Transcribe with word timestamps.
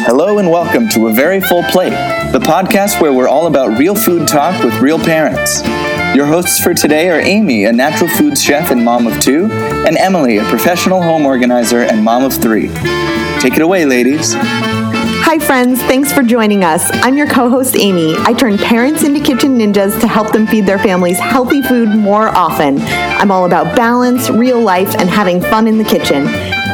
Hello 0.00 0.38
and 0.38 0.50
welcome 0.50 0.88
to 0.88 1.06
A 1.06 1.12
Very 1.12 1.40
Full 1.40 1.62
Plate, 1.64 1.92
the 2.32 2.40
podcast 2.40 3.00
where 3.00 3.12
we're 3.12 3.28
all 3.28 3.46
about 3.46 3.78
real 3.78 3.94
food 3.94 4.26
talk 4.26 4.64
with 4.64 4.74
real 4.80 4.98
parents. 4.98 5.62
Your 6.16 6.26
hosts 6.26 6.58
for 6.58 6.74
today 6.74 7.10
are 7.10 7.20
Amy, 7.20 7.64
a 7.66 7.72
natural 7.72 8.10
foods 8.10 8.42
chef 8.42 8.70
and 8.70 8.84
mom 8.84 9.06
of 9.06 9.20
two, 9.20 9.48
and 9.52 9.96
Emily, 9.98 10.38
a 10.38 10.44
professional 10.44 11.02
home 11.02 11.24
organizer 11.24 11.80
and 11.80 12.02
mom 12.02 12.24
of 12.24 12.34
three. 12.34 12.68
Take 13.40 13.54
it 13.54 13.62
away, 13.62 13.84
ladies. 13.84 14.34
Hi, 14.34 15.38
friends. 15.38 15.80
Thanks 15.82 16.12
for 16.12 16.22
joining 16.22 16.64
us. 16.64 16.90
I'm 16.94 17.16
your 17.16 17.28
co 17.28 17.48
host, 17.48 17.76
Amy. 17.76 18.14
I 18.18 18.32
turn 18.32 18.58
parents 18.58 19.04
into 19.04 19.20
kitchen 19.20 19.56
ninjas 19.56 20.00
to 20.00 20.08
help 20.08 20.32
them 20.32 20.46
feed 20.46 20.66
their 20.66 20.78
families 20.78 21.18
healthy 21.18 21.62
food 21.62 21.88
more 21.90 22.28
often. 22.28 22.78
I'm 22.82 23.30
all 23.30 23.46
about 23.46 23.76
balance, 23.76 24.28
real 24.30 24.60
life, 24.60 24.94
and 24.96 25.08
having 25.08 25.40
fun 25.40 25.68
in 25.68 25.78
the 25.78 25.84
kitchen. 25.84 26.26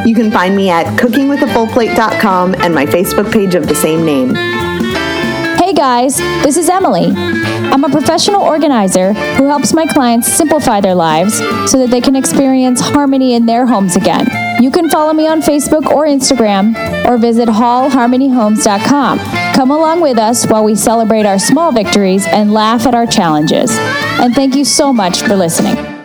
You 0.07 0.15
can 0.15 0.31
find 0.31 0.57
me 0.57 0.71
at 0.71 0.87
cookingwithafullplate.com 0.99 2.55
and 2.57 2.75
my 2.75 2.87
Facebook 2.87 3.33
page 3.33 3.55
of 3.55 3.67
the 3.69 3.75
same 3.75 4.05
name. 4.05 4.35
Hey 4.35 5.73
guys, 5.75 6.17
this 6.17 6.57
is 6.57 6.69
Emily. 6.69 7.13
I'm 7.15 7.85
a 7.85 7.91
professional 7.91 8.41
organizer 8.41 9.13
who 9.13 9.47
helps 9.49 9.75
my 9.75 9.87
clients 9.87 10.27
simplify 10.27 10.81
their 10.81 10.95
lives 10.95 11.37
so 11.71 11.79
that 11.79 11.89
they 11.91 12.01
can 12.01 12.17
experience 12.17 12.81
harmony 12.81 13.35
in 13.35 13.45
their 13.45 13.67
homes 13.67 13.95
again. 13.95 14.27
You 14.63 14.71
can 14.71 14.89
follow 14.89 15.13
me 15.13 15.29
on 15.29 15.43
Facebook 15.43 15.87
or 15.87 16.07
Instagram 16.07 16.75
or 17.07 17.19
visit 17.19 17.49
hallharmonyhomes.com. 17.49 19.19
Come 19.55 19.71
along 19.71 20.01
with 20.01 20.19
us 20.19 20.47
while 20.47 20.65
we 20.65 20.75
celebrate 20.75 21.27
our 21.27 21.39
small 21.39 21.71
victories 21.71 22.27
and 22.27 22.53
laugh 22.53 22.87
at 22.87 22.95
our 22.95 23.07
challenges. 23.07 23.71
And 23.73 24.35
thank 24.35 24.55
you 24.55 24.65
so 24.65 24.93
much 24.93 25.21
for 25.21 25.37
listening. 25.37 25.98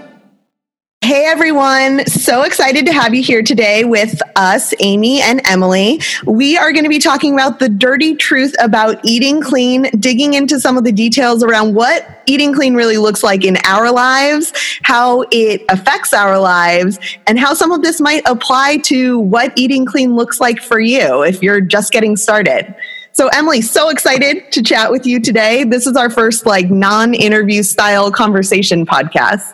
Hey 1.04 1.26
everyone, 1.26 2.06
so 2.06 2.44
excited 2.44 2.86
to 2.86 2.94
have 2.94 3.14
you 3.14 3.22
here 3.22 3.44
today 3.44 3.84
with 3.84 4.22
us, 4.38 4.74
Amy 4.80 5.20
and 5.20 5.46
Emily. 5.46 6.00
We 6.26 6.58
are 6.58 6.72
going 6.72 6.86
to 6.86 6.90
be 6.90 6.98
talking 6.98 7.34
about 7.34 7.60
the 7.60 7.68
dirty 7.68 8.16
truth 8.16 8.56
about 8.62 9.04
eating 9.04 9.42
clean, 9.42 9.90
digging 10.00 10.34
into 10.34 10.62
some 10.62 10.78
of 10.78 10.86
the 10.86 10.94
details 10.94 11.44
around 11.44 11.76
what 11.76 12.22
eating 12.26 12.54
clean 12.54 12.74
really 12.74 12.96
looks 12.96 13.22
like 13.22 13.44
in 13.44 13.58
our 13.66 13.92
lives, 13.92 14.54
how 14.84 15.26
it 15.30 15.66
affects 15.68 16.14
our 16.14 16.40
lives, 16.40 16.98
and 17.28 17.38
how 17.38 17.54
some 17.54 17.74
of 17.74 17.82
this 17.82 18.00
might 18.00 18.24
apply 18.26 18.78
to 18.86 19.20
what 19.20 19.52
eating 19.58 19.86
clean 19.86 20.16
looks 20.16 20.40
like 20.40 20.62
for 20.62 20.80
you 20.80 21.22
if 21.22 21.44
you're 21.44 21.60
just 21.60 21.92
getting 21.92 22.16
started. 22.16 22.74
So 23.12 23.28
Emily, 23.28 23.62
so 23.62 23.90
excited 23.90 24.52
to 24.54 24.64
chat 24.64 24.90
with 24.90 25.06
you 25.06 25.20
today. 25.20 25.66
This 25.66 25.86
is 25.86 25.98
our 25.98 26.10
first 26.10 26.46
like 26.46 26.72
non-interview 26.72 27.62
style 27.62 28.10
conversation 28.10 28.86
podcast. 28.86 29.54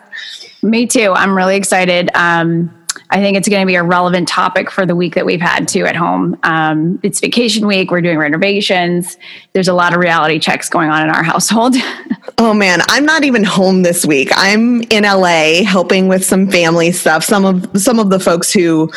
Me 0.62 0.86
too. 0.86 1.12
I'm 1.12 1.36
really 1.36 1.56
excited. 1.56 2.10
Um, 2.14 2.74
I 3.10 3.20
think 3.20 3.36
it's 3.36 3.48
going 3.48 3.60
to 3.60 3.66
be 3.66 3.74
a 3.74 3.82
relevant 3.82 4.28
topic 4.28 4.70
for 4.70 4.86
the 4.86 4.94
week 4.94 5.14
that 5.14 5.26
we've 5.26 5.40
had 5.40 5.66
too 5.66 5.84
at 5.84 5.96
home. 5.96 6.38
Um, 6.42 7.00
it's 7.02 7.20
vacation 7.20 7.66
week. 7.66 7.90
We're 7.90 8.00
doing 8.00 8.18
renovations. 8.18 9.16
There's 9.52 9.68
a 9.68 9.72
lot 9.72 9.94
of 9.94 10.00
reality 10.00 10.38
checks 10.38 10.68
going 10.68 10.90
on 10.90 11.02
in 11.02 11.10
our 11.10 11.22
household. 11.32 11.74
oh 12.38 12.54
man, 12.54 12.80
I'm 12.88 13.04
not 13.04 13.24
even 13.24 13.42
home 13.44 13.82
this 13.82 14.06
week. 14.06 14.30
I'm 14.34 14.82
in 14.84 15.04
LA 15.04 15.64
helping 15.64 16.08
with 16.08 16.24
some 16.24 16.48
family 16.50 16.92
stuff. 16.92 17.24
Some 17.24 17.44
of 17.44 17.80
some 17.80 17.98
of 17.98 18.10
the 18.10 18.20
folks 18.20 18.52
who 18.52 18.90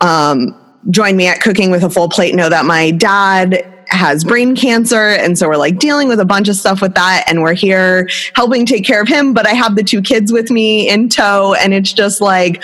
um, 0.00 0.54
join 0.90 1.16
me 1.16 1.26
at 1.26 1.40
Cooking 1.40 1.70
with 1.70 1.82
a 1.82 1.90
Full 1.90 2.08
Plate 2.08 2.34
know 2.34 2.48
that 2.48 2.64
my 2.64 2.90
dad 2.92 3.77
has 3.88 4.24
brain 4.24 4.54
cancer. 4.54 5.08
And 5.08 5.38
so 5.38 5.48
we're 5.48 5.56
like 5.56 5.78
dealing 5.78 6.08
with 6.08 6.20
a 6.20 6.24
bunch 6.24 6.48
of 6.48 6.56
stuff 6.56 6.80
with 6.80 6.94
that. 6.94 7.24
And 7.26 7.42
we're 7.42 7.54
here 7.54 8.08
helping 8.34 8.66
take 8.66 8.84
care 8.84 9.00
of 9.00 9.08
him. 9.08 9.34
But 9.34 9.46
I 9.46 9.54
have 9.54 9.76
the 9.76 9.82
two 9.82 10.02
kids 10.02 10.32
with 10.32 10.50
me 10.50 10.88
in 10.88 11.08
tow. 11.08 11.54
And 11.54 11.72
it's 11.74 11.92
just 11.92 12.20
like 12.20 12.62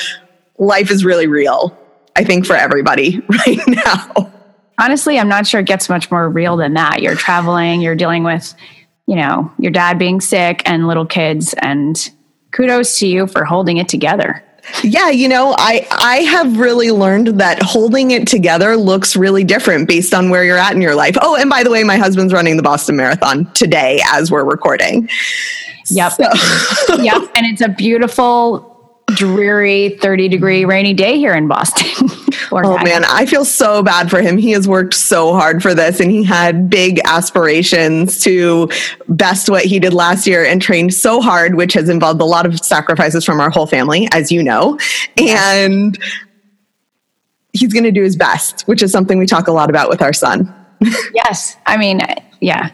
life 0.59 0.91
is 0.91 1.05
really 1.05 1.27
real, 1.27 1.77
I 2.17 2.25
think, 2.25 2.47
for 2.47 2.57
everybody 2.57 3.21
right 3.47 3.61
now. 3.67 4.33
Honestly, 4.79 5.19
I'm 5.19 5.29
not 5.29 5.47
sure 5.47 5.61
it 5.61 5.67
gets 5.67 5.89
much 5.89 6.11
more 6.11 6.29
real 6.29 6.57
than 6.57 6.75
that. 6.75 7.01
You're 7.01 7.15
traveling, 7.15 7.81
you're 7.81 7.95
dealing 7.95 8.25
with, 8.25 8.55
you 9.07 9.17
know, 9.17 9.53
your 9.59 9.71
dad 9.71 9.99
being 9.99 10.21
sick 10.21 10.63
and 10.67 10.87
little 10.87 11.07
kids. 11.07 11.55
And 11.59 12.11
kudos 12.51 12.99
to 12.99 13.07
you 13.07 13.27
for 13.27 13.45
holding 13.45 13.77
it 13.77 13.89
together 13.89 14.43
yeah 14.83 15.11
you 15.11 15.29
know 15.29 15.55
i 15.59 15.87
i 15.93 16.17
have 16.19 16.59
really 16.59 16.91
learned 16.91 17.29
that 17.41 17.63
holding 17.63 18.11
it 18.11 18.27
together 18.27 18.77
looks 18.77 19.17
really 19.17 19.45
different 19.45 19.89
based 19.89 20.15
on 20.15 20.31
where 20.31 20.45
you're 20.45 20.59
at 20.59 20.73
in 20.73 20.81
your 20.81 20.95
life 20.95 21.17
oh 21.21 21.37
and 21.37 21.51
by 21.51 21.63
the 21.63 21.71
way 21.71 21.85
my 21.85 21.97
husband's 21.97 22.33
running 22.33 22.57
the 22.57 22.63
boston 22.63 22.97
marathon 22.97 23.51
today 23.53 24.01
as 24.13 24.31
we're 24.31 24.45
recording 24.45 25.09
yep 25.89 26.13
so. 26.13 26.25
yep 27.01 27.23
and 27.35 27.47
it's 27.47 27.61
a 27.61 27.69
beautiful 27.69 28.74
dreary 29.15 29.91
30 30.01 30.29
degree 30.29 30.65
rainy 30.65 30.95
day 30.95 31.17
here 31.17 31.35
in 31.35 31.49
Boston. 31.49 32.09
oh 32.53 32.79
man, 32.83 33.05
I 33.05 33.27
feel 33.27 33.45
so 33.45 33.83
bad 33.83 34.11
for 34.11 34.21
him. 34.21 34.37
He 34.37 34.53
has 34.53 34.69
worked 34.69 34.95
so 34.95 35.33
hard 35.33 35.63
for 35.63 35.75
this 35.75 36.01
and 36.01 36.11
he 36.11 36.23
had 36.23 36.69
big 36.69 37.01
aspirations 37.05 38.21
to 38.25 38.69
best 39.09 39.49
what 39.49 39.65
he 39.65 39.79
did 39.79 39.95
last 39.95 40.27
year 40.27 40.45
and 40.45 40.61
trained 40.61 40.95
so 40.95 41.21
hard, 41.21 41.55
which 41.55 41.73
has 41.75 41.89
involved 41.89 42.21
a 42.21 42.25
lot 42.25 42.47
of 42.47 42.59
sacrifices 42.61 43.25
from 43.25 43.41
our 43.41 43.51
whole 43.51 43.67
family, 43.67 44.09
as 44.13 44.31
you 44.31 44.43
know. 44.43 44.79
And 45.17 45.99
he's 47.53 47.73
going 47.73 47.85
to 47.85 47.93
do 47.93 48.03
his 48.03 48.17
best, 48.17 48.63
which 48.63 48.83
is 48.83 48.93
something 48.93 49.19
we 49.19 49.27
talk 49.27 49.49
a 49.49 49.53
lot 49.53 49.71
about 49.71 49.89
with 49.89 50.03
our 50.03 50.13
son. 50.13 50.53
Yes. 51.15 51.57
I 51.67 51.77
mean, 51.77 52.01
yeah, 52.41 52.71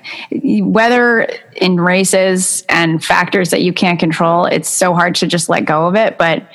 weather 0.62 1.28
in 1.56 1.80
races 1.80 2.64
and 2.68 3.02
factors 3.04 3.50
that 3.50 3.62
you 3.62 3.72
can't 3.72 4.00
control, 4.00 4.46
it's 4.46 4.68
so 4.68 4.94
hard 4.94 5.14
to 5.16 5.26
just 5.26 5.48
let 5.48 5.64
go 5.64 5.86
of 5.86 5.94
it. 5.94 6.18
But 6.18 6.48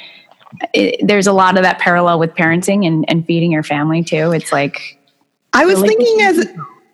it, 0.74 1.06
there's 1.06 1.28
a 1.28 1.34
lot 1.34 1.58
of 1.58 1.64
that 1.64 1.80
parallel 1.80 2.20
with 2.20 2.34
parenting 2.36 2.86
and, 2.86 3.06
and 3.08 3.26
feeding 3.26 3.52
your 3.52 3.64
family 3.64 4.04
too. 4.04 4.32
It's 4.32 4.52
like, 4.52 5.00
I 5.54 5.66
was 5.66 5.82
really 5.82 5.96
thinking 5.96 6.22
as, 6.22 6.48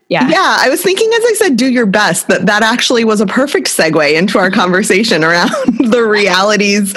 yeah. 0.10 0.28
Yeah. 0.28 0.58
I 0.60 0.70
was 0.70 0.84
thinking, 0.84 1.10
as 1.14 1.24
I 1.24 1.34
said, 1.38 1.58
do 1.58 1.72
your 1.72 1.86
best, 1.86 2.28
that 2.28 2.46
that 2.46 2.64
actually 2.64 3.06
was 3.06 3.22
a 3.22 3.26
perfect 3.26 3.68
segue 3.68 4.14
into 4.14 4.38
our 4.38 4.52
conversation 4.52 5.24
around 5.24 5.50
the 5.90 6.04
realities 6.04 6.94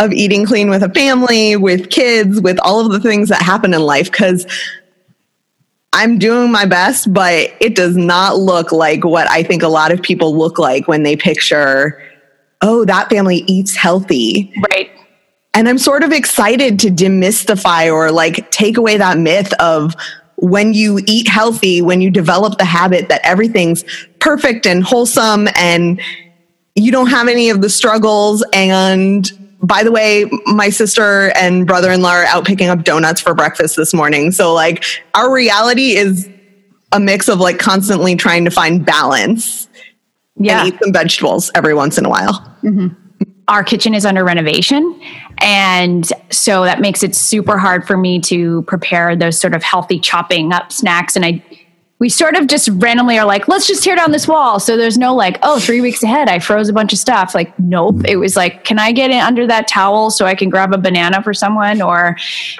of 0.00 0.12
eating 0.12 0.44
clean 0.44 0.68
with 0.68 0.82
a 0.82 0.90
family, 0.90 1.56
with 1.56 1.90
kids, 1.90 2.40
with 2.40 2.58
all 2.60 2.84
of 2.84 2.90
the 2.92 3.00
things 3.00 3.28
that 3.28 3.40
happen 3.40 3.72
in 3.72 3.80
life. 3.82 4.10
Cause 4.10 4.46
I'm 5.96 6.18
doing 6.18 6.52
my 6.52 6.66
best, 6.66 7.10
but 7.14 7.54
it 7.58 7.74
does 7.74 7.96
not 7.96 8.36
look 8.36 8.70
like 8.70 9.02
what 9.02 9.30
I 9.30 9.42
think 9.42 9.62
a 9.62 9.68
lot 9.68 9.92
of 9.92 10.02
people 10.02 10.36
look 10.36 10.58
like 10.58 10.86
when 10.86 11.04
they 11.04 11.16
picture, 11.16 12.02
oh, 12.60 12.84
that 12.84 13.08
family 13.08 13.38
eats 13.46 13.74
healthy. 13.74 14.52
Right. 14.70 14.90
And 15.54 15.66
I'm 15.66 15.78
sort 15.78 16.02
of 16.04 16.12
excited 16.12 16.78
to 16.80 16.88
demystify 16.88 17.90
or 17.90 18.12
like 18.12 18.50
take 18.50 18.76
away 18.76 18.98
that 18.98 19.16
myth 19.16 19.54
of 19.54 19.94
when 20.36 20.74
you 20.74 21.00
eat 21.06 21.28
healthy, 21.28 21.80
when 21.80 22.02
you 22.02 22.10
develop 22.10 22.58
the 22.58 22.66
habit 22.66 23.08
that 23.08 23.22
everything's 23.24 23.82
perfect 24.20 24.66
and 24.66 24.84
wholesome 24.84 25.48
and 25.56 25.98
you 26.74 26.92
don't 26.92 27.06
have 27.06 27.26
any 27.26 27.48
of 27.48 27.62
the 27.62 27.70
struggles 27.70 28.44
and 28.52 29.30
by 29.66 29.82
the 29.82 29.90
way, 29.90 30.30
my 30.46 30.68
sister 30.68 31.32
and 31.36 31.66
brother 31.66 31.90
in 31.90 32.02
law 32.02 32.12
are 32.12 32.24
out 32.24 32.46
picking 32.46 32.68
up 32.68 32.84
donuts 32.84 33.20
for 33.20 33.34
breakfast 33.34 33.76
this 33.76 33.92
morning. 33.92 34.30
So, 34.30 34.52
like, 34.54 34.84
our 35.14 35.32
reality 35.32 35.96
is 35.96 36.28
a 36.92 37.00
mix 37.00 37.28
of 37.28 37.40
like 37.40 37.58
constantly 37.58 38.16
trying 38.16 38.44
to 38.44 38.50
find 38.50 38.84
balance 38.84 39.68
yeah. 40.36 40.64
and 40.64 40.72
eat 40.72 40.80
some 40.82 40.92
vegetables 40.92 41.50
every 41.54 41.74
once 41.74 41.98
in 41.98 42.06
a 42.06 42.08
while. 42.08 42.34
Mm-hmm. 42.62 42.88
Our 43.48 43.64
kitchen 43.64 43.94
is 43.94 44.04
under 44.04 44.24
renovation. 44.24 45.00
And 45.38 46.08
so 46.30 46.64
that 46.64 46.80
makes 46.80 47.02
it 47.02 47.14
super 47.14 47.58
hard 47.58 47.86
for 47.86 47.96
me 47.96 48.20
to 48.22 48.62
prepare 48.62 49.14
those 49.14 49.38
sort 49.38 49.54
of 49.54 49.62
healthy 49.62 50.00
chopping 50.00 50.52
up 50.52 50.72
snacks. 50.72 51.16
And 51.16 51.24
I, 51.24 51.44
we 51.98 52.10
sort 52.10 52.36
of 52.36 52.46
just 52.46 52.68
randomly 52.74 53.18
are 53.18 53.24
like, 53.24 53.48
let's 53.48 53.66
just 53.66 53.82
tear 53.82 53.96
down 53.96 54.12
this 54.12 54.28
wall. 54.28 54.60
So 54.60 54.76
there's 54.76 54.98
no 54.98 55.14
like, 55.14 55.38
oh, 55.42 55.58
three 55.58 55.80
weeks 55.80 56.02
ahead, 56.02 56.28
I 56.28 56.38
froze 56.38 56.68
a 56.68 56.72
bunch 56.72 56.92
of 56.92 56.98
stuff. 56.98 57.34
Like, 57.34 57.58
nope. 57.58 58.04
It 58.06 58.16
was 58.16 58.36
like, 58.36 58.64
can 58.64 58.78
I 58.78 58.92
get 58.92 59.10
in 59.10 59.20
under 59.20 59.46
that 59.46 59.66
towel 59.66 60.10
so 60.10 60.26
I 60.26 60.34
can 60.34 60.50
grab 60.50 60.74
a 60.74 60.78
banana 60.78 61.22
for 61.22 61.32
someone? 61.32 61.80
Or, 61.80 62.16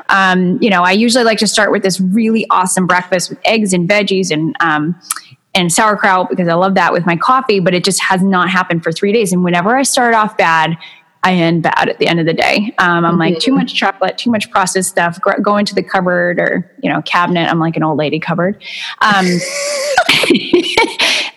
um, 0.08 0.58
you 0.62 0.70
know, 0.70 0.82
I 0.82 0.92
usually 0.92 1.24
like 1.24 1.38
to 1.38 1.47
start 1.47 1.70
with 1.70 1.82
this 1.82 2.00
really 2.00 2.47
awesome 2.48 2.86
breakfast 2.86 3.28
with 3.28 3.38
eggs 3.44 3.74
and 3.74 3.86
veggies 3.86 4.30
and, 4.30 4.56
um, 4.60 4.98
and 5.54 5.72
sauerkraut 5.72 6.30
because 6.30 6.48
I 6.48 6.54
love 6.54 6.74
that 6.74 6.92
with 6.92 7.04
my 7.04 7.16
coffee, 7.16 7.60
but 7.60 7.74
it 7.74 7.84
just 7.84 8.00
has 8.03 8.22
not 8.22 8.48
happened 8.48 8.83
for 8.83 8.92
three 8.92 9.12
days. 9.12 9.33
And 9.33 9.44
whenever 9.44 9.77
I 9.77 9.83
start 9.83 10.15
off 10.15 10.36
bad, 10.36 10.77
I 11.22 11.34
end 11.34 11.63
bad 11.63 11.89
at 11.89 11.98
the 11.98 12.07
end 12.07 12.21
of 12.21 12.27
the 12.27 12.33
day. 12.33 12.74
Um, 12.78 13.04
I'm 13.04 13.13
mm-hmm. 13.13 13.18
like 13.18 13.39
too 13.39 13.53
much 13.53 13.74
chocolate, 13.74 14.16
too 14.16 14.30
much 14.30 14.51
processed 14.51 14.91
stuff. 14.91 15.21
Go, 15.21 15.33
go, 15.42 15.57
into 15.57 15.74
the 15.74 15.83
cupboard 15.83 16.39
or 16.39 16.71
you 16.83 16.91
know 16.91 17.03
cabinet. 17.03 17.51
I'm 17.51 17.59
like 17.59 17.77
an 17.77 17.83
old 17.83 17.98
lady 17.98 18.21
cupboard. 18.21 18.63
Um, 19.01 19.27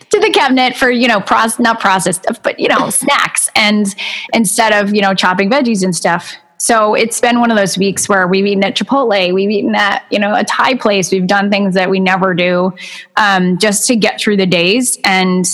to 0.10 0.20
the 0.20 0.32
cabinet 0.34 0.76
for 0.76 0.92
you 0.92 1.08
know 1.08 1.20
process 1.20 1.60
not 1.60 1.80
processed 1.80 2.24
stuff, 2.24 2.42
but 2.44 2.60
you 2.60 2.68
know 2.68 2.90
snacks 2.90 3.50
and 3.56 3.96
instead 4.34 4.74
of 4.74 4.94
you 4.94 5.02
know 5.02 5.14
chopping 5.14 5.50
veggies 5.50 5.84
and 5.84 5.96
stuff. 5.96 6.36
So 6.62 6.94
it's 6.94 7.22
been 7.22 7.40
one 7.40 7.52
of 7.52 7.58
those 7.58 7.78
weeks 7.78 8.10
where 8.10 8.28
we've 8.28 8.46
eaten 8.46 8.66
at 8.66 8.76
Chipotle, 8.76 9.34
we've 9.34 9.50
eaten 9.50 9.76
at 9.76 10.06
you 10.12 10.20
know 10.20 10.36
a 10.36 10.44
Thai 10.44 10.76
place, 10.76 11.12
we've 11.12 11.28
done 11.28 11.50
things 11.50 11.74
that 11.76 11.90
we 11.90 12.00
never 12.00 12.34
do 12.34 12.74
um, 13.16 13.58
just 13.58 13.88
to 13.88 13.96
get 13.96 14.20
through 14.20 14.38
the 14.38 14.46
days 14.46 15.00
and 15.04 15.46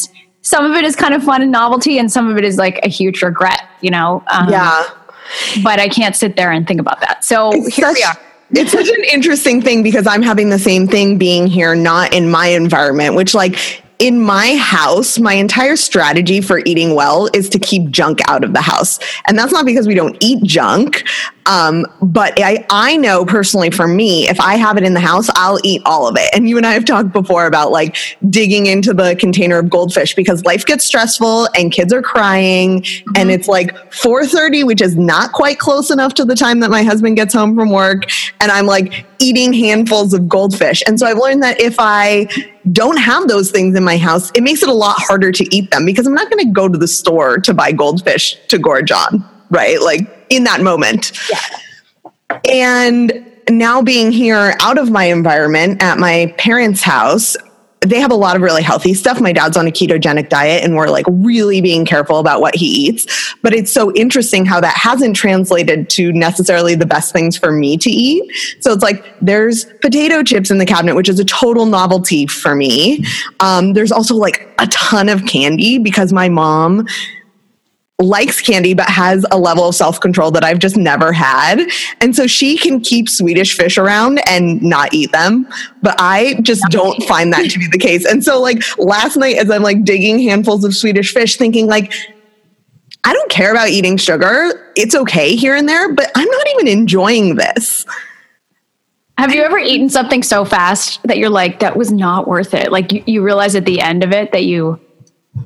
some 0.45 0.63
of 0.63 0.77
it 0.77 0.85
is 0.85 0.95
kind 0.95 1.15
of 1.15 1.23
fun 1.23 1.41
and 1.41 1.51
novelty, 1.51 1.97
and 1.97 2.11
some 2.11 2.29
of 2.29 2.37
it 2.37 2.45
is 2.45 2.57
like 2.57 2.79
a 2.83 2.87
huge 2.87 3.23
regret, 3.23 3.67
you 3.81 3.89
know? 3.89 4.23
Um, 4.31 4.47
yeah. 4.47 4.83
But 5.63 5.79
I 5.79 5.89
can't 5.89 6.15
sit 6.15 6.35
there 6.35 6.51
and 6.51 6.67
think 6.67 6.79
about 6.79 7.01
that. 7.01 7.25
So 7.25 7.49
it's 7.51 7.75
here 7.75 7.87
such, 7.87 7.95
we 7.95 8.03
are. 8.03 8.15
it's 8.51 8.71
such 8.71 8.87
an 8.87 9.03
interesting 9.11 9.59
thing 9.59 9.81
because 9.81 10.05
I'm 10.05 10.21
having 10.21 10.51
the 10.51 10.59
same 10.59 10.87
thing 10.87 11.17
being 11.17 11.47
here, 11.47 11.73
not 11.73 12.13
in 12.13 12.29
my 12.29 12.47
environment, 12.47 13.15
which 13.15 13.33
like 13.33 13.83
in 13.97 14.21
my 14.21 14.55
house, 14.57 15.17
my 15.17 15.33
entire 15.33 15.75
strategy 15.75 16.41
for 16.41 16.61
eating 16.65 16.93
well 16.93 17.27
is 17.33 17.49
to 17.49 17.57
keep 17.57 17.89
junk 17.89 18.19
out 18.27 18.43
of 18.43 18.53
the 18.53 18.61
house. 18.61 18.99
And 19.27 19.39
that's 19.39 19.51
not 19.51 19.65
because 19.65 19.87
we 19.87 19.95
don't 19.95 20.15
eat 20.19 20.43
junk. 20.43 21.05
Um, 21.45 21.85
but 22.01 22.33
I, 22.37 22.65
I 22.69 22.97
know 22.97 23.25
personally 23.25 23.69
for 23.69 23.87
me, 23.87 24.27
if 24.27 24.39
I 24.39 24.55
have 24.55 24.77
it 24.77 24.83
in 24.83 24.93
the 24.93 24.99
house, 24.99 25.29
I'll 25.35 25.59
eat 25.63 25.81
all 25.85 26.07
of 26.07 26.15
it. 26.17 26.29
And 26.33 26.49
you 26.49 26.57
and 26.57 26.65
I 26.65 26.73
have 26.73 26.85
talked 26.85 27.11
before 27.11 27.45
about 27.45 27.71
like 27.71 27.97
digging 28.29 28.65
into 28.65 28.93
the 28.93 29.15
container 29.15 29.59
of 29.59 29.69
goldfish 29.69 30.15
because 30.15 30.43
life 30.43 30.65
gets 30.65 30.85
stressful 30.85 31.47
and 31.55 31.71
kids 31.71 31.93
are 31.93 32.01
crying 32.01 32.81
mm-hmm. 32.81 33.11
and 33.15 33.29
it's 33.29 33.47
like 33.47 33.75
4.30, 33.91 34.65
which 34.65 34.81
is 34.81 34.95
not 34.95 35.33
quite 35.33 35.59
close 35.59 35.91
enough 35.91 36.13
to 36.15 36.25
the 36.25 36.35
time 36.35 36.59
that 36.61 36.71
my 36.71 36.83
husband 36.83 37.15
gets 37.15 37.33
home 37.33 37.55
from 37.55 37.69
work. 37.69 38.03
And 38.41 38.51
I'm 38.51 38.65
like 38.65 39.05
eating 39.19 39.53
handfuls 39.53 40.13
of 40.13 40.27
goldfish. 40.27 40.81
And 40.87 40.99
so 40.99 41.05
I've 41.05 41.17
learned 41.17 41.43
that 41.43 41.61
if 41.61 41.75
I 41.77 42.27
don't 42.71 42.97
have 42.97 43.27
those 43.27 43.51
things 43.51 43.75
in 43.75 43.83
my 43.83 43.97
house, 43.97 44.31
it 44.31 44.41
makes 44.41 44.63
it 44.63 44.69
a 44.69 44.73
lot 44.73 44.95
harder 44.97 45.31
to 45.31 45.55
eat 45.55 45.69
them 45.69 45.85
because 45.85 46.07
I'm 46.07 46.15
not 46.15 46.31
going 46.31 46.43
to 46.45 46.51
go 46.51 46.67
to 46.67 46.77
the 46.77 46.87
store 46.87 47.37
to 47.39 47.53
buy 47.53 47.71
goldfish 47.71 48.35
to 48.47 48.57
gorge 48.57 48.91
on, 48.91 49.23
right? 49.51 49.79
Like 49.79 50.14
in 50.29 50.43
that 50.45 50.61
moment. 50.61 51.11
Yeah. 51.29 52.39
And 52.49 53.25
now 53.49 53.81
being 53.81 54.11
here 54.11 54.55
out 54.61 54.77
of 54.77 54.91
my 54.91 55.05
environment 55.05 55.81
at 55.81 55.97
my 55.97 56.33
parents' 56.37 56.81
house, 56.81 57.35
they 57.81 57.99
have 57.99 58.11
a 58.11 58.15
lot 58.15 58.35
of 58.35 58.41
really 58.41 58.63
healthy 58.63 58.93
stuff. 58.93 59.21
My 59.21 59.31
dad's 59.31 59.57
on 59.57 59.67
a 59.67 59.71
ketogenic 59.71 60.29
diet 60.29 60.63
and 60.63 60.75
we're 60.75 60.87
like 60.87 61.05
really 61.07 61.61
being 61.61 61.85
careful 61.85 62.19
about 62.19 62.41
what 62.41 62.55
he 62.55 62.65
eats. 62.65 63.35
But 63.43 63.53
it's 63.53 63.71
so 63.71 63.93
interesting 63.93 64.45
how 64.45 64.59
that 64.61 64.75
hasn't 64.75 65.15
translated 65.15 65.89
to 65.91 66.11
necessarily 66.11 66.75
the 66.75 66.85
best 66.85 67.13
things 67.13 67.37
for 67.37 67.51
me 67.51 67.77
to 67.77 67.89
eat. 67.89 68.23
So 68.59 68.71
it's 68.71 68.81
like 68.81 69.05
there's 69.21 69.65
potato 69.81 70.23
chips 70.23 70.49
in 70.49 70.57
the 70.57 70.65
cabinet, 70.65 70.95
which 70.95 71.09
is 71.09 71.19
a 71.19 71.25
total 71.25 71.65
novelty 71.65 72.25
for 72.25 72.55
me. 72.55 73.05
Um, 73.39 73.73
there's 73.73 73.91
also 73.91 74.15
like 74.15 74.51
a 74.59 74.67
ton 74.67 75.07
of 75.07 75.25
candy 75.25 75.77
because 75.77 76.11
my 76.11 76.29
mom 76.29 76.87
likes 78.01 78.41
candy 78.41 78.73
but 78.73 78.89
has 78.89 79.25
a 79.31 79.37
level 79.37 79.69
of 79.69 79.75
self-control 79.75 80.31
that 80.31 80.43
I've 80.43 80.59
just 80.59 80.75
never 80.75 81.13
had. 81.13 81.61
And 82.01 82.15
so 82.15 82.27
she 82.27 82.57
can 82.57 82.81
keep 82.81 83.07
Swedish 83.07 83.55
fish 83.55 83.77
around 83.77 84.19
and 84.27 84.61
not 84.61 84.93
eat 84.93 85.11
them, 85.13 85.47
but 85.81 85.95
I 85.97 86.39
just 86.41 86.63
don't 86.69 87.01
find 87.03 87.31
that 87.31 87.49
to 87.51 87.59
be 87.59 87.67
the 87.71 87.77
case. 87.77 88.05
And 88.05 88.23
so 88.23 88.41
like 88.41 88.61
last 88.77 89.15
night 89.15 89.37
as 89.37 89.49
I'm 89.49 89.63
like 89.63 89.83
digging 89.85 90.19
handfuls 90.19 90.65
of 90.65 90.75
Swedish 90.75 91.13
fish 91.13 91.37
thinking 91.37 91.67
like 91.67 91.93
I 93.05 93.13
don't 93.13 93.29
care 93.29 93.51
about 93.51 93.69
eating 93.69 93.97
sugar. 93.97 94.71
It's 94.75 94.95
okay 94.95 95.35
here 95.35 95.55
and 95.55 95.69
there, 95.69 95.93
but 95.93 96.11
I'm 96.15 96.27
not 96.27 96.47
even 96.55 96.67
enjoying 96.67 97.35
this. 97.35 97.85
Have 99.17 99.33
you 99.33 99.43
ever 99.43 99.57
eaten 99.57 99.89
something 99.89 100.23
so 100.23 100.43
fast 100.43 101.01
that 101.03 101.17
you're 101.17 101.29
like, 101.29 101.59
that 101.59 101.77
was 101.77 101.91
not 101.91 102.27
worth 102.27 102.53
it? 102.53 102.71
Like 102.71 102.91
you, 102.91 103.03
you 103.05 103.21
realize 103.21 103.55
at 103.55 103.65
the 103.65 103.79
end 103.79 104.03
of 104.03 104.11
it 104.11 104.31
that 104.33 104.43
you 104.43 104.81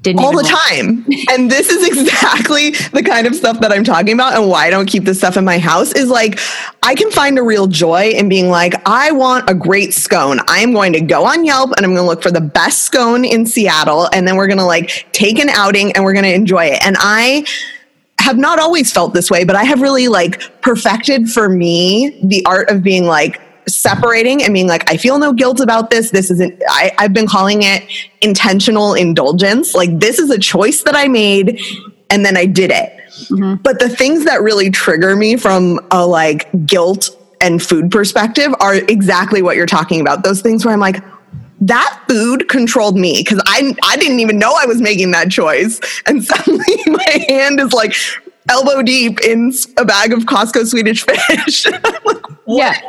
didn't 0.01 0.24
all 0.24 0.36
the 0.36 0.44
time. 0.44 1.06
and 1.31 1.51
this 1.51 1.69
is 1.69 1.86
exactly 1.88 2.71
the 2.94 3.03
kind 3.03 3.27
of 3.27 3.36
stuff 3.36 3.59
that 3.59 3.71
I'm 3.71 3.83
talking 3.83 4.13
about 4.13 4.36
and 4.36 4.47
why 4.47 4.68
I 4.68 4.69
don't 4.69 4.86
keep 4.86 5.03
this 5.03 5.18
stuff 5.18 5.36
in 5.36 5.44
my 5.44 5.57
house 5.57 5.94
is 5.94 6.09
like 6.09 6.39
I 6.83 6.95
can 6.95 7.12
find 7.12 7.38
a 7.38 7.44
real 7.44 7.68
joy 7.68 8.09
in 8.09 8.30
being 8.30 8.50
like 8.50 8.75
I 8.88 9.12
want 9.12 9.50
a 9.50 9.53
great 9.53 9.94
scone. 9.94 10.39
I 10.47 10.59
am 10.59 10.74
going 10.74 10.94
to 10.94 11.01
go 11.01 11.25
on 11.25 11.44
Yelp 11.44 11.71
and 11.75 11.86
I'm 11.86 11.94
going 11.94 12.03
to 12.03 12.07
look 12.07 12.24
for 12.24 12.31
the 12.31 12.41
best 12.41 12.83
scone 12.83 13.25
in 13.25 13.45
Seattle 13.45 14.09
and 14.13 14.27
then 14.27 14.38
we're 14.38 14.47
going 14.47 14.59
to 14.59 14.65
like 14.65 15.07
take 15.12 15.39
an 15.39 15.50
outing 15.50 15.91
and 15.94 16.03
we're 16.03 16.13
going 16.13 16.25
to 16.25 16.33
enjoy 16.33 16.65
it. 16.65 16.86
And 16.86 16.95
I 17.00 17.45
have 18.19 18.38
not 18.38 18.59
always 18.59 18.91
felt 18.91 19.13
this 19.13 19.31
way, 19.31 19.44
but 19.44 19.56
I 19.56 19.63
have 19.63 19.81
really 19.81 20.07
like 20.07 20.62
perfected 20.62 21.30
for 21.30 21.50
me 21.50 22.19
the 22.24 22.45
art 22.45 22.69
of 22.69 22.83
being 22.83 23.06
like 23.06 23.41
separating 23.69 24.44
and 24.44 24.54
being 24.54 24.68
like, 24.68 24.89
I 24.89 24.98
feel 24.98 25.19
no 25.19 25.33
guilt 25.33 25.60
about 25.60 25.89
this. 25.89 26.12
This 26.12 26.31
isn't, 26.31 26.62
I, 26.69 26.92
I've 26.98 27.13
been 27.13 27.27
calling 27.27 27.63
it 27.63 27.83
intentional 28.21 28.94
indulgence. 28.94 29.74
Like, 29.74 30.00
this 30.00 30.19
is 30.19 30.30
a 30.30 30.39
choice 30.39 30.83
that 30.83 30.95
I 30.95 31.07
made 31.07 31.60
and 32.10 32.25
then 32.25 32.38
I 32.38 32.45
did 32.45 32.71
it. 32.71 32.94
Mm-hmm. 33.27 33.56
But 33.56 33.80
the 33.80 33.89
things 33.89 34.25
that 34.25 34.42
really 34.42 34.69
trigger 34.69 35.16
me 35.16 35.36
from 35.36 35.80
a 35.92 36.06
like 36.06 36.50
guilt 36.66 37.16
and 37.42 37.62
food 37.62 37.92
perspective 37.92 38.54
are 38.60 38.75
exactly 38.75 39.42
what 39.42 39.56
you're 39.56 39.66
talking 39.66 40.01
about. 40.01 40.24
Those 40.24 40.42
things 40.42 40.65
where 40.65 40.74
I'm 40.74 40.80
like, 40.80 41.04
that 41.62 42.04
food 42.07 42.48
controlled 42.48 42.98
me 42.98 43.18
because 43.18 43.42
I 43.45 43.75
I 43.83 43.98
didn't 43.98 44.19
even 44.19 44.39
know 44.39 44.54
I 44.57 44.65
was 44.65 44.81
making 44.81 45.12
that 45.12 45.30
choice, 45.30 45.80
and 46.06 46.24
suddenly 46.31 46.75
my 46.88 47.25
hand 47.27 47.60
is 47.60 47.74
like 47.74 47.94
elbow 48.50 48.81
deep 48.81 49.19
in 49.22 49.51
a 49.77 49.86
bag 49.86 50.13
of 50.13 50.19
Costco 50.19 50.65
Swedish 50.65 51.04
fish. 51.06 51.68
like, 52.06 52.25
yeah, 52.48 52.80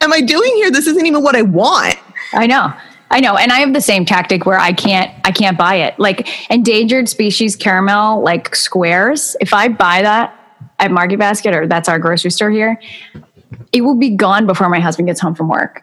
am 0.00 0.12
I 0.12 0.20
doing 0.20 0.54
here? 0.56 0.70
This 0.70 0.86
isn't 0.86 1.06
even 1.06 1.22
what 1.22 1.36
I 1.36 1.42
want. 1.42 1.96
I 2.32 2.46
know. 2.46 2.72
I 3.10 3.20
know. 3.20 3.36
And 3.36 3.50
I 3.50 3.58
have 3.58 3.74
the 3.74 3.80
same 3.80 4.04
tactic 4.04 4.46
where 4.46 4.58
I 4.58 4.72
can't 4.72 5.12
I 5.24 5.32
can't 5.32 5.58
buy 5.58 5.76
it. 5.76 5.98
Like 5.98 6.28
endangered 6.50 7.08
species 7.08 7.56
caramel 7.56 8.22
like 8.22 8.54
squares, 8.54 9.36
if 9.40 9.52
I 9.52 9.68
buy 9.68 10.02
that 10.02 10.36
at 10.78 10.90
Market 10.90 11.18
Basket 11.18 11.54
or 11.54 11.66
that's 11.66 11.88
our 11.88 11.98
grocery 11.98 12.30
store 12.30 12.50
here, 12.50 12.80
it 13.72 13.82
will 13.82 13.96
be 13.96 14.10
gone 14.10 14.46
before 14.46 14.68
my 14.68 14.80
husband 14.80 15.08
gets 15.08 15.20
home 15.20 15.34
from 15.34 15.48
work. 15.48 15.82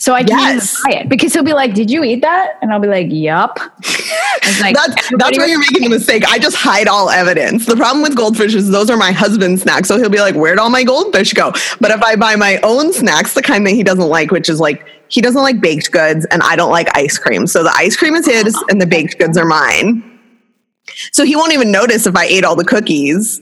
So 0.00 0.14
I 0.14 0.22
can't 0.22 0.54
yes. 0.54 0.80
buy 0.84 0.92
it 0.92 1.08
because 1.08 1.32
he'll 1.32 1.42
be 1.42 1.54
like, 1.54 1.74
"Did 1.74 1.90
you 1.90 2.04
eat 2.04 2.20
that?" 2.20 2.56
And 2.62 2.72
I'll 2.72 2.78
be 2.78 2.86
like, 2.86 3.08
"Yup." 3.10 3.58
Like, 4.60 4.74
that's 4.74 5.10
that's 5.16 5.38
where 5.38 5.48
you're 5.48 5.58
making 5.58 5.84
a 5.86 5.88
mistake. 5.88 6.24
I 6.28 6.38
just 6.38 6.56
hide 6.56 6.88
all 6.88 7.10
evidence. 7.10 7.66
The 7.66 7.76
problem 7.76 8.02
with 8.02 8.16
goldfish 8.16 8.54
is 8.54 8.70
those 8.70 8.90
are 8.90 8.96
my 8.96 9.12
husband's 9.12 9.62
snacks, 9.62 9.88
so 9.88 9.98
he'll 9.98 10.08
be 10.08 10.20
like, 10.20 10.34
"Where'd 10.34 10.58
all 10.58 10.70
my 10.70 10.84
goldfish 10.84 11.32
go?" 11.32 11.52
But 11.80 11.90
if 11.90 12.02
I 12.02 12.16
buy 12.16 12.36
my 12.36 12.58
own 12.62 12.92
snacks, 12.92 13.34
the 13.34 13.42
kind 13.42 13.66
that 13.66 13.72
he 13.72 13.82
doesn't 13.82 14.08
like, 14.08 14.30
which 14.30 14.48
is 14.48 14.60
like 14.60 14.86
he 15.08 15.20
doesn't 15.20 15.42
like 15.42 15.60
baked 15.60 15.90
goods, 15.92 16.26
and 16.26 16.42
I 16.42 16.56
don't 16.56 16.70
like 16.70 16.88
ice 16.96 17.18
cream, 17.18 17.46
so 17.46 17.62
the 17.62 17.72
ice 17.76 17.96
cream 17.96 18.14
is 18.14 18.26
his, 18.26 18.56
and 18.70 18.80
the 18.80 18.86
baked 18.86 19.18
goods 19.18 19.36
are 19.36 19.44
mine. 19.44 20.02
So 21.12 21.24
he 21.24 21.36
won't 21.36 21.52
even 21.52 21.70
notice 21.70 22.06
if 22.06 22.16
I 22.16 22.24
ate 22.24 22.44
all 22.44 22.56
the 22.56 22.64
cookies. 22.64 23.40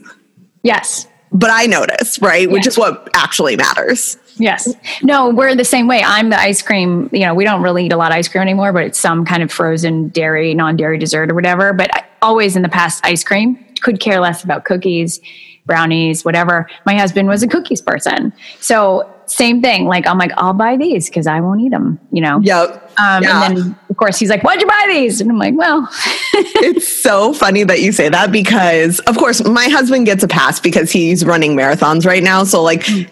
Yes, 0.63 1.06
but 1.31 1.49
I 1.51 1.65
notice, 1.65 2.19
right? 2.21 2.49
Which 2.49 2.67
is 2.67 2.77
what 2.77 3.09
actually 3.13 3.55
matters. 3.55 4.17
Yes. 4.37 4.73
No, 5.03 5.29
we're 5.29 5.55
the 5.55 5.65
same 5.65 5.87
way. 5.87 6.01
I'm 6.03 6.29
the 6.29 6.39
ice 6.39 6.61
cream, 6.61 7.09
you 7.11 7.21
know, 7.21 7.33
we 7.33 7.43
don't 7.43 7.61
really 7.61 7.85
eat 7.87 7.93
a 7.93 7.97
lot 7.97 8.11
of 8.11 8.17
ice 8.17 8.27
cream 8.27 8.41
anymore, 8.41 8.71
but 8.71 8.83
it's 8.83 8.99
some 8.99 9.25
kind 9.25 9.43
of 9.43 9.51
frozen 9.51 10.09
dairy, 10.09 10.53
non 10.53 10.77
dairy 10.77 10.97
dessert 10.97 11.31
or 11.31 11.35
whatever. 11.35 11.73
But 11.73 11.93
I, 11.95 12.05
always 12.21 12.55
in 12.55 12.61
the 12.61 12.69
past, 12.69 13.05
ice 13.05 13.23
cream, 13.23 13.63
could 13.81 13.99
care 13.99 14.19
less 14.19 14.43
about 14.43 14.65
cookies, 14.65 15.19
brownies, 15.65 16.23
whatever. 16.23 16.69
My 16.85 16.95
husband 16.95 17.27
was 17.27 17.43
a 17.43 17.47
cookies 17.47 17.81
person. 17.81 18.33
So, 18.59 19.11
same 19.27 19.61
thing. 19.61 19.85
Like, 19.85 20.07
I'm 20.07 20.17
like, 20.17 20.31
I'll 20.37 20.53
buy 20.53 20.77
these 20.77 21.09
because 21.09 21.27
I 21.27 21.39
won't 21.41 21.61
eat 21.61 21.71
them, 21.71 21.99
you 22.11 22.21
know? 22.21 22.39
Yep. 22.41 22.91
Um, 22.97 23.23
yeah. 23.23 23.45
And 23.45 23.57
then, 23.57 23.79
of 23.89 23.97
course, 23.97 24.17
he's 24.17 24.29
like, 24.29 24.43
Why'd 24.43 24.61
you 24.61 24.67
buy 24.67 24.85
these? 24.87 25.21
And 25.21 25.29
I'm 25.29 25.37
like, 25.37 25.55
Well, 25.55 25.87
it's 26.33 26.87
so 26.87 27.33
funny 27.33 27.63
that 27.63 27.81
you 27.81 27.91
say 27.91 28.09
that 28.09 28.31
because, 28.31 28.99
of 29.01 29.17
course, 29.17 29.43
my 29.43 29.65
husband 29.65 30.05
gets 30.05 30.23
a 30.23 30.27
pass 30.27 30.59
because 30.59 30.91
he's 30.91 31.25
running 31.25 31.55
marathons 31.55 32.05
right 32.05 32.23
now. 32.23 32.43
So, 32.43 32.61
like, 32.63 32.81
mm 32.81 33.09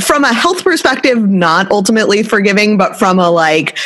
from 0.00 0.24
a 0.24 0.32
health 0.32 0.64
perspective, 0.64 1.18
not 1.18 1.70
ultimately 1.70 2.22
forgiving, 2.22 2.76
but 2.76 2.96
from 2.96 3.18
a 3.18 3.30
like 3.30 3.78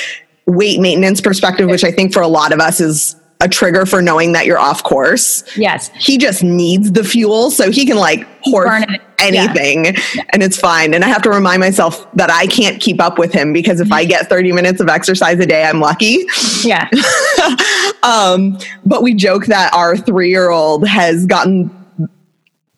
weight 0.46 0.80
maintenance 0.80 1.20
perspective, 1.20 1.68
which 1.68 1.84
I 1.84 1.90
think 1.90 2.12
for 2.12 2.22
a 2.22 2.28
lot 2.28 2.52
of 2.52 2.60
us 2.60 2.80
is 2.80 3.16
a 3.40 3.48
trigger 3.48 3.86
for 3.86 4.02
knowing 4.02 4.32
that 4.32 4.46
you're 4.46 4.58
off 4.58 4.82
course. 4.82 5.44
Yes. 5.56 5.90
He 5.94 6.18
just 6.18 6.42
needs 6.42 6.92
the 6.92 7.02
fuel 7.02 7.50
so 7.50 7.70
he 7.70 7.86
can 7.86 7.96
like 7.96 8.26
horse 8.42 8.84
anything 9.18 9.84
yeah. 9.86 10.24
and 10.30 10.42
it's 10.42 10.58
fine. 10.58 10.94
And 10.94 11.04
I 11.04 11.08
have 11.08 11.22
to 11.22 11.30
remind 11.30 11.60
myself 11.60 12.10
that 12.14 12.30
I 12.30 12.46
can't 12.46 12.80
keep 12.80 13.00
up 13.00 13.18
with 13.18 13.32
him 13.32 13.52
because 13.52 13.80
if 13.80 13.92
I 13.92 14.04
get 14.04 14.28
30 14.28 14.52
minutes 14.52 14.80
of 14.80 14.88
exercise 14.88 15.38
a 15.38 15.46
day, 15.46 15.64
I'm 15.64 15.80
lucky. 15.80 16.24
Yeah. 16.62 16.88
um, 18.02 18.58
but 18.84 19.02
we 19.02 19.14
joke 19.14 19.46
that 19.46 19.72
our 19.74 19.96
three 19.96 20.30
year 20.30 20.50
old 20.50 20.86
has 20.86 21.26
gotten 21.26 21.70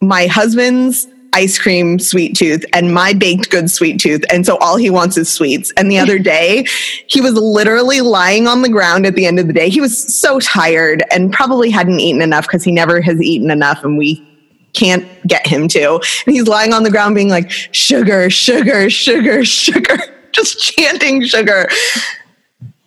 my 0.00 0.26
husband's 0.26 1.06
ice 1.32 1.58
cream 1.58 1.98
sweet 1.98 2.36
tooth 2.36 2.64
and 2.72 2.92
my 2.92 3.12
baked 3.12 3.50
goods 3.50 3.74
sweet 3.74 4.00
tooth. 4.00 4.22
And 4.30 4.44
so 4.44 4.56
all 4.58 4.76
he 4.76 4.90
wants 4.90 5.16
is 5.16 5.32
sweets. 5.32 5.72
And 5.76 5.90
the 5.90 5.98
other 5.98 6.18
day, 6.18 6.66
he 7.06 7.20
was 7.20 7.34
literally 7.34 8.00
lying 8.00 8.46
on 8.46 8.62
the 8.62 8.68
ground 8.68 9.06
at 9.06 9.14
the 9.14 9.26
end 9.26 9.38
of 9.38 9.46
the 9.46 9.52
day. 9.52 9.68
He 9.68 9.80
was 9.80 9.96
so 10.14 10.38
tired 10.40 11.02
and 11.10 11.32
probably 11.32 11.70
hadn't 11.70 12.00
eaten 12.00 12.22
enough 12.22 12.46
because 12.46 12.64
he 12.64 12.72
never 12.72 13.00
has 13.00 13.20
eaten 13.20 13.50
enough. 13.50 13.82
And 13.82 13.96
we 13.96 14.28
can't 14.74 15.06
get 15.26 15.46
him 15.46 15.68
to. 15.68 15.94
And 15.94 16.34
he's 16.34 16.46
lying 16.46 16.72
on 16.72 16.82
the 16.82 16.90
ground 16.90 17.14
being 17.14 17.28
like, 17.28 17.50
sugar, 17.50 18.30
sugar, 18.30 18.90
sugar, 18.90 19.44
sugar, 19.44 19.98
just 20.32 20.60
chanting 20.60 21.24
sugar. 21.24 21.68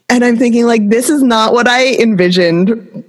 And 0.09 0.23
I'm 0.23 0.37
thinking, 0.37 0.65
like, 0.65 0.89
this 0.89 1.09
is 1.09 1.23
not 1.23 1.53
what 1.53 1.67
I 1.67 1.95
envisioned 1.95 3.03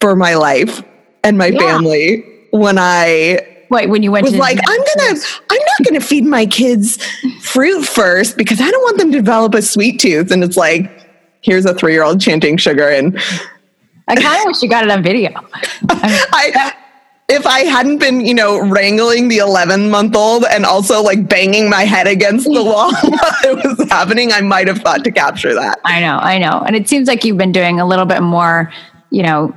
for 0.00 0.16
my 0.16 0.34
life 0.34 0.82
and 1.24 1.36
my 1.36 1.46
yeah. 1.46 1.58
family 1.58 2.24
when 2.50 2.78
I 2.78 3.57
Wait, 3.70 3.88
when 3.88 4.02
you 4.02 4.10
went 4.10 4.24
was 4.24 4.32
to 4.32 4.38
like, 4.38 4.58
I'm 4.66 4.80
gonna, 4.80 5.20
I'm 5.50 5.58
not 5.58 5.86
gonna 5.86 6.00
feed 6.00 6.24
my 6.24 6.46
kids 6.46 7.02
fruit 7.40 7.84
first 7.84 8.36
because 8.36 8.60
I 8.60 8.70
don't 8.70 8.82
want 8.82 8.98
them 8.98 9.12
to 9.12 9.18
develop 9.18 9.54
a 9.54 9.62
sweet 9.62 10.00
tooth. 10.00 10.30
And 10.30 10.42
it's 10.42 10.56
like, 10.56 10.90
here's 11.40 11.66
a 11.66 11.74
three 11.74 11.92
year 11.92 12.02
old 12.02 12.20
chanting 12.20 12.56
sugar. 12.56 12.88
And 12.88 13.18
I 14.08 14.16
kind 14.16 14.40
of 14.40 14.46
wish 14.46 14.62
you 14.62 14.68
got 14.68 14.84
it 14.84 14.90
on 14.90 15.02
video. 15.02 15.30
I, 15.90 16.74
if 17.28 17.46
I 17.46 17.60
hadn't 17.60 17.98
been, 17.98 18.22
you 18.24 18.32
know, 18.32 18.58
wrangling 18.58 19.28
the 19.28 19.38
11 19.38 19.90
month 19.90 20.16
old 20.16 20.44
and 20.46 20.64
also 20.64 21.02
like 21.02 21.28
banging 21.28 21.68
my 21.68 21.84
head 21.84 22.06
against 22.06 22.46
the 22.46 22.52
wall 22.64 22.90
while 23.02 23.32
it 23.44 23.78
was 23.78 23.90
happening, 23.90 24.32
I 24.32 24.40
might 24.40 24.66
have 24.66 24.78
thought 24.78 25.04
to 25.04 25.10
capture 25.10 25.54
that. 25.54 25.78
I 25.84 26.00
know, 26.00 26.16
I 26.16 26.38
know. 26.38 26.62
And 26.66 26.74
it 26.74 26.88
seems 26.88 27.06
like 27.06 27.24
you've 27.24 27.36
been 27.36 27.52
doing 27.52 27.80
a 27.80 27.86
little 27.86 28.06
bit 28.06 28.22
more, 28.22 28.72
you 29.10 29.22
know, 29.22 29.54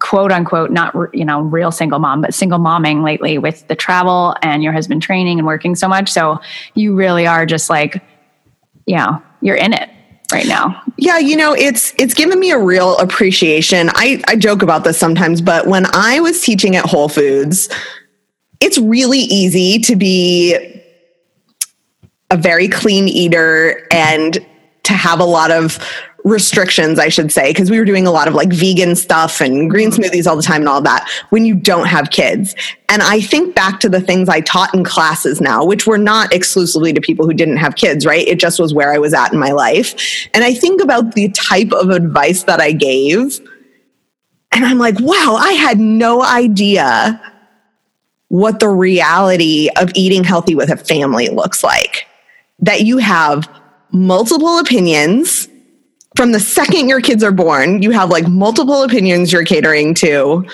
quote 0.00 0.32
unquote, 0.32 0.70
not, 0.70 0.94
you 1.14 1.24
know, 1.24 1.40
real 1.40 1.70
single 1.70 1.98
mom, 1.98 2.20
but 2.20 2.34
single 2.34 2.58
momming 2.58 3.02
lately 3.02 3.38
with 3.38 3.66
the 3.68 3.74
travel 3.74 4.36
and 4.42 4.62
your 4.62 4.72
husband 4.72 5.02
training 5.02 5.38
and 5.38 5.46
working 5.46 5.74
so 5.74 5.88
much. 5.88 6.10
So 6.10 6.40
you 6.74 6.94
really 6.94 7.26
are 7.26 7.46
just 7.46 7.70
like, 7.70 8.02
yeah, 8.86 9.20
you're 9.40 9.56
in 9.56 9.72
it 9.72 9.90
right 10.32 10.46
now. 10.46 10.82
Yeah, 10.96 11.18
you 11.18 11.36
know, 11.36 11.54
it's 11.54 11.94
it's 11.98 12.14
given 12.14 12.38
me 12.38 12.50
a 12.50 12.58
real 12.58 12.96
appreciation. 12.98 13.90
I 13.94 14.22
I 14.28 14.36
joke 14.36 14.62
about 14.62 14.84
this 14.84 14.98
sometimes, 14.98 15.40
but 15.40 15.66
when 15.66 15.86
I 15.94 16.20
was 16.20 16.40
teaching 16.40 16.76
at 16.76 16.84
Whole 16.84 17.08
Foods, 17.08 17.68
it's 18.60 18.78
really 18.78 19.20
easy 19.20 19.78
to 19.80 19.96
be 19.96 20.56
a 22.30 22.36
very 22.36 22.68
clean 22.68 23.08
eater 23.08 23.86
and 23.90 24.44
to 24.82 24.92
have 24.92 25.20
a 25.20 25.24
lot 25.24 25.50
of 25.50 25.78
restrictions, 26.24 26.98
I 26.98 27.08
should 27.08 27.32
say, 27.32 27.50
because 27.50 27.70
we 27.70 27.78
were 27.78 27.84
doing 27.84 28.06
a 28.06 28.10
lot 28.10 28.28
of 28.28 28.34
like 28.34 28.52
vegan 28.52 28.96
stuff 28.96 29.40
and 29.40 29.70
green 29.70 29.90
mm-hmm. 29.90 30.02
smoothies 30.02 30.26
all 30.26 30.36
the 30.36 30.42
time 30.42 30.62
and 30.62 30.68
all 30.68 30.80
that 30.82 31.08
when 31.30 31.44
you 31.44 31.54
don't 31.54 31.86
have 31.86 32.10
kids. 32.10 32.54
And 32.88 33.02
I 33.02 33.20
think 33.20 33.54
back 33.54 33.80
to 33.80 33.88
the 33.88 34.00
things 34.00 34.28
I 34.28 34.40
taught 34.40 34.74
in 34.74 34.84
classes 34.84 35.40
now, 35.40 35.64
which 35.64 35.86
were 35.86 35.98
not 35.98 36.32
exclusively 36.32 36.92
to 36.92 37.00
people 37.00 37.26
who 37.26 37.34
didn't 37.34 37.58
have 37.58 37.76
kids, 37.76 38.04
right? 38.04 38.26
It 38.26 38.38
just 38.38 38.58
was 38.58 38.74
where 38.74 38.92
I 38.92 38.98
was 38.98 39.14
at 39.14 39.32
in 39.32 39.38
my 39.38 39.52
life. 39.52 39.94
And 40.34 40.44
I 40.44 40.54
think 40.54 40.82
about 40.82 41.14
the 41.14 41.28
type 41.30 41.72
of 41.72 41.90
advice 41.90 42.44
that 42.44 42.60
I 42.60 42.72
gave. 42.72 43.40
And 44.52 44.64
I'm 44.64 44.78
like, 44.78 44.98
wow, 45.00 45.36
I 45.38 45.52
had 45.52 45.78
no 45.78 46.22
idea 46.22 47.20
what 48.28 48.60
the 48.60 48.68
reality 48.68 49.68
of 49.76 49.90
eating 49.94 50.24
healthy 50.24 50.54
with 50.54 50.70
a 50.70 50.76
family 50.76 51.28
looks 51.28 51.62
like. 51.62 52.06
That 52.60 52.82
you 52.82 52.98
have 52.98 53.48
multiple 53.92 54.58
opinions 54.58 55.48
from 56.18 56.32
the 56.32 56.40
second 56.40 56.88
your 56.88 57.00
kids 57.00 57.22
are 57.22 57.30
born, 57.30 57.80
you 57.80 57.92
have 57.92 58.10
like 58.10 58.26
multiple 58.26 58.82
opinions 58.82 59.32
you're 59.32 59.44
catering 59.44 59.94
to. 59.94 60.44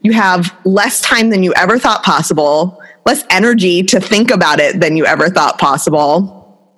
You 0.00 0.12
have 0.14 0.52
less 0.64 1.00
time 1.00 1.30
than 1.30 1.44
you 1.44 1.54
ever 1.54 1.78
thought 1.78 2.02
possible, 2.02 2.82
less 3.06 3.22
energy 3.30 3.84
to 3.84 4.00
think 4.00 4.32
about 4.32 4.58
it 4.58 4.80
than 4.80 4.96
you 4.96 5.06
ever 5.06 5.28
thought 5.28 5.60
possible. 5.60 6.76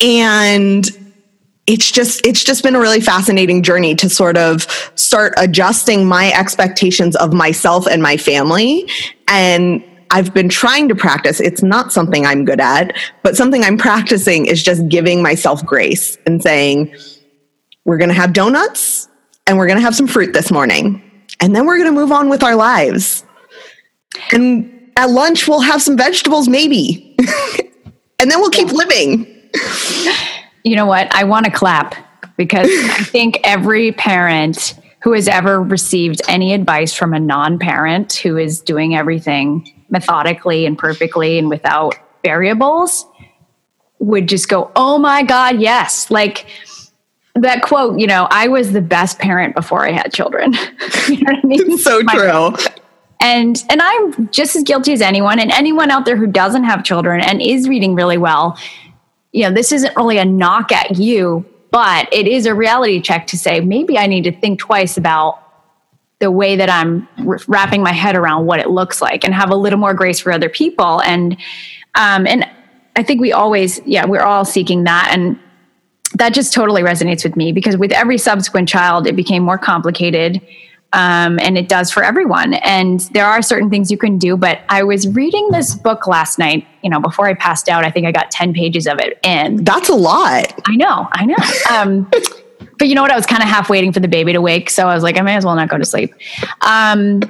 And 0.00 0.88
it's 1.66 1.92
just 1.92 2.26
it's 2.26 2.42
just 2.42 2.62
been 2.62 2.74
a 2.74 2.80
really 2.80 3.02
fascinating 3.02 3.62
journey 3.62 3.94
to 3.96 4.08
sort 4.08 4.38
of 4.38 4.62
start 4.94 5.34
adjusting 5.36 6.06
my 6.06 6.32
expectations 6.32 7.16
of 7.16 7.34
myself 7.34 7.86
and 7.86 8.02
my 8.02 8.16
family 8.16 8.88
and 9.28 9.84
I've 10.14 10.32
been 10.32 10.48
trying 10.48 10.88
to 10.90 10.94
practice. 10.94 11.40
It's 11.40 11.60
not 11.60 11.92
something 11.92 12.24
I'm 12.24 12.44
good 12.44 12.60
at, 12.60 12.96
but 13.24 13.36
something 13.36 13.64
I'm 13.64 13.76
practicing 13.76 14.46
is 14.46 14.62
just 14.62 14.88
giving 14.88 15.20
myself 15.20 15.66
grace 15.66 16.16
and 16.24 16.40
saying, 16.40 16.94
we're 17.84 17.98
going 17.98 18.10
to 18.10 18.14
have 18.14 18.32
donuts 18.32 19.08
and 19.48 19.58
we're 19.58 19.66
going 19.66 19.76
to 19.76 19.82
have 19.82 19.96
some 19.96 20.06
fruit 20.06 20.32
this 20.32 20.52
morning. 20.52 21.02
And 21.40 21.54
then 21.54 21.66
we're 21.66 21.78
going 21.78 21.92
to 21.92 22.00
move 22.00 22.12
on 22.12 22.28
with 22.28 22.44
our 22.44 22.54
lives. 22.54 23.24
And 24.30 24.92
at 24.96 25.10
lunch, 25.10 25.48
we'll 25.48 25.60
have 25.60 25.82
some 25.82 25.96
vegetables, 25.96 26.48
maybe. 26.48 27.16
and 28.20 28.30
then 28.30 28.38
we'll 28.38 28.50
keep 28.50 28.68
living. 28.68 29.26
You 30.62 30.76
know 30.76 30.86
what? 30.86 31.12
I 31.12 31.24
want 31.24 31.46
to 31.46 31.50
clap 31.50 31.96
because 32.36 32.68
I 32.70 32.98
think 33.02 33.40
every 33.42 33.90
parent 33.90 34.78
who 35.02 35.12
has 35.12 35.26
ever 35.26 35.60
received 35.60 36.22
any 36.28 36.54
advice 36.54 36.94
from 36.94 37.14
a 37.14 37.20
non 37.20 37.58
parent 37.58 38.12
who 38.12 38.36
is 38.36 38.60
doing 38.60 38.94
everything 38.94 39.73
methodically 39.90 40.66
and 40.66 40.78
perfectly 40.78 41.38
and 41.38 41.48
without 41.48 41.96
variables 42.24 43.06
would 43.98 44.28
just 44.28 44.48
go, 44.48 44.70
oh 44.76 44.98
my 44.98 45.22
God, 45.22 45.60
yes. 45.60 46.10
Like 46.10 46.46
that 47.34 47.62
quote, 47.62 47.98
you 47.98 48.06
know, 48.06 48.28
I 48.30 48.48
was 48.48 48.72
the 48.72 48.80
best 48.80 49.18
parent 49.18 49.54
before 49.54 49.86
I 49.86 49.92
had 49.92 50.12
children. 50.12 50.52
you 51.08 51.16
know 51.18 51.32
what 51.32 51.44
I 51.44 51.46
mean? 51.46 51.78
so 51.78 52.02
true. 52.02 52.54
And 53.20 53.64
and 53.70 53.80
I'm 53.80 54.28
just 54.30 54.54
as 54.54 54.62
guilty 54.62 54.92
as 54.92 55.00
anyone 55.00 55.38
and 55.38 55.50
anyone 55.50 55.90
out 55.90 56.04
there 56.04 56.16
who 56.16 56.26
doesn't 56.26 56.64
have 56.64 56.84
children 56.84 57.20
and 57.20 57.40
is 57.40 57.68
reading 57.68 57.94
really 57.94 58.18
well. 58.18 58.58
You 59.32 59.44
know, 59.44 59.52
this 59.52 59.72
isn't 59.72 59.96
really 59.96 60.18
a 60.18 60.24
knock 60.24 60.70
at 60.70 60.96
you, 60.96 61.44
but 61.70 62.12
it 62.12 62.28
is 62.28 62.46
a 62.46 62.54
reality 62.54 63.00
check 63.00 63.26
to 63.28 63.38
say 63.38 63.60
maybe 63.60 63.98
I 63.98 64.06
need 64.06 64.24
to 64.24 64.32
think 64.32 64.60
twice 64.60 64.96
about 64.96 65.40
the 66.24 66.30
way 66.30 66.56
that 66.56 66.70
I'm 66.70 67.06
wrapping 67.46 67.82
my 67.82 67.92
head 67.92 68.16
around 68.16 68.46
what 68.46 68.58
it 68.58 68.70
looks 68.70 69.02
like 69.02 69.24
and 69.24 69.34
have 69.34 69.50
a 69.50 69.54
little 69.54 69.78
more 69.78 69.92
grace 69.92 70.20
for 70.20 70.32
other 70.32 70.48
people. 70.48 71.02
And, 71.02 71.36
um, 71.94 72.26
and 72.26 72.48
I 72.96 73.02
think 73.02 73.20
we 73.20 73.30
always, 73.30 73.78
yeah, 73.84 74.06
we're 74.06 74.22
all 74.22 74.46
seeking 74.46 74.84
that. 74.84 75.10
And 75.12 75.38
that 76.14 76.32
just 76.32 76.54
totally 76.54 76.80
resonates 76.80 77.24
with 77.24 77.36
me 77.36 77.52
because 77.52 77.76
with 77.76 77.92
every 77.92 78.16
subsequent 78.16 78.70
child, 78.70 79.06
it 79.06 79.16
became 79.16 79.42
more 79.42 79.58
complicated. 79.58 80.40
Um, 80.94 81.38
and 81.40 81.58
it 81.58 81.68
does 81.68 81.90
for 81.90 82.02
everyone. 82.02 82.54
And 82.54 83.00
there 83.12 83.26
are 83.26 83.42
certain 83.42 83.68
things 83.68 83.90
you 83.90 83.98
can 83.98 84.16
do. 84.16 84.34
But 84.34 84.60
I 84.70 84.82
was 84.82 85.06
reading 85.08 85.50
this 85.50 85.74
book 85.74 86.06
last 86.06 86.38
night, 86.38 86.66
you 86.82 86.88
know, 86.88 87.00
before 87.00 87.26
I 87.26 87.34
passed 87.34 87.68
out. 87.68 87.84
I 87.84 87.90
think 87.90 88.06
I 88.06 88.12
got 88.12 88.30
10 88.30 88.54
pages 88.54 88.86
of 88.86 88.98
it 88.98 89.18
in. 89.22 89.62
That's 89.62 89.90
a 89.90 89.94
lot. 89.94 90.58
I 90.66 90.76
know, 90.76 91.06
I 91.12 91.26
know. 91.26 91.36
Um, 91.70 92.10
but 92.78 92.88
you 92.88 92.94
know 92.94 93.02
what? 93.02 93.10
I 93.10 93.16
was 93.16 93.26
kind 93.26 93.42
of 93.42 93.48
half 93.48 93.68
waiting 93.70 93.92
for 93.92 94.00
the 94.00 94.08
baby 94.08 94.32
to 94.32 94.40
wake, 94.40 94.70
so 94.70 94.88
I 94.88 94.94
was 94.94 95.02
like, 95.02 95.18
I 95.18 95.22
may 95.22 95.36
as 95.36 95.44
well 95.44 95.54
not 95.54 95.68
go 95.68 95.78
to 95.78 95.84
sleep. 95.84 96.14
Um, 96.60 97.20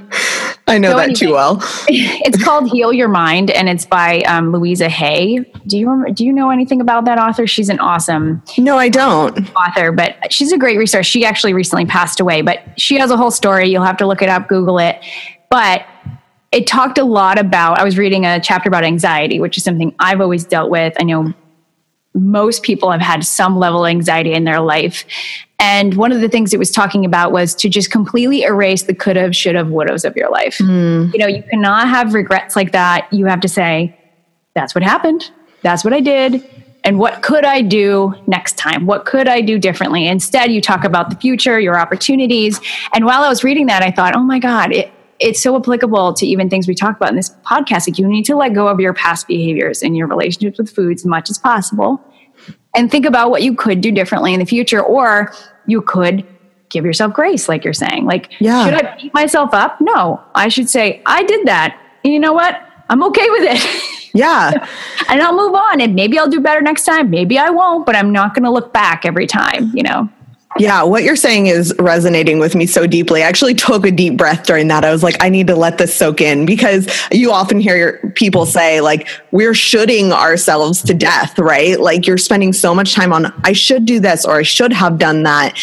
I 0.66 0.78
know 0.78 0.90
so 0.90 0.96
that 0.96 1.02
anyway, 1.04 1.14
too 1.14 1.32
well. 1.32 1.58
it's 1.88 2.42
called 2.42 2.70
Heal 2.70 2.92
Your 2.92 3.08
Mind, 3.08 3.50
and 3.50 3.68
it's 3.68 3.84
by 3.84 4.20
um, 4.22 4.52
Louisa 4.52 4.88
Hay. 4.88 5.38
Do 5.66 5.78
you 5.78 5.88
remember, 5.88 6.10
do 6.10 6.24
you 6.24 6.32
know 6.32 6.50
anything 6.50 6.80
about 6.80 7.04
that 7.04 7.18
author? 7.18 7.46
She's 7.46 7.68
an 7.68 7.78
awesome. 7.80 8.42
No, 8.58 8.78
I 8.78 8.88
don't. 8.88 9.38
Author, 9.56 9.92
but 9.92 10.32
she's 10.32 10.52
a 10.52 10.58
great 10.58 10.78
resource. 10.78 11.06
She 11.06 11.24
actually 11.24 11.52
recently 11.52 11.86
passed 11.86 12.20
away, 12.20 12.42
but 12.42 12.62
she 12.80 12.98
has 12.98 13.10
a 13.10 13.16
whole 13.16 13.30
story. 13.30 13.68
You'll 13.68 13.84
have 13.84 13.98
to 13.98 14.06
look 14.06 14.22
it 14.22 14.28
up, 14.28 14.48
Google 14.48 14.78
it. 14.78 15.04
But 15.50 15.86
it 16.52 16.66
talked 16.66 16.98
a 16.98 17.04
lot 17.04 17.38
about. 17.38 17.78
I 17.78 17.84
was 17.84 17.98
reading 17.98 18.24
a 18.24 18.40
chapter 18.40 18.68
about 18.68 18.84
anxiety, 18.84 19.40
which 19.40 19.58
is 19.58 19.64
something 19.64 19.94
I've 19.98 20.20
always 20.20 20.44
dealt 20.44 20.70
with. 20.70 20.94
I 20.98 21.02
know 21.02 21.34
most 22.14 22.62
people 22.62 22.90
have 22.90 23.00
had 23.00 23.25
some 23.25 23.59
level 23.59 23.85
of 23.85 23.90
anxiety 23.90 24.33
in 24.33 24.44
their 24.44 24.61
life. 24.61 25.04
And 25.59 25.94
one 25.94 26.12
of 26.12 26.21
the 26.21 26.28
things 26.28 26.52
it 26.52 26.59
was 26.59 26.71
talking 26.71 27.04
about 27.04 27.33
was 27.33 27.54
to 27.56 27.68
just 27.68 27.90
completely 27.90 28.42
erase 28.42 28.85
the 28.85 28.94
could 28.94 29.16
have, 29.16 29.35
should 29.35 29.54
have, 29.54 29.68
would 29.71 29.90
have 29.90 30.04
of 30.04 30.16
your 30.16 30.30
life. 30.30 30.59
Mm. 30.59 31.12
You 31.12 31.18
know, 31.18 31.26
you 31.26 31.42
cannot 31.42 31.88
have 31.88 32.14
regrets 32.14 32.54
like 32.54 32.73
that. 32.73 33.12
You 33.12 33.26
have 33.26 33.40
to 33.40 33.49
say, 33.49 33.99
that's 34.54 34.75
what 34.75 34.85
happened. 34.85 35.30
That's 35.62 35.85
what 35.85 35.92
I 35.92 36.00
did. 36.00 36.44
And 36.85 36.99
what 36.99 37.23
could 37.23 37.44
I 37.44 37.62
do 37.62 38.14
next 38.26 38.59
time? 38.59 38.85
What 38.85 39.06
could 39.06 39.26
I 39.26 39.40
do 39.40 39.59
differently? 39.59 40.06
Instead, 40.06 40.52
you 40.52 40.61
talk 40.61 40.85
about 40.85 41.09
the 41.09 41.16
future, 41.16 41.59
your 41.59 41.78
opportunities. 41.78 42.61
And 42.92 43.06
while 43.06 43.23
I 43.23 43.28
was 43.28 43.42
reading 43.42 43.66
that, 43.66 43.83
I 43.83 43.90
thought, 43.90 44.14
oh 44.14 44.23
my 44.23 44.38
God, 44.38 44.71
it, 44.71 44.92
it's 45.21 45.42
so 45.42 45.56
applicable 45.56 46.14
to 46.14 46.26
even 46.26 46.50
things 46.50 46.66
we 46.66 46.75
talk 46.75 46.97
about 46.97 47.11
in 47.11 47.16
this 47.16 47.30
podcast. 47.47 47.88
Like 47.88 47.99
you 47.99 48.06
need 48.06 48.25
to 48.25 48.37
let 48.37 48.54
go 48.54 48.68
of 48.68 48.80
your 48.80 48.94
past 48.94 49.26
behaviors 49.26 49.83
and 49.83 49.97
your 49.97 50.06
relationships 50.06 50.59
with 50.59 50.71
foods 50.71 51.02
as 51.02 51.06
much 51.06 51.30
as 51.30 51.38
possible 51.38 52.00
and 52.75 52.90
think 52.90 53.06
about 53.06 53.30
what 53.30 53.42
you 53.42 53.54
could 53.54 53.80
do 53.80 53.92
differently 53.92 54.35
in 54.35 54.40
the 54.40 54.47
future. 54.47 54.83
Or 54.83 55.33
you 55.66 55.80
could 55.83 56.26
give 56.68 56.85
yourself 56.85 57.12
grace, 57.12 57.49
like 57.49 57.64
you're 57.64 57.73
saying. 57.73 58.04
Like, 58.04 58.33
yeah. 58.40 58.64
should 58.64 58.75
I 58.75 58.97
beat 58.97 59.14
myself 59.14 59.54
up? 59.54 59.80
No, 59.80 60.23
I 60.35 60.49
should 60.49 60.68
say, 60.68 61.02
I 61.06 61.23
did 61.23 61.47
that. 61.47 61.78
And 62.02 62.12
you 62.12 62.21
know 62.21 62.33
what? 62.33 62.61
I'm 62.88 63.02
okay 63.04 63.30
with 63.30 63.42
it. 63.44 63.90
Yeah. 64.16 64.68
and 65.09 65.21
I'll 65.21 65.37
move 65.37 65.56
on 65.56 65.80
and 65.80 65.97
maybe 65.97 66.21
I'll 66.21 66.28
do 66.28 66.38
better 66.38 66.62
next 66.62 66.85
time. 66.85 67.11
Maybe 67.11 67.37
I 67.37 67.50
won't, 67.50 67.85
but 67.85 67.97
I'm 67.97 68.12
not 68.12 68.33
going 68.33 68.44
to 68.44 68.50
look 68.50 68.73
back 68.73 69.04
every 69.04 69.26
time, 69.26 69.73
you 69.75 69.83
know? 69.83 70.09
Yeah, 70.56 70.84
what 70.84 71.02
you're 71.02 71.16
saying 71.16 71.46
is 71.46 71.75
resonating 71.80 72.38
with 72.38 72.54
me 72.54 72.66
so 72.66 72.87
deeply. 72.87 73.25
I 73.25 73.26
actually 73.26 73.54
took 73.54 73.84
a 73.84 73.90
deep 73.90 74.16
breath 74.16 74.46
during 74.46 74.68
that. 74.68 74.84
I 74.84 74.92
was 74.92 75.02
like, 75.02 75.16
I 75.20 75.28
need 75.28 75.49
to 75.49 75.56
let 75.56 75.78
this 75.78 75.92
soak 75.92 76.20
in 76.20 76.46
because 76.46 76.87
you 77.11 77.32
often 77.32 77.58
hear 77.58 78.12
people 78.14 78.46
say, 78.46 78.80
like, 78.80 79.08
we're 79.32 79.54
shoulding 79.54 80.12
ourselves 80.12 80.80
to 80.82 80.94
death, 80.94 81.37
right? 81.40 81.80
Like, 81.80 82.06
you're 82.06 82.18
spending 82.18 82.52
so 82.52 82.73
much 82.73 82.94
time 82.94 83.12
on, 83.12 83.32
I 83.42 83.52
should 83.52 83.84
do 83.84 83.99
this 83.99 84.25
or 84.25 84.37
I 84.37 84.42
should 84.42 84.73
have 84.73 84.96
done 84.96 85.25
that. 85.25 85.58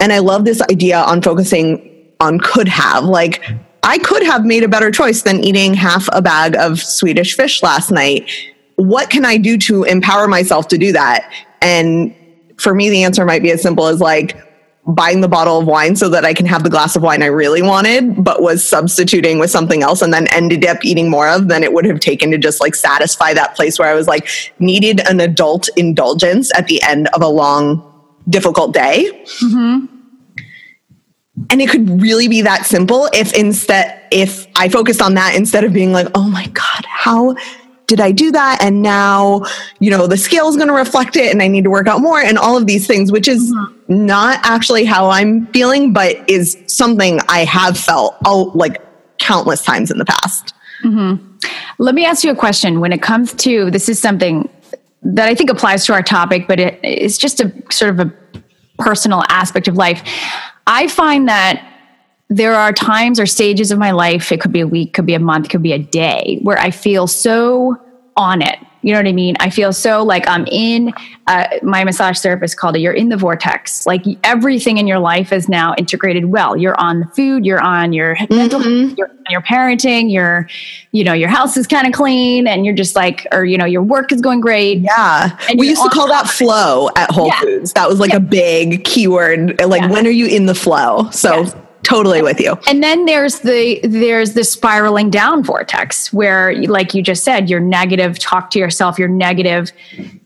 And 0.00 0.14
I 0.14 0.20
love 0.20 0.46
this 0.46 0.62
idea 0.62 0.98
on 0.98 1.20
focusing 1.20 2.10
on 2.18 2.38
could 2.38 2.68
have. 2.68 3.04
Like, 3.04 3.44
I 3.82 3.98
could 3.98 4.22
have 4.22 4.46
made 4.46 4.62
a 4.62 4.68
better 4.68 4.90
choice 4.90 5.22
than 5.22 5.44
eating 5.44 5.74
half 5.74 6.08
a 6.10 6.22
bag 6.22 6.56
of 6.56 6.80
Swedish 6.80 7.36
fish 7.36 7.62
last 7.62 7.90
night. 7.90 8.30
What 8.76 9.10
can 9.10 9.26
I 9.26 9.36
do 9.36 9.58
to 9.58 9.84
empower 9.84 10.26
myself 10.26 10.68
to 10.68 10.78
do 10.78 10.92
that? 10.92 11.30
And 11.60 12.14
for 12.62 12.74
me, 12.74 12.90
the 12.90 13.04
answer 13.04 13.24
might 13.24 13.42
be 13.42 13.50
as 13.50 13.62
simple 13.62 13.86
as 13.86 14.00
like 14.00 14.36
buying 14.86 15.20
the 15.20 15.28
bottle 15.28 15.58
of 15.58 15.66
wine 15.66 15.94
so 15.94 16.08
that 16.08 16.24
I 16.24 16.34
can 16.34 16.44
have 16.46 16.64
the 16.64 16.70
glass 16.70 16.96
of 16.96 17.02
wine 17.02 17.22
I 17.22 17.26
really 17.26 17.62
wanted, 17.62 18.24
but 18.24 18.42
was 18.42 18.66
substituting 18.66 19.38
with 19.38 19.50
something 19.50 19.82
else 19.82 20.02
and 20.02 20.12
then 20.12 20.26
ended 20.28 20.66
up 20.66 20.84
eating 20.84 21.08
more 21.08 21.28
of 21.28 21.48
than 21.48 21.62
it 21.62 21.72
would 21.72 21.84
have 21.84 22.00
taken 22.00 22.32
to 22.32 22.38
just 22.38 22.60
like 22.60 22.74
satisfy 22.74 23.32
that 23.34 23.54
place 23.54 23.78
where 23.78 23.88
I 23.88 23.94
was 23.94 24.08
like 24.08 24.28
needed 24.58 25.00
an 25.08 25.20
adult 25.20 25.68
indulgence 25.76 26.50
at 26.56 26.66
the 26.66 26.82
end 26.82 27.08
of 27.14 27.22
a 27.22 27.28
long, 27.28 27.88
difficult 28.28 28.74
day. 28.74 29.24
Mm-hmm. 29.40 29.86
And 31.50 31.62
it 31.62 31.70
could 31.70 32.00
really 32.00 32.28
be 32.28 32.42
that 32.42 32.66
simple 32.66 33.08
if 33.12 33.32
instead, 33.34 34.00
if 34.10 34.46
I 34.56 34.68
focused 34.68 35.00
on 35.00 35.14
that 35.14 35.34
instead 35.34 35.64
of 35.64 35.72
being 35.72 35.92
like, 35.92 36.08
oh 36.14 36.28
my 36.28 36.46
God, 36.48 36.86
how 36.86 37.36
did 37.86 38.00
I 38.00 38.12
do 38.12 38.32
that? 38.32 38.62
And 38.62 38.82
now, 38.82 39.42
you 39.78 39.90
know, 39.90 40.06
the 40.06 40.16
scale 40.16 40.48
is 40.48 40.56
going 40.56 40.68
to 40.68 40.74
reflect 40.74 41.16
it 41.16 41.30
and 41.30 41.42
I 41.42 41.48
need 41.48 41.64
to 41.64 41.70
work 41.70 41.86
out 41.86 42.00
more 42.00 42.20
and 42.20 42.38
all 42.38 42.56
of 42.56 42.66
these 42.66 42.86
things, 42.86 43.12
which 43.12 43.28
is 43.28 43.52
mm-hmm. 43.52 44.06
not 44.06 44.40
actually 44.44 44.84
how 44.84 45.10
I'm 45.10 45.46
feeling, 45.48 45.92
but 45.92 46.16
is 46.28 46.56
something 46.66 47.20
I 47.28 47.44
have 47.44 47.76
felt 47.76 48.16
all, 48.24 48.50
like 48.52 48.80
countless 49.18 49.62
times 49.62 49.90
in 49.90 49.98
the 49.98 50.04
past. 50.04 50.54
Mm-hmm. 50.84 51.36
Let 51.78 51.94
me 51.94 52.04
ask 52.04 52.24
you 52.24 52.30
a 52.30 52.36
question. 52.36 52.80
When 52.80 52.92
it 52.92 53.02
comes 53.02 53.32
to 53.34 53.70
this, 53.70 53.88
is 53.88 54.00
something 54.00 54.48
that 55.02 55.28
I 55.28 55.34
think 55.34 55.50
applies 55.50 55.84
to 55.86 55.92
our 55.92 56.02
topic, 56.02 56.46
but 56.48 56.60
it, 56.60 56.80
it's 56.82 57.18
just 57.18 57.40
a 57.40 57.52
sort 57.70 57.90
of 57.90 58.00
a 58.00 58.12
personal 58.78 59.22
aspect 59.28 59.68
of 59.68 59.76
life. 59.76 60.02
I 60.66 60.88
find 60.88 61.28
that 61.28 61.71
there 62.36 62.54
are 62.54 62.72
times 62.72 63.20
or 63.20 63.26
stages 63.26 63.70
of 63.70 63.78
my 63.78 63.90
life, 63.90 64.32
it 64.32 64.40
could 64.40 64.52
be 64.52 64.60
a 64.60 64.66
week, 64.66 64.94
could 64.94 65.06
be 65.06 65.14
a 65.14 65.18
month, 65.20 65.50
could 65.50 65.62
be 65.62 65.72
a 65.72 65.78
day, 65.78 66.38
where 66.42 66.58
I 66.58 66.70
feel 66.70 67.06
so 67.06 67.76
on 68.16 68.42
it 68.42 68.58
you 68.82 68.92
know 68.92 68.98
what 68.98 69.06
I 69.06 69.12
mean? 69.12 69.36
I 69.38 69.48
feel 69.48 69.72
so 69.72 70.02
like 70.02 70.26
I'm 70.28 70.44
in, 70.46 70.92
uh, 71.28 71.46
my 71.62 71.84
massage 71.84 72.18
therapist 72.18 72.56
called 72.56 72.76
it, 72.76 72.80
you're 72.80 72.92
in 72.92 73.08
the 73.10 73.16
vortex. 73.16 73.86
Like 73.86 74.04
everything 74.24 74.78
in 74.78 74.88
your 74.88 74.98
life 74.98 75.32
is 75.32 75.48
now 75.48 75.74
integrated 75.78 76.26
well. 76.26 76.56
You're 76.56 76.78
on 76.80 77.00
the 77.00 77.06
food, 77.06 77.46
you're 77.46 77.60
on 77.60 77.92
your 77.92 78.16
mm-hmm. 78.16 78.34
mental, 78.34 78.60
you're 78.60 79.08
on 79.08 79.30
your 79.30 79.42
parenting, 79.42 80.12
your, 80.12 80.48
you 80.90 81.04
know, 81.04 81.12
your 81.12 81.28
house 81.28 81.56
is 81.56 81.68
kind 81.68 81.86
of 81.86 81.92
clean 81.92 82.48
and 82.48 82.66
you're 82.66 82.74
just 82.74 82.96
like, 82.96 83.24
or, 83.30 83.44
you 83.44 83.56
know, 83.56 83.66
your 83.66 83.82
work 83.82 84.10
is 84.10 84.20
going 84.20 84.40
great. 84.40 84.80
Yeah. 84.80 85.38
we 85.56 85.68
used 85.68 85.82
to 85.82 85.90
call 85.90 86.08
that 86.08 86.26
flow 86.26 86.90
at 86.96 87.10
Whole 87.12 87.28
yeah. 87.28 87.40
Foods. 87.40 87.72
That 87.74 87.88
was 87.88 88.00
like 88.00 88.10
yeah. 88.10 88.16
a 88.16 88.20
big 88.20 88.84
keyword. 88.84 89.60
Like, 89.60 89.82
yeah. 89.82 89.90
when 89.90 90.08
are 90.08 90.10
you 90.10 90.26
in 90.26 90.46
the 90.46 90.56
flow? 90.56 91.08
So, 91.10 91.44
totally 91.82 92.22
with 92.22 92.40
you. 92.40 92.56
And 92.66 92.82
then 92.82 93.04
there's 93.06 93.40
the 93.40 93.80
there's 93.82 94.34
the 94.34 94.44
spiraling 94.44 95.10
down 95.10 95.42
vortex 95.42 96.12
where 96.12 96.54
like 96.66 96.94
you 96.94 97.02
just 97.02 97.24
said 97.24 97.50
you're 97.50 97.60
negative 97.60 98.18
talk 98.18 98.50
to 98.50 98.58
yourself 98.58 98.98
you're 98.98 99.08
negative. 99.08 99.72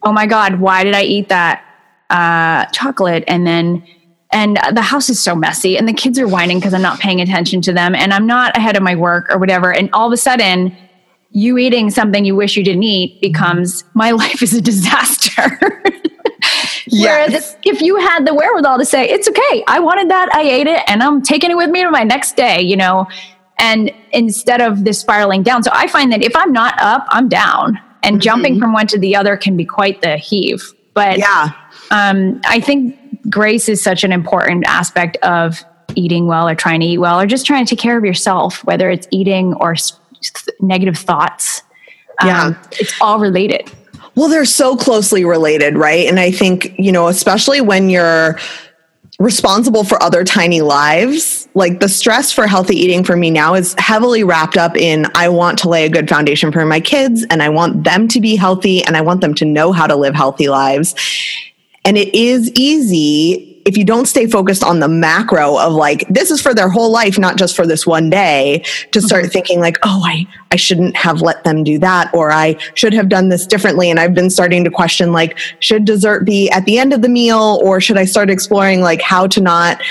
Oh 0.02 0.12
my 0.12 0.26
god 0.26 0.60
why 0.60 0.84
did 0.84 0.94
i 0.94 1.02
eat 1.02 1.28
that 1.28 1.64
uh, 2.10 2.66
chocolate? 2.66 3.24
And 3.26 3.46
then 3.46 3.84
and 4.32 4.58
the 4.72 4.82
house 4.82 5.08
is 5.08 5.22
so 5.22 5.34
messy 5.34 5.78
and 5.78 5.88
the 5.88 5.92
kids 5.92 6.18
are 6.18 6.26
whining 6.26 6.58
because 6.58 6.74
i'm 6.74 6.82
not 6.82 6.98
paying 6.98 7.20
attention 7.20 7.60
to 7.62 7.72
them 7.72 7.94
and 7.94 8.12
i'm 8.12 8.26
not 8.26 8.56
ahead 8.56 8.76
of 8.76 8.82
my 8.82 8.94
work 8.94 9.26
or 9.30 9.38
whatever. 9.38 9.72
And 9.72 9.88
all 9.92 10.06
of 10.06 10.12
a 10.12 10.16
sudden 10.16 10.76
you 11.30 11.58
eating 11.58 11.90
something 11.90 12.24
you 12.24 12.34
wish 12.34 12.56
you 12.56 12.64
didn't 12.64 12.82
eat 12.82 13.20
becomes 13.20 13.84
my 13.94 14.10
life 14.22 14.42
is 14.42 14.54
a 14.54 14.60
disaster 14.60 15.82
Yes. 16.88 17.28
Whereas 17.30 17.56
if 17.64 17.82
you 17.82 17.96
had 17.96 18.26
the 18.26 18.34
wherewithal 18.34 18.78
to 18.78 18.84
say, 18.84 19.08
it's 19.08 19.28
okay, 19.28 19.64
I 19.66 19.80
wanted 19.80 20.10
that, 20.10 20.32
I 20.32 20.42
ate 20.42 20.66
it, 20.66 20.82
and 20.86 21.02
I'm 21.02 21.22
taking 21.22 21.50
it 21.50 21.56
with 21.56 21.70
me 21.70 21.82
to 21.82 21.90
my 21.90 22.04
next 22.04 22.36
day, 22.36 22.60
you 22.60 22.76
know, 22.76 23.08
and 23.58 23.90
instead 24.12 24.60
of 24.60 24.84
this 24.84 25.00
spiraling 25.00 25.42
down. 25.42 25.62
So 25.62 25.70
I 25.72 25.86
find 25.88 26.12
that 26.12 26.22
if 26.22 26.34
I'm 26.36 26.52
not 26.52 26.74
up, 26.80 27.06
I'm 27.08 27.28
down. 27.28 27.80
And 28.02 28.16
mm-hmm. 28.16 28.20
jumping 28.20 28.60
from 28.60 28.72
one 28.72 28.86
to 28.88 28.98
the 28.98 29.16
other 29.16 29.36
can 29.36 29.56
be 29.56 29.64
quite 29.64 30.00
the 30.02 30.16
heave. 30.16 30.62
But 30.94 31.18
yeah, 31.18 31.50
um, 31.90 32.40
I 32.46 32.60
think 32.60 32.96
grace 33.28 33.68
is 33.68 33.82
such 33.82 34.04
an 34.04 34.12
important 34.12 34.64
aspect 34.66 35.16
of 35.18 35.64
eating 35.94 36.26
well 36.26 36.48
or 36.48 36.54
trying 36.54 36.80
to 36.80 36.86
eat 36.86 36.98
well 36.98 37.20
or 37.20 37.26
just 37.26 37.46
trying 37.46 37.64
to 37.64 37.70
take 37.74 37.80
care 37.80 37.98
of 37.98 38.04
yourself, 38.04 38.62
whether 38.64 38.90
it's 38.90 39.08
eating 39.10 39.54
or 39.54 39.74
negative 40.60 40.96
thoughts. 40.96 41.62
Yeah. 42.22 42.44
Um, 42.44 42.58
it's 42.72 42.94
all 43.00 43.18
related. 43.18 43.70
Well, 44.16 44.28
they're 44.28 44.46
so 44.46 44.76
closely 44.76 45.24
related, 45.24 45.76
right? 45.76 46.08
And 46.08 46.18
I 46.18 46.30
think, 46.30 46.74
you 46.78 46.90
know, 46.90 47.08
especially 47.08 47.60
when 47.60 47.90
you're 47.90 48.38
responsible 49.18 49.84
for 49.84 50.02
other 50.02 50.24
tiny 50.24 50.62
lives, 50.62 51.48
like 51.54 51.80
the 51.80 51.88
stress 51.88 52.32
for 52.32 52.46
healthy 52.46 52.76
eating 52.76 53.04
for 53.04 53.16
me 53.16 53.30
now 53.30 53.54
is 53.54 53.74
heavily 53.78 54.24
wrapped 54.24 54.56
up 54.56 54.76
in 54.76 55.06
I 55.14 55.28
want 55.28 55.58
to 55.60 55.68
lay 55.68 55.84
a 55.84 55.90
good 55.90 56.08
foundation 56.08 56.50
for 56.50 56.64
my 56.64 56.80
kids 56.80 57.24
and 57.30 57.42
I 57.42 57.50
want 57.50 57.84
them 57.84 58.08
to 58.08 58.20
be 58.20 58.36
healthy 58.36 58.82
and 58.84 58.96
I 58.96 59.02
want 59.02 59.20
them 59.20 59.34
to 59.34 59.44
know 59.44 59.72
how 59.72 59.86
to 59.86 59.96
live 59.96 60.14
healthy 60.14 60.48
lives. 60.48 60.94
And 61.84 61.96
it 61.96 62.14
is 62.14 62.50
easy 62.54 63.55
if 63.66 63.76
you 63.76 63.84
don't 63.84 64.06
stay 64.06 64.26
focused 64.26 64.62
on 64.62 64.78
the 64.78 64.88
macro 64.88 65.58
of 65.58 65.72
like 65.72 66.06
this 66.08 66.30
is 66.30 66.40
for 66.40 66.54
their 66.54 66.68
whole 66.68 66.90
life 66.90 67.18
not 67.18 67.36
just 67.36 67.54
for 67.54 67.66
this 67.66 67.86
one 67.86 68.08
day 68.08 68.62
to 68.92 69.02
start 69.02 69.24
mm-hmm. 69.24 69.32
thinking 69.32 69.60
like 69.60 69.76
oh 69.82 70.02
i 70.06 70.26
i 70.52 70.56
shouldn't 70.56 70.96
have 70.96 71.20
let 71.20 71.44
them 71.44 71.64
do 71.64 71.78
that 71.78 72.08
or 72.14 72.30
i 72.30 72.56
should 72.74 72.94
have 72.94 73.08
done 73.08 73.28
this 73.28 73.46
differently 73.46 73.90
and 73.90 73.98
i've 74.00 74.14
been 74.14 74.30
starting 74.30 74.64
to 74.64 74.70
question 74.70 75.12
like 75.12 75.36
should 75.58 75.84
dessert 75.84 76.24
be 76.24 76.48
at 76.50 76.64
the 76.64 76.78
end 76.78 76.92
of 76.92 77.02
the 77.02 77.08
meal 77.08 77.60
or 77.62 77.80
should 77.80 77.98
i 77.98 78.04
start 78.04 78.30
exploring 78.30 78.80
like 78.80 79.02
how 79.02 79.26
to 79.26 79.40
not 79.40 79.82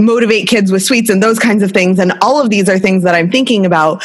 motivate 0.00 0.48
kids 0.48 0.72
with 0.72 0.82
sweets 0.82 1.10
and 1.10 1.22
those 1.22 1.38
kinds 1.38 1.62
of 1.62 1.70
things 1.70 1.98
and 1.98 2.12
all 2.22 2.40
of 2.40 2.50
these 2.50 2.68
are 2.68 2.78
things 2.78 3.04
that 3.04 3.14
i'm 3.14 3.30
thinking 3.30 3.66
about 3.66 4.02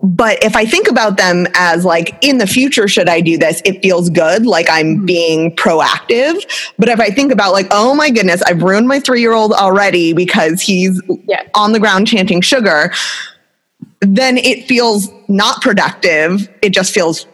but 0.00 0.42
if 0.44 0.54
I 0.54 0.64
think 0.64 0.88
about 0.88 1.16
them 1.16 1.46
as 1.54 1.84
like 1.84 2.16
in 2.20 2.38
the 2.38 2.46
future, 2.46 2.86
should 2.86 3.08
I 3.08 3.20
do 3.20 3.36
this? 3.36 3.60
It 3.64 3.82
feels 3.82 4.10
good, 4.10 4.46
like 4.46 4.70
I'm 4.70 4.96
mm-hmm. 4.96 5.06
being 5.06 5.56
proactive. 5.56 6.40
But 6.78 6.88
if 6.88 7.00
I 7.00 7.10
think 7.10 7.32
about 7.32 7.52
like, 7.52 7.66
oh 7.72 7.94
my 7.94 8.10
goodness, 8.10 8.40
I've 8.42 8.62
ruined 8.62 8.86
my 8.86 9.00
three 9.00 9.20
year 9.20 9.32
old 9.32 9.52
already 9.52 10.12
because 10.12 10.60
he's 10.60 11.02
yeah. 11.26 11.42
on 11.54 11.72
the 11.72 11.80
ground 11.80 12.06
chanting 12.06 12.40
sugar, 12.40 12.92
then 14.00 14.38
it 14.38 14.66
feels 14.66 15.08
not 15.26 15.62
productive. 15.62 16.48
It 16.62 16.70
just 16.70 16.94
feels, 16.94 17.26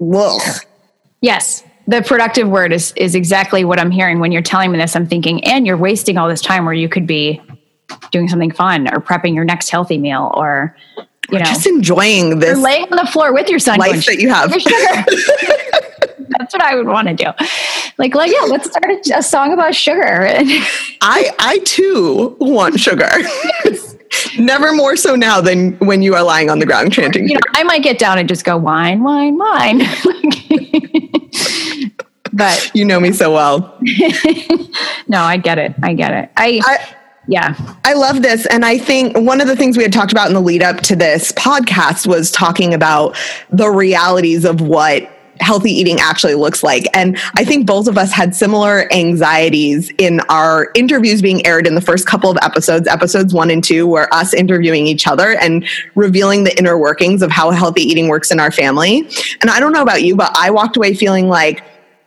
ugh. 0.00 0.42
Yes. 1.20 1.64
The 1.88 2.02
productive 2.02 2.48
word 2.48 2.72
is 2.72 2.92
is 2.92 3.16
exactly 3.16 3.64
what 3.64 3.80
I'm 3.80 3.90
hearing 3.90 4.20
when 4.20 4.30
you're 4.30 4.42
telling 4.42 4.70
me 4.70 4.78
this. 4.78 4.94
I'm 4.94 5.08
thinking, 5.08 5.42
and 5.44 5.66
you're 5.66 5.76
wasting 5.76 6.16
all 6.16 6.28
this 6.28 6.40
time 6.40 6.64
where 6.64 6.74
you 6.74 6.88
could 6.88 7.08
be 7.08 7.42
doing 8.12 8.28
something 8.28 8.52
fun 8.52 8.86
or 8.94 9.00
prepping 9.00 9.34
your 9.34 9.44
next 9.44 9.70
healthy 9.70 9.98
meal 9.98 10.30
or 10.34 10.76
you 11.30 11.38
know, 11.38 11.44
just 11.44 11.66
enjoying 11.66 12.40
this. 12.40 12.58
Laying 12.58 12.84
on 12.90 12.96
the 12.96 13.10
floor 13.10 13.32
with 13.32 13.48
your 13.48 13.58
son. 13.58 13.78
Life 13.78 14.06
that 14.06 14.18
you 14.18 14.28
have. 14.28 14.50
That's 16.38 16.54
what 16.54 16.62
I 16.62 16.74
would 16.74 16.86
want 16.86 17.08
to 17.08 17.14
do. 17.14 17.26
Like, 17.98 18.14
like, 18.14 18.32
yeah, 18.32 18.46
let's 18.46 18.68
start 18.70 18.84
a, 18.84 19.18
a 19.18 19.22
song 19.22 19.52
about 19.52 19.74
sugar. 19.74 20.26
I, 21.00 21.30
I 21.38 21.58
too 21.64 22.36
want 22.40 22.78
sugar. 22.80 23.10
Yes. 23.64 23.96
Never 24.38 24.74
more 24.74 24.94
so 24.94 25.16
now 25.16 25.40
than 25.40 25.72
when 25.78 26.02
you 26.02 26.14
are 26.14 26.22
lying 26.22 26.50
on 26.50 26.58
the 26.58 26.66
ground 26.66 26.92
chanting. 26.92 27.26
You 27.28 27.34
know, 27.34 27.40
I 27.54 27.62
might 27.62 27.82
get 27.82 27.98
down 27.98 28.18
and 28.18 28.28
just 28.28 28.44
go 28.44 28.58
wine, 28.58 29.02
wine, 29.02 29.38
wine. 29.38 29.78
but 32.30 32.70
you 32.74 32.84
know 32.84 33.00
me 33.00 33.12
so 33.12 33.32
well. 33.32 33.78
no, 35.08 35.22
I 35.22 35.38
get 35.38 35.58
it. 35.58 35.74
I 35.82 35.94
get 35.94 36.12
it. 36.12 36.30
I, 36.36 36.60
I 36.62 36.94
yeah. 37.28 37.54
I 37.84 37.94
love 37.94 38.22
this. 38.22 38.46
And 38.46 38.64
I 38.64 38.78
think 38.78 39.16
one 39.16 39.40
of 39.40 39.46
the 39.46 39.56
things 39.56 39.76
we 39.76 39.82
had 39.82 39.92
talked 39.92 40.12
about 40.12 40.28
in 40.28 40.34
the 40.34 40.40
lead 40.40 40.62
up 40.62 40.78
to 40.82 40.96
this 40.96 41.32
podcast 41.32 42.06
was 42.06 42.30
talking 42.30 42.74
about 42.74 43.16
the 43.50 43.70
realities 43.70 44.44
of 44.44 44.60
what 44.60 45.08
healthy 45.40 45.70
eating 45.70 45.98
actually 45.98 46.34
looks 46.34 46.62
like. 46.62 46.86
And 46.94 47.18
I 47.36 47.44
think 47.44 47.66
both 47.66 47.88
of 47.88 47.98
us 47.98 48.12
had 48.12 48.34
similar 48.34 48.92
anxieties 48.92 49.90
in 49.98 50.20
our 50.28 50.70
interviews 50.74 51.22
being 51.22 51.44
aired 51.46 51.66
in 51.66 51.74
the 51.74 51.80
first 51.80 52.06
couple 52.06 52.30
of 52.30 52.38
episodes. 52.42 52.86
Episodes 52.86 53.32
one 53.32 53.50
and 53.50 53.62
two 53.62 53.86
were 53.86 54.12
us 54.12 54.34
interviewing 54.34 54.86
each 54.86 55.06
other 55.06 55.36
and 55.40 55.66
revealing 55.94 56.44
the 56.44 56.56
inner 56.58 56.78
workings 56.78 57.22
of 57.22 57.30
how 57.30 57.50
healthy 57.50 57.82
eating 57.82 58.08
works 58.08 58.30
in 58.30 58.40
our 58.40 58.50
family. 58.50 59.08
And 59.40 59.50
I 59.50 59.58
don't 59.60 59.72
know 59.72 59.82
about 59.82 60.02
you, 60.02 60.16
but 60.16 60.32
I 60.36 60.50
walked 60.50 60.76
away 60.76 60.94
feeling 60.94 61.28
like 61.28 61.62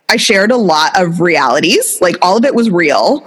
I 0.08 0.16
shared 0.16 0.50
a 0.50 0.56
lot 0.56 0.98
of 0.98 1.20
realities, 1.20 2.00
like 2.00 2.16
all 2.22 2.36
of 2.36 2.44
it 2.44 2.54
was 2.54 2.70
real 2.70 3.26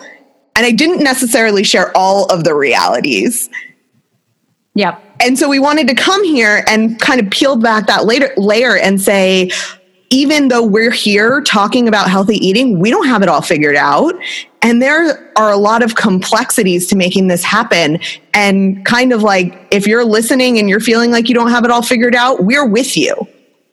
and 0.60 0.65
I 0.65 0.72
didn't 0.72 1.02
necessarily 1.02 1.63
share 1.63 1.95
all 1.95 2.26
of 2.26 2.43
the 2.43 2.54
realities. 2.54 3.50
Yep. 4.76 5.02
And 5.22 5.39
so 5.39 5.48
we 5.48 5.58
wanted 5.58 5.88
to 5.88 5.95
come 5.95 6.22
here 6.26 6.65
and 6.67 7.00
kind 7.00 7.22
of 7.22 7.30
peel 7.32 7.56
back 7.56 7.88
that 7.88 8.04
later 8.04 8.34
layer 8.36 8.76
and 8.76 9.00
say, 9.00 9.52
even 10.10 10.50
though 10.50 10.65
we're 10.65 10.91
here 10.91 11.39
talking 11.43 11.88
about 11.88 12.10
healthy 12.10 12.36
eating, 12.45 12.78
we 12.78 12.89
don't 12.89 13.08
have 13.08 13.24
it 13.24 13.30
all 13.30 13.41
figured 13.41 13.78
out. 13.78 14.13
And 14.62 14.82
there 14.82 15.32
are 15.38 15.50
a 15.50 15.56
lot 15.56 15.82
of 15.82 15.95
complexities 15.95 16.88
to 16.88 16.98
making 16.98 17.30
this 17.30 17.41
happen. 17.41 17.98
And 18.34 18.86
kind 18.86 19.13
of 19.13 19.24
like, 19.24 19.65
if 19.72 19.88
you're 19.88 20.04
listening 20.04 20.60
and 20.60 20.67
you're 20.67 20.82
feeling 20.82 21.10
like 21.10 21.30
you 21.30 21.36
don't 21.36 21.52
have 21.52 21.63
it 21.63 21.72
all 21.72 21.84
figured 21.84 22.15
out, 22.15 22.43
we're 22.43 22.67
with 22.67 22.98
you 22.98 23.15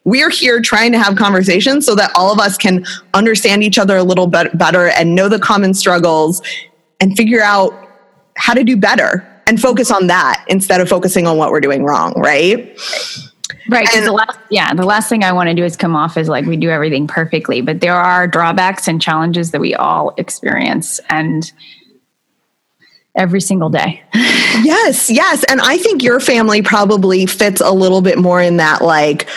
we're 0.06 0.30
here 0.30 0.60
trying 0.60 0.92
to 0.92 0.98
have 1.00 1.16
conversations 1.16 1.84
so 1.84 1.94
that 1.96 2.12
all 2.14 2.32
of 2.32 2.38
us 2.38 2.56
can 2.56 2.86
understand 3.12 3.64
each 3.64 3.76
other 3.76 3.96
a 3.96 4.04
little 4.04 4.28
bit 4.28 4.56
better 4.56 4.86
and 4.90 5.16
know 5.16 5.28
the 5.28 5.38
common 5.38 5.74
struggles 5.74 6.40
and 7.00 7.16
figure 7.16 7.42
out 7.42 7.72
how 8.36 8.54
to 8.54 8.64
do 8.64 8.76
better 8.76 9.26
and 9.46 9.60
focus 9.60 9.90
on 9.90 10.08
that 10.08 10.44
instead 10.48 10.80
of 10.80 10.88
focusing 10.88 11.26
on 11.26 11.36
what 11.36 11.50
we're 11.50 11.60
doing 11.60 11.84
wrong, 11.84 12.12
right? 12.16 12.78
Right. 13.68 13.88
And 13.94 14.06
the 14.06 14.12
last, 14.12 14.38
yeah, 14.50 14.72
the 14.74 14.84
last 14.84 15.08
thing 15.08 15.24
I 15.24 15.32
want 15.32 15.48
to 15.48 15.54
do 15.54 15.64
is 15.64 15.76
come 15.76 15.96
off 15.96 16.16
as 16.16 16.28
like 16.28 16.46
we 16.46 16.56
do 16.56 16.70
everything 16.70 17.06
perfectly, 17.06 17.60
but 17.60 17.80
there 17.80 17.94
are 17.94 18.26
drawbacks 18.26 18.86
and 18.88 19.00
challenges 19.00 19.50
that 19.52 19.60
we 19.60 19.74
all 19.74 20.14
experience 20.16 21.00
and 21.10 21.50
every 23.16 23.40
single 23.40 23.70
day. 23.70 24.02
yes, 24.14 25.10
yes. 25.10 25.44
And 25.44 25.60
I 25.60 25.78
think 25.78 26.02
your 26.02 26.20
family 26.20 26.62
probably 26.62 27.26
fits 27.26 27.60
a 27.60 27.72
little 27.72 28.02
bit 28.02 28.18
more 28.18 28.40
in 28.40 28.58
that 28.58 28.82
like 28.82 29.28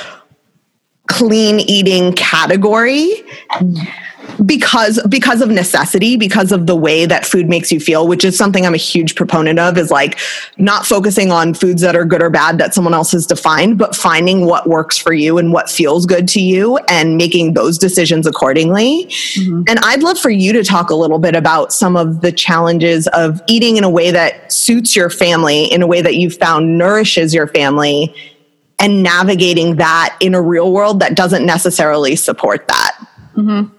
clean 1.07 1.59
eating 1.59 2.13
category 2.13 3.09
because 4.45 5.01
because 5.09 5.41
of 5.41 5.49
necessity 5.49 6.15
because 6.15 6.51
of 6.51 6.65
the 6.65 6.75
way 6.75 7.05
that 7.05 7.25
food 7.25 7.49
makes 7.49 7.71
you 7.71 7.79
feel 7.79 8.07
which 8.07 8.23
is 8.23 8.37
something 8.37 8.65
i'm 8.65 8.73
a 8.73 8.77
huge 8.77 9.15
proponent 9.15 9.59
of 9.59 9.77
is 9.77 9.91
like 9.91 10.17
not 10.57 10.85
focusing 10.85 11.31
on 11.31 11.53
foods 11.53 11.81
that 11.81 11.95
are 11.95 12.05
good 12.05 12.21
or 12.21 12.29
bad 12.29 12.57
that 12.57 12.73
someone 12.73 12.93
else 12.93 13.11
has 13.11 13.25
defined 13.25 13.77
but 13.77 13.95
finding 13.95 14.45
what 14.45 14.67
works 14.67 14.97
for 14.97 15.13
you 15.13 15.37
and 15.37 15.51
what 15.51 15.69
feels 15.69 16.05
good 16.05 16.27
to 16.27 16.39
you 16.39 16.77
and 16.89 17.17
making 17.17 17.53
those 17.53 17.77
decisions 17.77 18.25
accordingly 18.25 19.05
mm-hmm. 19.05 19.63
and 19.67 19.79
i'd 19.79 20.03
love 20.03 20.17
for 20.17 20.29
you 20.29 20.53
to 20.53 20.63
talk 20.63 20.89
a 20.89 20.95
little 20.95 21.19
bit 21.19 21.35
about 21.35 21.73
some 21.73 21.97
of 21.97 22.21
the 22.21 22.31
challenges 22.31 23.07
of 23.07 23.41
eating 23.47 23.77
in 23.77 23.83
a 23.83 23.89
way 23.89 24.11
that 24.11 24.51
suits 24.51 24.95
your 24.95 25.09
family 25.09 25.65
in 25.65 25.81
a 25.81 25.87
way 25.87 26.01
that 26.01 26.15
you 26.15 26.29
found 26.29 26.77
nourishes 26.77 27.33
your 27.33 27.47
family 27.47 28.13
and 28.81 29.03
navigating 29.03 29.75
that 29.75 30.15
in 30.21 30.33
a 30.33 30.41
real 30.41 30.71
world 30.71 31.01
that 31.01 31.15
doesn't 31.15 31.45
necessarily 31.45 32.15
support 32.15 32.65
that 32.69 32.95
mm-hmm. 33.35 33.75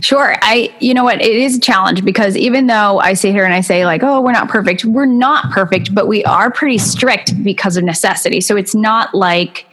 Sure. 0.00 0.36
I, 0.42 0.74
you 0.80 0.94
know 0.94 1.04
what? 1.04 1.20
It 1.20 1.36
is 1.36 1.56
a 1.56 1.60
challenge 1.60 2.04
because 2.04 2.36
even 2.36 2.66
though 2.66 2.98
I 2.98 3.14
sit 3.14 3.32
here 3.32 3.44
and 3.44 3.54
I 3.54 3.60
say, 3.60 3.84
like, 3.86 4.02
oh, 4.02 4.20
we're 4.20 4.32
not 4.32 4.48
perfect, 4.48 4.84
we're 4.84 5.06
not 5.06 5.50
perfect, 5.52 5.94
but 5.94 6.08
we 6.08 6.24
are 6.24 6.50
pretty 6.50 6.78
strict 6.78 7.42
because 7.42 7.76
of 7.76 7.84
necessity. 7.84 8.40
So 8.40 8.56
it's 8.56 8.74
not 8.74 9.14
like, 9.14 9.66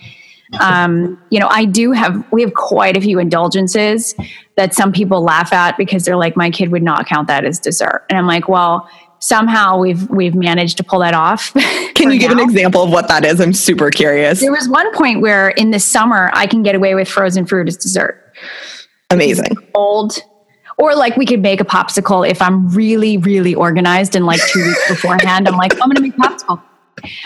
um, 0.59 1.21
you 1.29 1.39
know, 1.39 1.47
I 1.49 1.65
do 1.65 1.91
have, 1.91 2.25
we 2.31 2.41
have 2.41 2.53
quite 2.53 2.97
a 2.97 3.01
few 3.01 3.19
indulgences 3.19 4.15
that 4.55 4.73
some 4.73 4.91
people 4.91 5.21
laugh 5.21 5.53
at 5.53 5.77
because 5.77 6.05
they're 6.05 6.17
like, 6.17 6.35
my 6.35 6.49
kid 6.49 6.69
would 6.69 6.83
not 6.83 7.05
count 7.05 7.27
that 7.27 7.45
as 7.45 7.59
dessert. 7.59 8.05
And 8.09 8.17
I'm 8.17 8.27
like, 8.27 8.47
well, 8.49 8.89
somehow 9.19 9.77
we've 9.77 10.09
we've 10.09 10.35
managed 10.35 10.77
to 10.77 10.83
pull 10.83 10.99
that 10.99 11.13
off. 11.13 11.53
Can 11.93 12.11
you 12.11 12.19
give 12.19 12.31
now. 12.31 12.37
an 12.37 12.49
example 12.49 12.83
of 12.83 12.89
what 12.89 13.07
that 13.09 13.25
is? 13.25 13.39
I'm 13.39 13.53
super 13.53 13.89
curious. 13.91 14.39
There 14.39 14.51
was 14.51 14.67
one 14.67 14.91
point 14.93 15.21
where 15.21 15.49
in 15.49 15.71
the 15.71 15.79
summer 15.79 16.31
I 16.33 16.47
can 16.47 16.63
get 16.63 16.75
away 16.75 16.95
with 16.95 17.07
frozen 17.07 17.45
fruit 17.45 17.67
as 17.67 17.77
dessert. 17.77 18.33
Amazing. 19.09 19.55
Old. 19.73 20.23
Or 20.77 20.95
like 20.95 21.17
we 21.17 21.25
could 21.25 21.41
make 21.41 21.59
a 21.59 21.65
popsicle 21.65 22.27
if 22.27 22.41
I'm 22.41 22.69
really, 22.69 23.17
really 23.17 23.53
organized 23.53 24.15
and 24.15 24.25
like 24.25 24.39
two 24.47 24.63
weeks 24.63 24.87
beforehand, 24.87 25.47
I'm 25.47 25.57
like, 25.57 25.73
I'm 25.73 25.89
going 25.89 25.95
to 25.95 26.01
make 26.01 26.15
popsicle 26.15 26.61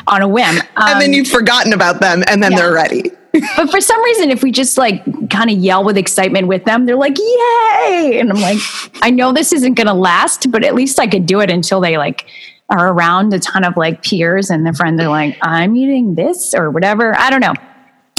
on 0.07 0.21
a 0.21 0.27
whim. 0.27 0.57
Um, 0.57 0.63
and 0.77 1.01
then 1.01 1.09
um, 1.09 1.13
you've 1.13 1.27
forgotten 1.27 1.73
about 1.73 1.99
them 1.99 2.23
and 2.27 2.41
then 2.41 2.51
yeah. 2.51 2.57
they're 2.57 2.73
ready. 2.73 3.11
but 3.55 3.69
for 3.69 3.81
some 3.81 4.01
reason, 4.03 4.31
if 4.31 4.43
we 4.43 4.51
just 4.51 4.77
like 4.77 5.03
kind 5.29 5.49
of 5.49 5.57
yell 5.57 5.83
with 5.83 5.97
excitement 5.97 6.47
with 6.47 6.65
them, 6.65 6.85
they're 6.85 6.95
like, 6.95 7.17
yay. 7.17 8.19
And 8.19 8.31
I'm 8.31 8.41
like, 8.41 8.59
I 9.01 9.09
know 9.09 9.33
this 9.33 9.51
isn't 9.53 9.73
going 9.73 9.87
to 9.87 9.93
last, 9.93 10.51
but 10.51 10.63
at 10.63 10.75
least 10.75 10.99
I 10.99 11.07
could 11.07 11.25
do 11.25 11.39
it 11.39 11.49
until 11.49 11.79
they 11.79 11.97
like 11.97 12.27
are 12.69 12.91
around 12.91 13.33
a 13.33 13.39
ton 13.39 13.63
of 13.63 13.75
like 13.75 14.03
peers 14.03 14.49
and 14.49 14.65
their 14.65 14.73
friends 14.73 15.01
are 15.01 15.09
like, 15.09 15.37
I'm 15.41 15.75
eating 15.75 16.15
this 16.15 16.53
or 16.53 16.71
whatever. 16.71 17.15
I 17.17 17.29
don't 17.29 17.41
know. 17.41 17.53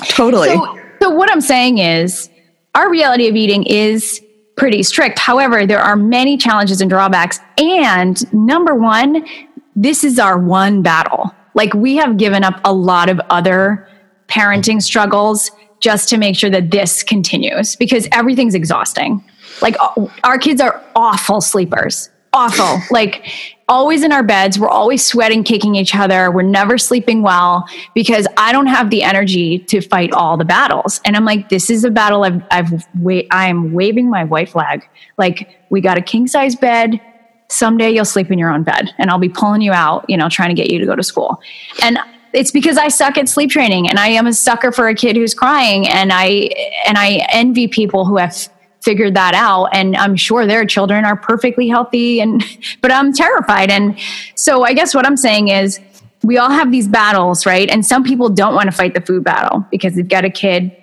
Totally. 0.08 0.48
So, 0.48 0.78
so 1.00 1.10
what 1.10 1.30
I'm 1.30 1.40
saying 1.40 1.78
is, 1.78 2.28
our 2.74 2.90
reality 2.90 3.28
of 3.28 3.36
eating 3.36 3.64
is 3.64 4.20
pretty 4.56 4.82
strict. 4.82 5.18
However, 5.18 5.66
there 5.66 5.80
are 5.80 5.96
many 5.96 6.36
challenges 6.36 6.80
and 6.80 6.90
drawbacks. 6.90 7.40
And 7.58 8.32
number 8.32 8.74
one, 8.74 9.26
this 9.74 10.04
is 10.04 10.18
our 10.18 10.38
one 10.38 10.82
battle. 10.82 11.34
Like 11.54 11.74
we 11.74 11.96
have 11.96 12.16
given 12.16 12.44
up 12.44 12.60
a 12.64 12.72
lot 12.72 13.08
of 13.08 13.20
other 13.30 13.88
parenting 14.28 14.82
struggles 14.82 15.50
just 15.80 16.08
to 16.08 16.16
make 16.16 16.36
sure 16.36 16.50
that 16.50 16.70
this 16.70 17.02
continues 17.02 17.76
because 17.76 18.08
everything's 18.10 18.54
exhausting. 18.54 19.22
Like 19.60 19.76
uh, 19.80 20.06
our 20.24 20.38
kids 20.38 20.60
are 20.60 20.82
awful 20.96 21.40
sleepers 21.40 22.08
awful. 22.34 22.82
like 22.90 23.26
always 23.68 24.02
in 24.02 24.12
our 24.12 24.22
beds. 24.22 24.58
We're 24.58 24.68
always 24.68 25.04
sweating, 25.04 25.44
kicking 25.44 25.74
each 25.74 25.94
other. 25.94 26.30
We're 26.30 26.42
never 26.42 26.76
sleeping 26.76 27.22
well 27.22 27.66
because 27.94 28.26
I 28.36 28.52
don't 28.52 28.66
have 28.66 28.90
the 28.90 29.02
energy 29.02 29.58
to 29.60 29.80
fight 29.80 30.12
all 30.12 30.36
the 30.36 30.44
battles. 30.44 31.00
And 31.04 31.16
I'm 31.16 31.24
like, 31.24 31.48
this 31.48 31.70
is 31.70 31.84
a 31.84 31.90
battle 31.90 32.24
I've, 32.24 32.42
I've 32.50 32.86
wa- 32.96 33.22
I 33.30 33.48
am 33.48 33.72
waving 33.72 34.10
my 34.10 34.24
white 34.24 34.50
flag. 34.50 34.86
Like 35.16 35.58
we 35.70 35.80
got 35.80 35.96
a 35.96 36.02
king 36.02 36.26
size 36.26 36.54
bed. 36.54 37.00
Someday 37.48 37.90
you'll 37.90 38.04
sleep 38.04 38.30
in 38.30 38.38
your 38.38 38.50
own 38.50 38.64
bed 38.64 38.90
and 38.98 39.10
I'll 39.10 39.18
be 39.18 39.28
pulling 39.28 39.60
you 39.62 39.72
out, 39.72 40.04
you 40.08 40.16
know, 40.16 40.28
trying 40.28 40.48
to 40.48 40.54
get 40.54 40.70
you 40.70 40.78
to 40.78 40.86
go 40.86 40.96
to 40.96 41.02
school. 41.02 41.40
And 41.82 41.98
it's 42.32 42.50
because 42.50 42.76
I 42.76 42.88
suck 42.88 43.16
at 43.16 43.28
sleep 43.28 43.50
training 43.50 43.88
and 43.88 43.98
I 43.98 44.08
am 44.08 44.26
a 44.26 44.32
sucker 44.32 44.72
for 44.72 44.88
a 44.88 44.94
kid 44.94 45.16
who's 45.16 45.34
crying 45.34 45.86
and 45.86 46.10
I 46.12 46.50
and 46.86 46.98
I 46.98 47.24
envy 47.32 47.68
people 47.68 48.04
who 48.04 48.16
have 48.16 48.48
figured 48.84 49.14
that 49.14 49.34
out. 49.34 49.66
And 49.72 49.96
i'm 49.96 50.14
sure 50.14 50.46
their 50.46 50.64
children 50.64 51.04
are 51.04 51.16
perfectly 51.16 51.68
healthy 51.68 52.20
and 52.20 52.44
but 52.80 52.92
i'm 52.92 53.12
terrified. 53.12 53.70
And 53.70 53.98
so 54.34 54.62
i 54.62 54.74
guess 54.74 54.94
what 54.94 55.06
i'm 55.06 55.16
saying 55.16 55.48
is 55.48 55.80
we 56.22 56.38
all 56.38 56.50
have 56.50 56.70
these 56.70 56.88
battles 56.88 57.46
right? 57.46 57.68
And 57.68 57.84
some 57.84 58.04
people 58.04 58.28
don't 58.28 58.54
want 58.54 58.66
to 58.66 58.72
fight 58.72 58.94
the 58.94 59.00
food 59.00 59.24
battle 59.24 59.66
because 59.70 59.94
they've 59.94 60.08
got 60.08 60.24
a 60.24 60.30
kid 60.30 60.74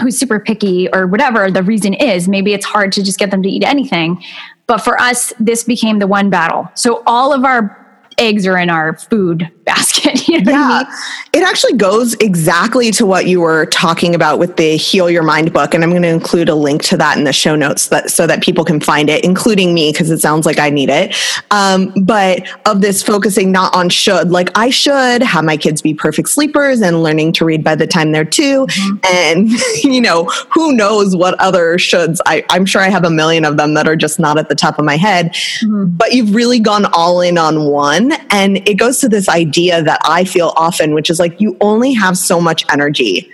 who's 0.00 0.18
super 0.18 0.38
picky 0.38 0.88
or 0.92 1.06
whatever 1.06 1.50
the 1.50 1.62
reason 1.62 1.94
is. 1.94 2.28
Maybe 2.28 2.52
it's 2.52 2.66
hard 2.66 2.92
to 2.92 3.02
just 3.02 3.18
get 3.18 3.30
them 3.30 3.42
to 3.42 3.48
eat 3.48 3.64
anything. 3.64 4.22
But 4.66 4.78
for 4.78 5.00
us 5.00 5.32
this 5.38 5.64
became 5.64 6.00
the 6.00 6.06
one 6.06 6.30
battle. 6.30 6.68
So 6.74 7.02
all 7.06 7.32
of 7.32 7.44
our 7.44 7.85
eggs 8.18 8.46
are 8.46 8.58
in 8.58 8.70
our 8.70 8.96
food 8.96 9.50
basket. 9.64 10.14
You 10.26 10.42
know 10.42 10.52
yeah. 10.52 10.82
I 10.82 10.84
mean? 10.84 11.42
It 11.42 11.48
actually 11.48 11.74
goes 11.74 12.14
exactly 12.14 12.90
to 12.92 13.06
what 13.06 13.26
you 13.26 13.40
were 13.40 13.66
talking 13.66 14.14
about 14.14 14.40
with 14.40 14.56
the 14.56 14.76
Heal 14.76 15.08
Your 15.08 15.22
Mind 15.22 15.52
book. 15.52 15.72
And 15.72 15.84
I'm 15.84 15.90
going 15.90 16.02
to 16.02 16.08
include 16.08 16.48
a 16.48 16.54
link 16.54 16.82
to 16.84 16.96
that 16.96 17.16
in 17.16 17.24
the 17.24 17.32
show 17.32 17.54
notes 17.54 17.88
that, 17.88 18.10
so 18.10 18.26
that 18.26 18.42
people 18.42 18.64
can 18.64 18.80
find 18.80 19.08
it, 19.08 19.24
including 19.24 19.72
me, 19.72 19.92
because 19.92 20.10
it 20.10 20.18
sounds 20.18 20.44
like 20.44 20.58
I 20.58 20.68
need 20.68 20.90
it. 20.90 21.14
Um, 21.52 21.92
but 22.02 22.42
of 22.66 22.80
this 22.80 23.04
focusing 23.04 23.52
not 23.52 23.74
on 23.74 23.88
should, 23.88 24.30
like 24.30 24.50
I 24.58 24.68
should 24.68 25.22
have 25.22 25.44
my 25.44 25.56
kids 25.56 25.80
be 25.80 25.94
perfect 25.94 26.28
sleepers 26.28 26.80
and 26.80 27.04
learning 27.04 27.32
to 27.34 27.44
read 27.44 27.62
by 27.62 27.76
the 27.76 27.86
time 27.86 28.10
they're 28.10 28.24
2 28.24 28.66
mm-hmm. 28.66 28.96
And, 29.04 29.48
you 29.84 30.00
know, 30.00 30.24
who 30.50 30.74
knows 30.74 31.14
what 31.14 31.38
other 31.40 31.76
shoulds. 31.76 32.18
I, 32.26 32.44
I'm 32.50 32.66
sure 32.66 32.82
I 32.82 32.88
have 32.88 33.04
a 33.04 33.10
million 33.10 33.44
of 33.44 33.58
them 33.58 33.74
that 33.74 33.86
are 33.86 33.96
just 33.96 34.18
not 34.18 34.38
at 34.38 34.48
the 34.48 34.56
top 34.56 34.78
of 34.78 34.84
my 34.84 34.96
head. 34.96 35.28
Mm-hmm. 35.28 35.96
But 35.96 36.14
you've 36.14 36.34
really 36.34 36.58
gone 36.58 36.86
all 36.86 37.20
in 37.20 37.38
on 37.38 37.66
one. 37.66 38.05
And 38.30 38.66
it 38.68 38.74
goes 38.74 38.98
to 39.00 39.08
this 39.08 39.28
idea 39.28 39.82
that 39.82 40.00
I 40.04 40.24
feel 40.24 40.52
often, 40.56 40.94
which 40.94 41.10
is 41.10 41.18
like 41.18 41.40
you 41.40 41.56
only 41.60 41.92
have 41.94 42.16
so 42.18 42.40
much 42.40 42.64
energy, 42.70 43.30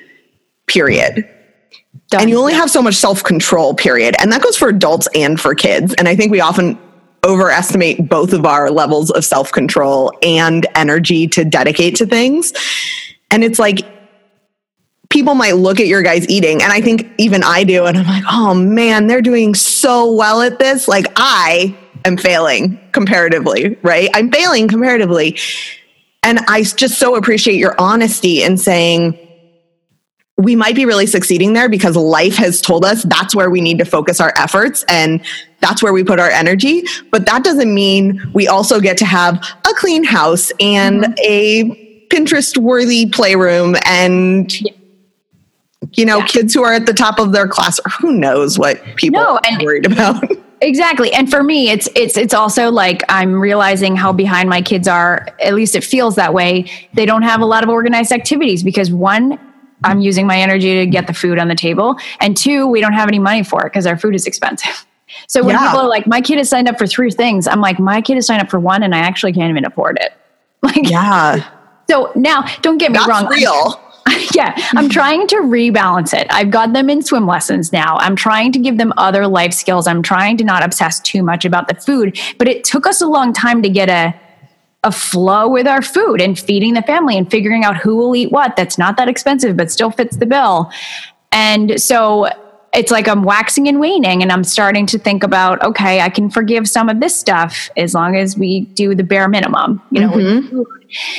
period. 0.66 1.28
And 2.18 2.28
you 2.28 2.38
only 2.38 2.54
have 2.54 2.70
so 2.70 2.82
much 2.82 2.94
self 2.94 3.22
control, 3.24 3.74
period. 3.74 4.14
And 4.20 4.32
that 4.32 4.42
goes 4.42 4.56
for 4.56 4.68
adults 4.68 5.08
and 5.14 5.40
for 5.40 5.54
kids. 5.54 5.94
And 5.94 6.08
I 6.08 6.16
think 6.16 6.30
we 6.30 6.40
often 6.40 6.78
overestimate 7.24 8.08
both 8.08 8.32
of 8.32 8.44
our 8.44 8.70
levels 8.70 9.10
of 9.10 9.24
self 9.24 9.52
control 9.52 10.12
and 10.22 10.66
energy 10.74 11.26
to 11.28 11.44
dedicate 11.44 11.96
to 11.96 12.06
things. 12.06 12.52
And 13.30 13.42
it's 13.42 13.58
like, 13.58 13.80
people 15.08 15.34
might 15.34 15.52
look 15.52 15.78
at 15.78 15.86
your 15.86 16.02
guys 16.02 16.28
eating, 16.28 16.62
and 16.62 16.72
I 16.72 16.80
think 16.80 17.12
even 17.18 17.42
I 17.42 17.64
do, 17.64 17.84
and 17.84 17.96
I'm 17.96 18.06
like, 18.06 18.24
oh 18.30 18.54
man, 18.54 19.06
they're 19.06 19.22
doing 19.22 19.54
so 19.54 20.10
well 20.12 20.40
at 20.40 20.58
this. 20.58 20.88
Like, 20.88 21.06
I 21.16 21.76
am 22.04 22.16
failing 22.16 22.80
comparatively, 22.92 23.78
right? 23.82 24.10
I'm 24.14 24.30
failing 24.30 24.68
comparatively. 24.68 25.38
And 26.22 26.40
I 26.48 26.62
just 26.62 26.98
so 26.98 27.16
appreciate 27.16 27.56
your 27.56 27.74
honesty 27.80 28.42
in 28.42 28.56
saying, 28.56 29.18
we 30.38 30.56
might 30.56 30.74
be 30.74 30.86
really 30.86 31.06
succeeding 31.06 31.52
there 31.52 31.68
because 31.68 31.94
life 31.94 32.36
has 32.36 32.60
told 32.60 32.84
us 32.84 33.02
that's 33.04 33.34
where 33.34 33.50
we 33.50 33.60
need 33.60 33.78
to 33.78 33.84
focus 33.84 34.20
our 34.20 34.32
efforts 34.36 34.84
and 34.88 35.22
that's 35.60 35.82
where 35.82 35.92
we 35.92 36.02
put 36.02 36.18
our 36.18 36.30
energy. 36.30 36.82
But 37.10 37.26
that 37.26 37.44
doesn't 37.44 37.72
mean 37.72 38.20
we 38.32 38.48
also 38.48 38.80
get 38.80 38.96
to 38.98 39.04
have 39.04 39.36
a 39.68 39.74
clean 39.74 40.04
house 40.04 40.50
and 40.58 41.04
mm-hmm. 41.04 41.12
a 41.18 42.08
Pinterest 42.08 42.56
worthy 42.56 43.06
playroom 43.06 43.76
and, 43.84 44.52
you 45.92 46.04
know, 46.04 46.18
yeah. 46.18 46.26
kids 46.26 46.54
who 46.54 46.62
are 46.62 46.72
at 46.72 46.86
the 46.86 46.94
top 46.94 47.18
of 47.18 47.32
their 47.32 47.46
class 47.46 47.78
or 47.80 47.90
who 47.90 48.12
knows 48.12 48.58
what 48.58 48.82
people 48.96 49.20
no, 49.20 49.36
are 49.36 49.64
worried 49.64 49.86
about. 49.86 50.24
Exactly. 50.62 51.12
And 51.12 51.28
for 51.28 51.42
me, 51.42 51.70
it's 51.70 51.88
it's 51.96 52.16
it's 52.16 52.32
also 52.32 52.70
like 52.70 53.02
I'm 53.08 53.40
realizing 53.40 53.96
how 53.96 54.12
behind 54.12 54.48
my 54.48 54.62
kids 54.62 54.86
are. 54.86 55.28
At 55.40 55.54
least 55.54 55.74
it 55.74 55.82
feels 55.82 56.14
that 56.14 56.32
way. 56.32 56.70
They 56.94 57.04
don't 57.04 57.22
have 57.22 57.40
a 57.40 57.44
lot 57.44 57.64
of 57.64 57.68
organized 57.68 58.12
activities 58.12 58.62
because 58.62 58.92
one, 58.92 59.40
I'm 59.82 60.00
using 60.00 60.24
my 60.24 60.38
energy 60.38 60.78
to 60.78 60.86
get 60.86 61.08
the 61.08 61.14
food 61.14 61.40
on 61.40 61.48
the 61.48 61.56
table, 61.56 61.96
and 62.20 62.36
two, 62.36 62.68
we 62.68 62.80
don't 62.80 62.92
have 62.92 63.08
any 63.08 63.18
money 63.18 63.42
for 63.42 63.62
it 63.62 63.64
because 63.64 63.86
our 63.86 63.98
food 63.98 64.14
is 64.14 64.26
expensive. 64.26 64.86
So 65.28 65.44
when 65.44 65.54
yeah. 65.54 65.66
people 65.66 65.80
are 65.80 65.88
like, 65.88 66.06
"My 66.06 66.22
kid 66.22 66.38
has 66.38 66.48
signed 66.48 66.70
up 66.70 66.78
for 66.78 66.86
three 66.86 67.10
things," 67.10 67.46
I'm 67.46 67.60
like, 67.60 67.78
"My 67.78 68.00
kid 68.00 68.14
has 68.14 68.24
signed 68.24 68.40
up 68.40 68.48
for 68.48 68.58
one, 68.58 68.82
and 68.82 68.94
I 68.94 69.00
actually 69.00 69.34
can't 69.34 69.50
even 69.50 69.66
afford 69.66 69.98
it." 70.00 70.14
Like, 70.62 70.88
yeah. 70.88 71.50
So 71.90 72.12
now, 72.14 72.46
don't 72.62 72.78
get 72.78 72.92
me 72.92 72.98
That's 72.98 73.08
wrong. 73.08 73.26
Real. 73.26 73.78
yeah, 74.34 74.54
I'm 74.76 74.88
trying 74.88 75.26
to 75.28 75.36
rebalance 75.36 76.12
it. 76.18 76.26
I've 76.30 76.50
got 76.50 76.72
them 76.72 76.90
in 76.90 77.02
swim 77.02 77.26
lessons 77.26 77.72
now. 77.72 77.96
I'm 77.98 78.16
trying 78.16 78.52
to 78.52 78.58
give 78.58 78.78
them 78.78 78.92
other 78.96 79.26
life 79.26 79.52
skills. 79.52 79.86
I'm 79.86 80.02
trying 80.02 80.36
to 80.38 80.44
not 80.44 80.64
obsess 80.64 81.00
too 81.00 81.22
much 81.22 81.44
about 81.44 81.68
the 81.68 81.74
food, 81.74 82.18
but 82.38 82.48
it 82.48 82.64
took 82.64 82.86
us 82.86 83.00
a 83.00 83.06
long 83.06 83.32
time 83.32 83.62
to 83.62 83.68
get 83.68 83.88
a 83.88 84.14
a 84.84 84.90
flow 84.90 85.48
with 85.48 85.66
our 85.68 85.80
food 85.80 86.20
and 86.20 86.36
feeding 86.36 86.74
the 86.74 86.82
family 86.82 87.16
and 87.16 87.30
figuring 87.30 87.64
out 87.64 87.76
who 87.76 87.96
will 87.96 88.16
eat 88.16 88.32
what. 88.32 88.56
That's 88.56 88.78
not 88.78 88.96
that 88.96 89.08
expensive, 89.08 89.56
but 89.56 89.70
still 89.70 89.92
fits 89.92 90.16
the 90.16 90.26
bill. 90.26 90.72
And 91.30 91.80
so 91.80 92.28
it's 92.74 92.90
like 92.90 93.06
I'm 93.06 93.22
waxing 93.22 93.68
and 93.68 93.78
waning, 93.78 94.22
and 94.22 94.32
I'm 94.32 94.44
starting 94.44 94.86
to 94.86 94.98
think 94.98 95.22
about, 95.22 95.62
okay, 95.62 96.00
I 96.00 96.08
can 96.08 96.30
forgive 96.30 96.68
some 96.68 96.88
of 96.88 97.00
this 97.00 97.18
stuff 97.18 97.70
as 97.76 97.94
long 97.94 98.16
as 98.16 98.36
we 98.36 98.60
do 98.60 98.94
the 98.94 99.04
bare 99.04 99.28
minimum, 99.28 99.80
you 99.90 100.00
know. 100.00 100.10
Mm-hmm. 100.10 100.62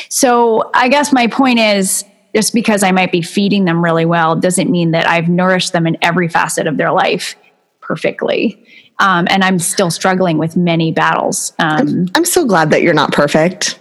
So 0.09 0.69
I 0.73 0.89
guess 0.89 1.13
my 1.13 1.27
point 1.27 1.59
is 1.59 2.03
just 2.35 2.53
because 2.53 2.83
I 2.83 2.91
might 2.91 3.11
be 3.11 3.21
feeding 3.21 3.65
them 3.65 3.83
really 3.83 4.05
well 4.05 4.35
doesn't 4.35 4.69
mean 4.69 4.91
that 4.91 5.07
I've 5.07 5.29
nourished 5.29 5.73
them 5.73 5.85
in 5.87 5.97
every 6.01 6.27
facet 6.27 6.67
of 6.67 6.77
their 6.77 6.91
life. 6.91 7.35
perfectly. 7.81 8.65
Um, 8.99 9.27
and 9.29 9.43
I'm 9.43 9.59
still 9.59 9.91
struggling 9.91 10.37
with 10.37 10.55
many 10.55 10.91
battles. 10.91 11.53
Um, 11.59 12.07
I'm 12.15 12.25
so 12.25 12.45
glad 12.45 12.69
that 12.71 12.81
you're 12.81 12.93
not 12.93 13.11
perfect. 13.11 13.79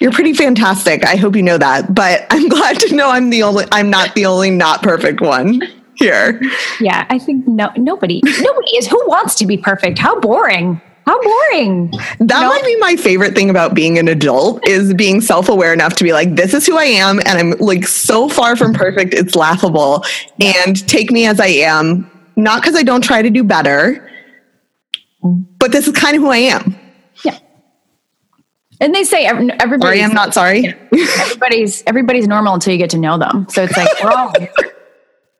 You're 0.00 0.10
pretty 0.10 0.32
fantastic. 0.34 1.04
I 1.04 1.16
hope 1.16 1.36
you 1.36 1.42
know 1.42 1.58
that. 1.58 1.94
But 1.94 2.26
I'm 2.30 2.48
glad 2.48 2.80
to 2.80 2.94
know 2.94 3.10
I'm 3.10 3.30
the 3.30 3.42
only 3.42 3.64
I'm 3.72 3.90
not 3.90 4.14
the 4.14 4.26
only 4.26 4.50
not 4.50 4.82
perfect 4.82 5.20
one 5.20 5.62
here. 5.94 6.40
Yeah, 6.80 7.06
I 7.08 7.18
think 7.18 7.46
no 7.46 7.70
nobody 7.76 8.20
nobody 8.24 8.76
is 8.76 8.88
who 8.88 9.00
wants 9.06 9.36
to 9.36 9.46
be 9.46 9.56
perfect. 9.56 9.98
How 9.98 10.18
boring. 10.18 10.80
How 11.06 11.22
boring. 11.22 11.90
That 12.20 12.48
might 12.48 12.64
be 12.64 12.76
my 12.78 12.96
favorite 12.96 13.34
thing 13.34 13.50
about 13.50 13.74
being 13.74 13.98
an 13.98 14.08
adult 14.08 14.66
is 14.66 14.94
being 14.94 15.20
self-aware 15.20 15.72
enough 15.72 15.94
to 15.96 16.04
be 16.04 16.14
like, 16.14 16.34
this 16.36 16.54
is 16.54 16.66
who 16.66 16.78
I 16.78 16.84
am. 16.84 17.18
And 17.26 17.38
I'm 17.38 17.50
like 17.58 17.86
so 17.86 18.28
far 18.28 18.56
from 18.56 18.72
perfect, 18.72 19.12
it's 19.12 19.34
laughable. 19.34 20.02
And 20.40 20.86
take 20.88 21.10
me 21.10 21.26
as 21.26 21.40
I 21.40 21.48
am, 21.48 22.10
not 22.36 22.62
because 22.62 22.74
I 22.74 22.82
don't 22.82 23.02
try 23.02 23.20
to 23.20 23.28
do 23.28 23.44
better, 23.44 24.10
but 25.22 25.72
this 25.72 25.86
is 25.86 25.92
kind 25.92 26.16
of 26.16 26.22
who 26.22 26.30
I 26.30 26.38
am. 26.38 26.74
Yeah. 27.22 27.38
And 28.80 28.94
they 28.94 29.04
say 29.04 29.26
everybody. 29.26 29.80
Sorry, 29.80 30.02
I'm 30.02 30.14
not 30.14 30.32
sorry. 30.34 30.74
everybody's 30.92 31.82
everybody's 31.86 32.26
normal 32.26 32.54
until 32.54 32.72
you 32.72 32.78
get 32.78 32.90
to 32.90 32.98
know 32.98 33.18
them. 33.18 33.46
So 33.50 33.62
it's 33.62 33.76
like 33.76 33.88
we're 34.02 34.10
all. 34.10 34.32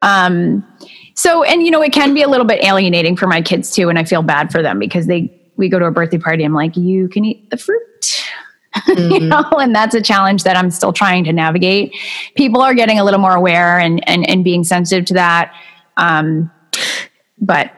um. 0.03 0.67
So 1.17 1.43
and 1.43 1.63
you 1.63 1.71
know 1.71 1.83
it 1.83 1.93
can 1.93 2.15
be 2.15 2.23
a 2.23 2.29
little 2.29 2.47
bit 2.47 2.63
alienating 2.65 3.17
for 3.17 3.27
my 3.27 3.43
kids 3.43 3.73
too, 3.73 3.89
and 3.89 3.99
I 3.99 4.05
feel 4.05 4.23
bad 4.23 4.53
for 4.53 4.63
them 4.63 4.79
because 4.79 5.07
they 5.07 5.41
we 5.57 5.69
go 5.69 5.79
to 5.79 5.87
a 5.87 5.91
birthday 5.91 6.19
party. 6.19 6.45
I'm 6.45 6.55
like, 6.55 6.77
you 6.77 7.09
can 7.09 7.25
eat 7.25 7.51
the 7.51 7.57
fruit. 7.57 7.81
Mm-hmm. 8.75 9.11
you 9.13 9.21
know, 9.21 9.49
and 9.53 9.73
that's 9.73 9.95
a 9.95 10.03
challenge 10.03 10.43
that 10.43 10.57
I'm 10.57 10.69
still 10.69 10.93
trying 10.93 11.23
to 11.25 11.33
navigate. 11.33 11.95
People 12.35 12.61
are 12.61 12.75
getting 12.75 12.99
a 12.99 13.05
little 13.05 13.21
more 13.21 13.37
aware 13.37 13.79
and 13.79 14.07
and 14.09 14.29
and 14.29 14.43
being 14.43 14.65
sensitive 14.65 15.05
to 15.07 15.15
that. 15.15 15.55
Um, 15.97 16.51
but 17.41 17.71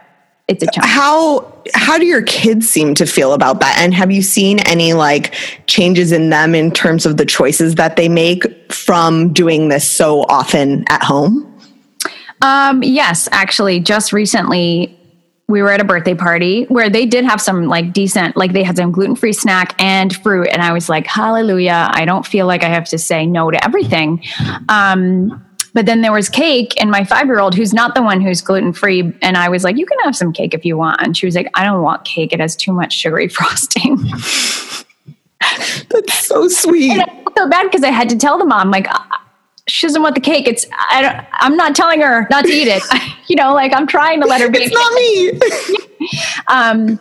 it's 0.49 0.63
a 0.63 0.67
challenge. 0.67 0.91
How 0.91 1.53
how 1.75 1.99
do 1.99 2.07
your 2.07 2.23
kids 2.23 2.69
seem 2.69 2.95
to 2.95 3.05
feel 3.05 3.35
about 3.35 3.61
that? 3.61 3.77
And 3.79 3.93
have 3.93 4.11
you 4.11 4.23
seen 4.23 4.61
any 4.61 4.95
like 4.95 5.35
changes 5.67 6.13
in 6.13 6.31
them 6.31 6.55
in 6.55 6.71
terms 6.71 7.05
of 7.05 7.19
the 7.19 7.27
choices 7.27 7.75
that 7.75 7.97
they 7.97 8.09
make 8.09 8.73
from 8.73 9.33
doing 9.33 9.69
this 9.69 9.89
so 9.89 10.23
often 10.31 10.85
at 10.89 11.03
home? 11.03 11.53
Um, 12.43 12.83
yes, 12.83 13.29
actually, 13.33 13.81
just 13.81 14.13
recently 14.13 14.99
we 15.49 15.63
were 15.63 15.71
at 15.71 15.81
a 15.81 15.85
birthday 15.85 16.15
party 16.15 16.65
where 16.65 16.91
they 16.91 17.07
did 17.07 17.25
have 17.25 17.41
some 17.41 17.67
like 17.67 17.93
decent, 17.93 18.37
like 18.37 18.53
they 18.53 18.65
had 18.65 18.77
some 18.77 18.91
gluten 18.91 19.15
free 19.15 19.33
snack 19.33 19.81
and 19.81 20.15
fruit. 20.17 20.49
And 20.49 20.61
I 20.61 20.73
was 20.73 20.89
like, 20.89 21.07
hallelujah. 21.07 21.89
I 21.93 22.05
don't 22.05 22.27
feel 22.27 22.47
like 22.47 22.65
I 22.65 22.69
have 22.69 22.87
to 22.87 22.99
say 22.99 23.27
no 23.27 23.51
to 23.51 23.65
everything. 23.65 24.25
Um, 24.69 25.43
but 25.73 25.85
then 25.85 26.01
there 26.01 26.11
was 26.11 26.31
cake, 26.31 26.73
and 26.81 26.91
my 26.91 27.05
five 27.05 27.27
year 27.27 27.39
old, 27.39 27.55
who's 27.55 27.75
not 27.75 27.95
the 27.95 28.01
one 28.03 28.23
who's 28.23 28.41
gluten 28.41 28.73
free, 28.73 29.13
and 29.21 29.37
I 29.37 29.51
was 29.51 29.63
like, 29.63 29.77
"You 29.77 29.85
can 29.85 29.99
have 30.05 30.17
some 30.17 30.33
cake 30.33 30.55
if 30.55 30.65
you 30.65 30.75
want." 30.75 31.03
And 31.03 31.15
she 31.15 31.27
was 31.27 31.35
like, 31.35 31.51
"I 31.53 31.65
don't 31.65 31.83
want 31.83 32.07
cake; 32.07 32.33
it 32.33 32.41
has 32.41 32.57
too 32.57 32.73
much 32.73 32.95
sugary 32.95 33.29
frosting." 33.39 33.99
That's 35.91 36.27
so 36.27 36.49
sweet. 36.49 36.93
And 36.93 37.03
I 37.03 37.05
felt 37.05 37.37
so 37.37 37.49
bad 37.51 37.65
because 37.65 37.83
I 37.83 37.91
had 37.91 38.09
to 38.09 38.17
tell 38.17 38.39
the 38.39 38.47
mom, 38.47 38.71
like, 38.71 38.89
she 39.69 39.87
doesn't 39.87 40.03
want 40.03 40.15
the 40.15 40.21
cake. 40.21 40.47
It's 40.47 40.67
I 40.91 41.03
don't, 41.03 41.27
I'm 41.33 41.57
not 41.57 41.75
telling 41.75 42.01
her 42.01 42.27
not 42.31 42.45
to 42.45 42.51
eat 42.51 42.69
it. 42.69 42.83
you 43.29 43.37
know, 43.37 43.55
like 43.55 43.73
I'm 43.73 43.87
trying 43.87 44.21
to 44.21 44.27
let 44.27 44.41
her 44.41 44.51
be. 44.51 44.59
It's 44.61 44.75
not 44.75 44.93
me. 44.95 46.19
um, 46.49 47.01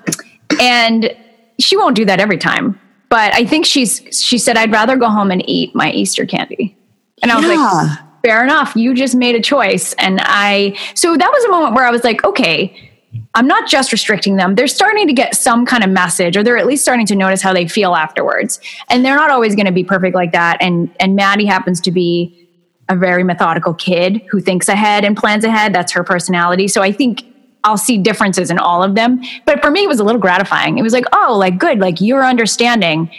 and 0.62 1.16
she 1.60 1.78
won't 1.78 1.96
do 1.96 2.06
that 2.06 2.20
every 2.20 2.38
time. 2.38 2.80
But 3.10 3.34
I 3.34 3.46
think 3.46 3.66
she's 3.66 4.02
she 4.12 4.38
said 4.38 4.58
I'd 4.58 4.72
rather 4.72 4.98
go 4.98 5.10
home 5.10 5.32
and 5.32 5.48
eat 5.48 5.76
my 5.76 5.92
Easter 5.92 6.26
candy. 6.26 6.76
And 7.22 7.32
I 7.32 7.36
was 7.38 7.46
yeah. 7.46 7.56
like, 7.56 8.00
fair 8.24 8.44
enough. 8.44 8.76
You 8.76 8.94
just 8.94 9.16
made 9.16 9.36
a 9.36 9.42
choice. 9.42 9.94
And 9.94 10.20
I, 10.24 10.78
so 10.96 11.16
that 11.16 11.32
was 11.32 11.44
a 11.46 11.50
moment 11.50 11.76
where 11.76 11.86
I 11.86 11.92
was 11.92 12.04
like, 12.04 12.24
okay, 12.24 12.92
I'm 13.36 13.48
not 13.48 13.70
just 13.70 13.92
restricting 13.92 14.36
them. 14.36 14.56
They're 14.56 14.68
starting 14.68 15.08
to 15.08 15.14
get 15.14 15.36
some 15.36 15.66
kind 15.66 15.84
of 15.84 15.90
message, 15.90 16.36
or 16.36 16.44
they're 16.44 16.58
at 16.58 16.66
least 16.66 16.84
starting 16.84 17.06
to 17.08 17.16
notice 17.16 17.42
how 17.42 17.54
they 17.54 17.68
feel 17.68 17.96
afterwards. 17.96 18.60
And 18.90 19.06
they're 19.06 19.16
not 19.16 19.30
always 19.30 19.56
going 19.56 19.68
to 19.68 19.72
be 19.72 19.84
perfect 19.84 20.16
like 20.16 20.32
that. 20.34 20.58
And 20.60 20.94
and 21.00 21.16
Maddie 21.16 21.46
happens 21.46 21.80
to 21.82 21.92
be 21.92 22.45
a 22.90 22.96
very 22.96 23.24
methodical 23.24 23.74
kid 23.74 24.22
who 24.30 24.40
thinks 24.40 24.68
ahead 24.68 25.04
and 25.04 25.18
plans 25.18 25.44
ahead. 25.44 25.74
That's 25.74 25.92
her 25.94 26.04
personality. 26.04 26.68
So 26.68 26.82
I 26.82 26.92
think 26.92 27.24
I'll 27.64 27.78
see 27.78 27.98
differences 27.98 28.52
in 28.52 28.60
all 28.60 28.84
of 28.84 28.96
them. 28.96 29.22
But 29.46 29.62
for 29.62 29.72
me, 29.72 29.84
it 29.84 29.88
was 29.88 30.00
a 30.00 30.04
little 30.04 30.22
gratifying. 30.22 30.78
It 30.78 30.84
was 30.84 30.94
like, 30.94 31.06
oh, 31.12 31.36
like 31.38 31.58
good, 31.58 31.80
like 31.80 32.00
you're 32.00 32.24
understanding 32.24 33.10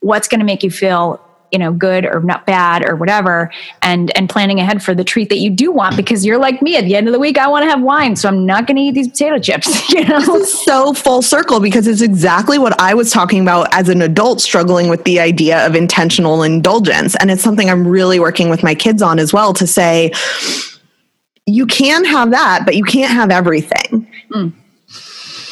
what's 0.00 0.26
going 0.26 0.40
to 0.40 0.46
make 0.46 0.62
you 0.62 0.70
feel 0.70 1.20
you 1.52 1.58
know 1.58 1.72
good 1.72 2.04
or 2.06 2.20
not 2.20 2.46
bad 2.46 2.84
or 2.84 2.96
whatever 2.96 3.52
and 3.82 4.16
and 4.16 4.28
planning 4.28 4.58
ahead 4.58 4.82
for 4.82 4.94
the 4.94 5.04
treat 5.04 5.28
that 5.28 5.38
you 5.38 5.50
do 5.50 5.70
want 5.70 5.96
because 5.96 6.24
you're 6.24 6.38
like 6.38 6.62
me 6.62 6.76
at 6.76 6.84
the 6.84 6.96
end 6.96 7.06
of 7.06 7.12
the 7.12 7.18
week 7.18 7.38
i 7.38 7.46
want 7.46 7.62
to 7.62 7.70
have 7.70 7.82
wine 7.82 8.16
so 8.16 8.28
i'm 8.28 8.44
not 8.46 8.66
going 8.66 8.76
to 8.76 8.82
eat 8.82 8.94
these 8.94 9.08
potato 9.08 9.38
chips 9.38 9.88
you 9.92 10.04
know? 10.04 10.18
This 10.18 10.28
is 10.28 10.64
so 10.64 10.92
full 10.94 11.22
circle 11.22 11.60
because 11.60 11.86
it's 11.86 12.00
exactly 12.00 12.58
what 12.58 12.78
i 12.80 12.94
was 12.94 13.10
talking 13.10 13.42
about 13.42 13.72
as 13.72 13.88
an 13.88 14.02
adult 14.02 14.40
struggling 14.40 14.88
with 14.88 15.04
the 15.04 15.20
idea 15.20 15.64
of 15.66 15.74
intentional 15.74 16.42
indulgence 16.42 17.14
and 17.16 17.30
it's 17.30 17.42
something 17.42 17.68
i'm 17.68 17.86
really 17.86 18.18
working 18.18 18.48
with 18.48 18.62
my 18.62 18.74
kids 18.74 19.02
on 19.02 19.18
as 19.18 19.32
well 19.32 19.52
to 19.52 19.66
say 19.66 20.10
you 21.46 21.66
can 21.66 22.04
have 22.04 22.30
that 22.30 22.64
but 22.64 22.76
you 22.76 22.84
can't 22.84 23.12
have 23.12 23.30
everything. 23.30 24.08
Mm 24.30 24.52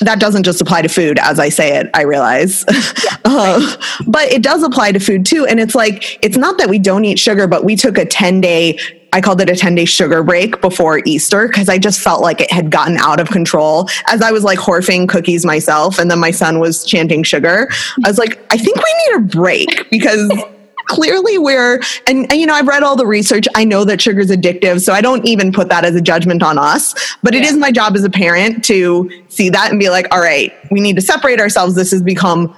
that 0.00 0.18
doesn't 0.18 0.44
just 0.44 0.60
apply 0.60 0.82
to 0.82 0.88
food 0.88 1.18
as 1.18 1.38
I 1.38 1.48
say 1.48 1.76
it, 1.76 1.90
I 1.94 2.02
realize. 2.02 2.64
Yeah, 3.04 3.16
uh, 3.24 3.76
but 4.06 4.30
it 4.32 4.42
does 4.42 4.62
apply 4.62 4.92
to 4.92 4.98
food 4.98 5.24
too. 5.24 5.46
And 5.46 5.60
it's 5.60 5.74
like, 5.74 6.18
it's 6.24 6.36
not 6.36 6.58
that 6.58 6.68
we 6.68 6.78
don't 6.78 7.04
eat 7.04 7.18
sugar, 7.18 7.46
but 7.46 7.64
we 7.64 7.76
took 7.76 7.96
a 7.96 8.04
10 8.04 8.40
day, 8.40 8.78
I 9.12 9.20
called 9.20 9.40
it 9.40 9.48
a 9.48 9.56
10 9.56 9.74
day 9.74 9.84
sugar 9.84 10.22
break 10.22 10.60
before 10.60 11.00
Easter 11.06 11.46
because 11.46 11.68
I 11.68 11.78
just 11.78 12.00
felt 12.00 12.20
like 12.20 12.40
it 12.40 12.50
had 12.50 12.70
gotten 12.70 12.96
out 12.98 13.20
of 13.20 13.28
control 13.30 13.88
as 14.08 14.22
I 14.22 14.32
was 14.32 14.44
like 14.44 14.58
horfing 14.58 15.08
cookies 15.08 15.44
myself. 15.46 15.98
And 15.98 16.10
then 16.10 16.18
my 16.18 16.30
son 16.30 16.58
was 16.58 16.84
chanting 16.84 17.22
sugar. 17.22 17.68
I 18.04 18.08
was 18.08 18.18
like, 18.18 18.40
I 18.52 18.56
think 18.56 18.76
we 18.76 18.94
need 19.06 19.16
a 19.16 19.20
break 19.20 19.90
because 19.90 20.30
clearly 20.90 21.38
we're 21.38 21.80
and, 22.06 22.30
and, 22.30 22.40
you 22.40 22.46
know 22.46 22.54
i've 22.54 22.66
read 22.66 22.82
all 22.82 22.96
the 22.96 23.06
research 23.06 23.46
i 23.54 23.64
know 23.64 23.84
that 23.84 24.00
sugar 24.00 24.20
is 24.20 24.30
addictive 24.30 24.80
so 24.80 24.92
i 24.92 25.00
don't 25.00 25.24
even 25.24 25.52
put 25.52 25.68
that 25.68 25.84
as 25.84 25.94
a 25.94 26.00
judgment 26.00 26.42
on 26.42 26.58
us 26.58 27.16
but 27.22 27.34
it 27.34 27.42
yeah. 27.42 27.50
is 27.50 27.56
my 27.56 27.70
job 27.70 27.94
as 27.94 28.04
a 28.04 28.10
parent 28.10 28.64
to 28.64 29.08
see 29.28 29.48
that 29.48 29.70
and 29.70 29.78
be 29.78 29.88
like 29.88 30.06
all 30.12 30.20
right 30.20 30.52
we 30.70 30.80
need 30.80 30.96
to 30.96 31.02
separate 31.02 31.40
ourselves 31.40 31.74
this 31.74 31.90
has 31.90 32.02
become 32.02 32.54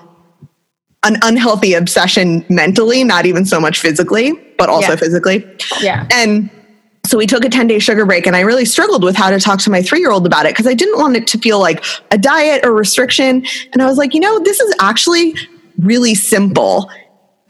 an 1.05 1.17
unhealthy 1.23 1.75
obsession 1.75 2.45
mentally 2.49 3.05
not 3.05 3.27
even 3.27 3.45
so 3.45 3.61
much 3.61 3.79
physically 3.79 4.33
but 4.57 4.69
also 4.69 4.91
yeah. 4.91 4.97
physically 4.97 5.45
yeah 5.81 6.07
and 6.11 6.51
so 7.05 7.19
we 7.19 7.27
took 7.27 7.45
a 7.45 7.49
10 7.49 7.67
day 7.67 7.79
sugar 7.79 8.07
break 8.07 8.27
and 8.27 8.37
I 8.37 8.41
really 8.41 8.65
struggled 8.65 9.03
with 9.03 9.17
how 9.17 9.31
to 9.31 9.41
talk 9.41 9.59
to 9.61 9.71
my 9.71 9.83
three 9.83 10.01
year 10.01 10.13
old 10.13 10.25
about 10.25 10.47
it 10.47 10.53
because 10.53 10.67
I 10.67 10.75
didn't 10.75 10.99
want 10.99 11.17
it 11.17 11.27
to 11.29 11.39
feel 11.39 11.59
like 11.59 11.85
a 12.13 12.19
diet 12.19 12.65
or 12.65 12.73
restriction. 12.73 13.45
And 13.73 13.83
I 13.83 13.87
was 13.87 13.99
like, 13.99 14.15
you 14.15 14.21
know, 14.21 14.39
this 14.39 14.61
is 14.61 14.75
actually 14.81 15.35
really 15.79 16.15
simple. 16.15 16.91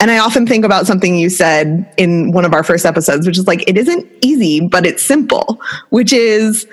And 0.03 0.11
I 0.11 0.17
often 0.17 0.45
think 0.45 0.65
about 0.65 0.85
something 0.85 1.17
you 1.17 1.29
said 1.29 1.89
in 1.95 2.33
one 2.33 2.43
of 2.43 2.53
our 2.53 2.61
first 2.61 2.85
episodes, 2.85 3.25
which 3.25 3.37
is 3.37 3.47
like, 3.47 3.63
it 3.69 3.77
isn't 3.77 4.05
easy, 4.21 4.59
but 4.59 4.85
it's 4.85 5.01
simple, 5.01 5.61
which 5.91 6.11
is 6.11 6.67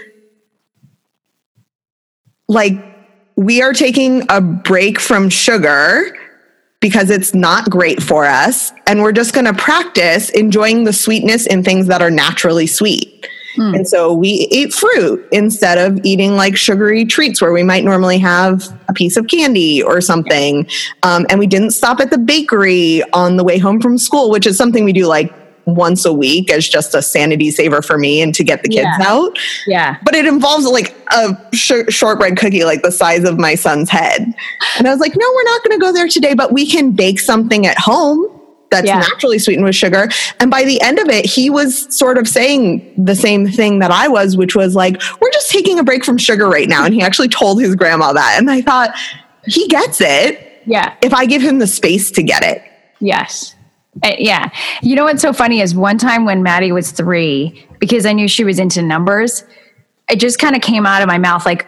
like, 2.48 2.74
we 3.36 3.62
are 3.62 3.72
taking 3.72 4.26
a 4.30 4.40
break 4.40 4.98
from 4.98 5.28
sugar 5.28 6.12
because 6.80 7.08
it's 7.08 7.32
not 7.32 7.70
great 7.70 8.02
for 8.02 8.24
us. 8.24 8.72
And 8.88 9.00
we're 9.00 9.12
just 9.12 9.32
going 9.32 9.46
to 9.46 9.54
practice 9.54 10.30
enjoying 10.30 10.82
the 10.82 10.92
sweetness 10.92 11.46
in 11.46 11.62
things 11.62 11.86
that 11.86 12.02
are 12.02 12.10
naturally 12.10 12.66
sweet. 12.66 13.28
Hmm. 13.54 13.74
And 13.74 13.88
so 13.88 14.12
we 14.12 14.48
ate 14.50 14.72
fruit 14.72 15.26
instead 15.32 15.78
of 15.78 15.98
eating 16.04 16.36
like 16.36 16.56
sugary 16.56 17.04
treats 17.04 17.40
where 17.40 17.52
we 17.52 17.62
might 17.62 17.84
normally 17.84 18.18
have 18.18 18.62
a 18.88 18.92
piece 18.92 19.16
of 19.16 19.26
candy 19.26 19.82
or 19.82 20.00
something. 20.00 20.68
Um, 21.02 21.26
and 21.28 21.38
we 21.38 21.46
didn't 21.46 21.72
stop 21.72 22.00
at 22.00 22.10
the 22.10 22.18
bakery 22.18 23.02
on 23.12 23.36
the 23.36 23.44
way 23.44 23.58
home 23.58 23.80
from 23.80 23.98
school, 23.98 24.30
which 24.30 24.46
is 24.46 24.56
something 24.56 24.84
we 24.84 24.92
do 24.92 25.06
like 25.06 25.32
once 25.66 26.04
a 26.04 26.12
week 26.12 26.50
as 26.50 26.66
just 26.68 26.94
a 26.94 27.02
sanity 27.02 27.50
saver 27.50 27.82
for 27.82 27.98
me 27.98 28.20
and 28.20 28.34
to 28.34 28.44
get 28.44 28.62
the 28.62 28.68
kids 28.68 28.88
yeah. 28.98 29.06
out. 29.06 29.38
Yeah. 29.66 29.98
But 30.04 30.14
it 30.14 30.26
involves 30.26 30.66
like 30.66 30.96
a 31.12 31.36
sh- 31.54 31.88
shortbread 31.88 32.36
cookie 32.36 32.64
like 32.64 32.82
the 32.82 32.92
size 32.92 33.24
of 33.24 33.38
my 33.38 33.54
son's 33.54 33.90
head. 33.90 34.34
And 34.78 34.88
I 34.88 34.90
was 34.90 35.00
like, 35.00 35.14
no, 35.16 35.26
we're 35.34 35.44
not 35.44 35.64
going 35.64 35.78
to 35.78 35.84
go 35.84 35.92
there 35.92 36.08
today, 36.08 36.34
but 36.34 36.52
we 36.52 36.66
can 36.66 36.92
bake 36.92 37.20
something 37.20 37.66
at 37.66 37.78
home 37.78 38.39
that's 38.70 38.86
yeah. 38.86 39.00
naturally 39.00 39.38
sweetened 39.38 39.64
with 39.64 39.74
sugar. 39.74 40.08
And 40.38 40.50
by 40.50 40.64
the 40.64 40.80
end 40.80 40.98
of 40.98 41.08
it, 41.08 41.26
he 41.26 41.50
was 41.50 41.94
sort 41.96 42.18
of 42.18 42.28
saying 42.28 42.94
the 42.96 43.16
same 43.16 43.46
thing 43.46 43.80
that 43.80 43.90
I 43.90 44.08
was, 44.08 44.36
which 44.36 44.54
was 44.54 44.74
like, 44.74 45.00
we're 45.20 45.32
just 45.32 45.50
taking 45.50 45.78
a 45.78 45.82
break 45.82 46.04
from 46.04 46.18
sugar 46.18 46.48
right 46.48 46.68
now. 46.68 46.84
And 46.84 46.94
he 46.94 47.02
actually 47.02 47.28
told 47.28 47.60
his 47.60 47.74
grandma 47.74 48.12
that. 48.12 48.36
And 48.38 48.50
I 48.50 48.60
thought, 48.62 48.94
he 49.46 49.66
gets 49.68 50.00
it. 50.00 50.62
Yeah. 50.66 50.94
If 51.02 51.14
I 51.14 51.26
give 51.26 51.42
him 51.42 51.58
the 51.58 51.66
space 51.66 52.10
to 52.12 52.22
get 52.22 52.44
it. 52.44 52.62
Yes. 53.00 53.56
Uh, 54.02 54.12
yeah. 54.18 54.50
You 54.82 54.94
know 54.94 55.04
what's 55.04 55.22
so 55.22 55.32
funny 55.32 55.60
is 55.60 55.74
one 55.74 55.98
time 55.98 56.24
when 56.24 56.42
Maddie 56.42 56.72
was 56.72 56.92
three, 56.92 57.66
because 57.78 58.06
I 58.06 58.12
knew 58.12 58.28
she 58.28 58.44
was 58.44 58.58
into 58.58 58.82
numbers, 58.82 59.44
it 60.08 60.16
just 60.16 60.38
kind 60.38 60.54
of 60.54 60.62
came 60.62 60.86
out 60.86 61.02
of 61.02 61.08
my 61.08 61.18
mouth 61.18 61.46
like, 61.46 61.66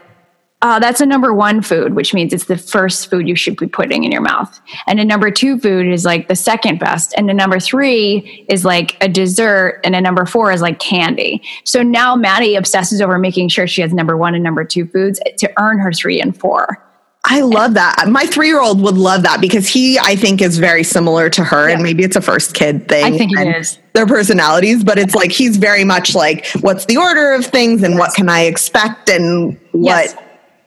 uh, 0.63 0.79
that's 0.79 1.01
a 1.01 1.07
number 1.07 1.35
one 1.35 1.61
food, 1.61 1.95
which 1.95 2.15
means 2.15 2.33
it's 2.33 2.45
the 2.45 2.57
first 2.57 3.11
food 3.11 3.27
you 3.27 3.35
should 3.35 3.57
be 3.57 3.67
putting 3.67 4.05
in 4.05 4.13
your 4.13 4.21
mouth. 4.21 4.61
And 4.87 5.01
a 5.01 5.05
number 5.05 5.29
two 5.31 5.59
food 5.59 5.89
is 5.89 6.05
like 6.05 6.29
the 6.29 6.37
second 6.37 6.79
best. 6.79 7.13
And 7.17 7.29
a 7.29 7.35
number 7.35 7.59
three 7.59 8.47
is 8.49 8.65
like 8.65 8.97
a 9.03 9.09
dessert. 9.09 9.81
And 9.83 9.97
a 9.97 10.01
number 10.01 10.25
four 10.25 10.53
is 10.53 10.63
like 10.63 10.79
candy. 10.79 11.43
So 11.65 11.83
now 11.83 12.15
Maddie 12.15 12.55
obsesses 12.55 13.01
over 13.03 13.19
making 13.19 13.49
sure 13.49 13.67
she 13.67 13.81
has 13.83 13.93
number 13.93 14.17
one 14.17 14.37
and 14.37 14.45
number 14.45 14.65
two 14.65 14.87
foods 14.87 15.21
to 15.39 15.53
earn 15.59 15.81
her 15.81 15.93
three 15.93 16.21
and 16.21 16.39
four. 16.39 16.81
I 17.25 17.41
love 17.41 17.75
that. 17.75 18.05
My 18.09 18.27
three 18.27 18.49
year 18.49 18.61
old 18.61 18.81
would 18.83 18.97
love 18.97 19.23
that 19.23 19.41
because 19.41 19.69
he, 19.69 19.99
I 19.99 20.15
think, 20.17 20.41
is 20.41 20.59
very 20.59 20.85
similar 20.85 21.29
to 21.31 21.45
her. 21.45 21.69
Yeah. 21.69 21.75
And 21.75 21.83
maybe 21.83 22.05
it's 22.05 22.17
a 22.17 22.21
first 22.21 22.55
kid 22.55 22.89
thing. 22.89 23.05
I 23.05 23.17
think 23.17 23.37
it 23.37 23.57
is. 23.57 23.79
Their 23.95 24.07
personalities, 24.07 24.83
but 24.83 24.99
it's 24.99 25.15
like 25.15 25.33
he's 25.33 25.57
very 25.57 25.85
much 25.85 26.15
like, 26.15 26.47
what's 26.61 26.87
the 26.87 26.97
order 26.97 27.33
of 27.33 27.47
things 27.47 27.83
and 27.83 27.95
yes. 27.95 27.99
what 27.99 28.15
can 28.15 28.29
I 28.29 28.43
expect 28.43 29.09
and 29.09 29.59
what. 29.73 30.07
Yes. 30.07 30.17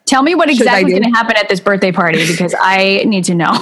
Tell 0.05 0.21
me 0.21 0.35
what 0.35 0.49
exactly 0.49 0.93
is 0.93 0.99
going 0.99 1.11
to 1.11 1.17
happen 1.17 1.35
at 1.35 1.49
this 1.49 1.59
birthday 1.59 1.91
party 1.91 2.27
because 2.27 2.53
I 2.59 3.03
need 3.05 3.23
to 3.25 3.35
know. 3.35 3.53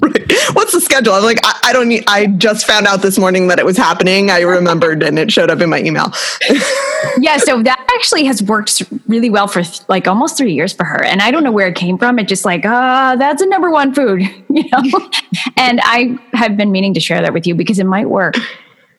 Right. 0.00 0.32
What's 0.52 0.72
the 0.72 0.80
schedule? 0.80 1.12
I'm 1.14 1.24
like, 1.24 1.40
I, 1.42 1.60
I, 1.64 1.72
don't 1.72 1.88
need, 1.88 2.04
I 2.06 2.26
just 2.26 2.66
found 2.66 2.86
out 2.86 3.02
this 3.02 3.18
morning 3.18 3.48
that 3.48 3.58
it 3.58 3.66
was 3.66 3.76
happening. 3.76 4.30
I 4.30 4.42
remembered 4.42 5.02
and 5.02 5.18
it 5.18 5.32
showed 5.32 5.50
up 5.50 5.60
in 5.60 5.68
my 5.68 5.80
email. 5.80 6.12
yeah. 7.18 7.36
So 7.38 7.62
that 7.64 7.84
actually 7.96 8.24
has 8.26 8.40
worked 8.40 8.82
really 9.08 9.28
well 9.28 9.48
for 9.48 9.62
th- 9.62 9.80
like 9.88 10.06
almost 10.06 10.36
three 10.36 10.52
years 10.52 10.72
for 10.72 10.84
her. 10.84 11.02
And 11.02 11.20
I 11.20 11.32
don't 11.32 11.42
know 11.42 11.50
where 11.50 11.66
it 11.66 11.74
came 11.74 11.98
from. 11.98 12.20
It 12.20 12.28
just 12.28 12.44
like, 12.44 12.62
ah, 12.64 13.12
uh, 13.12 13.16
that's 13.16 13.42
a 13.42 13.46
number 13.46 13.70
one 13.70 13.92
food, 13.92 14.22
you 14.50 14.68
know? 14.70 15.10
and 15.56 15.80
I 15.82 16.16
have 16.32 16.56
been 16.56 16.70
meaning 16.70 16.94
to 16.94 17.00
share 17.00 17.20
that 17.20 17.32
with 17.32 17.46
you 17.46 17.56
because 17.56 17.80
it 17.80 17.86
might 17.86 18.08
work 18.08 18.36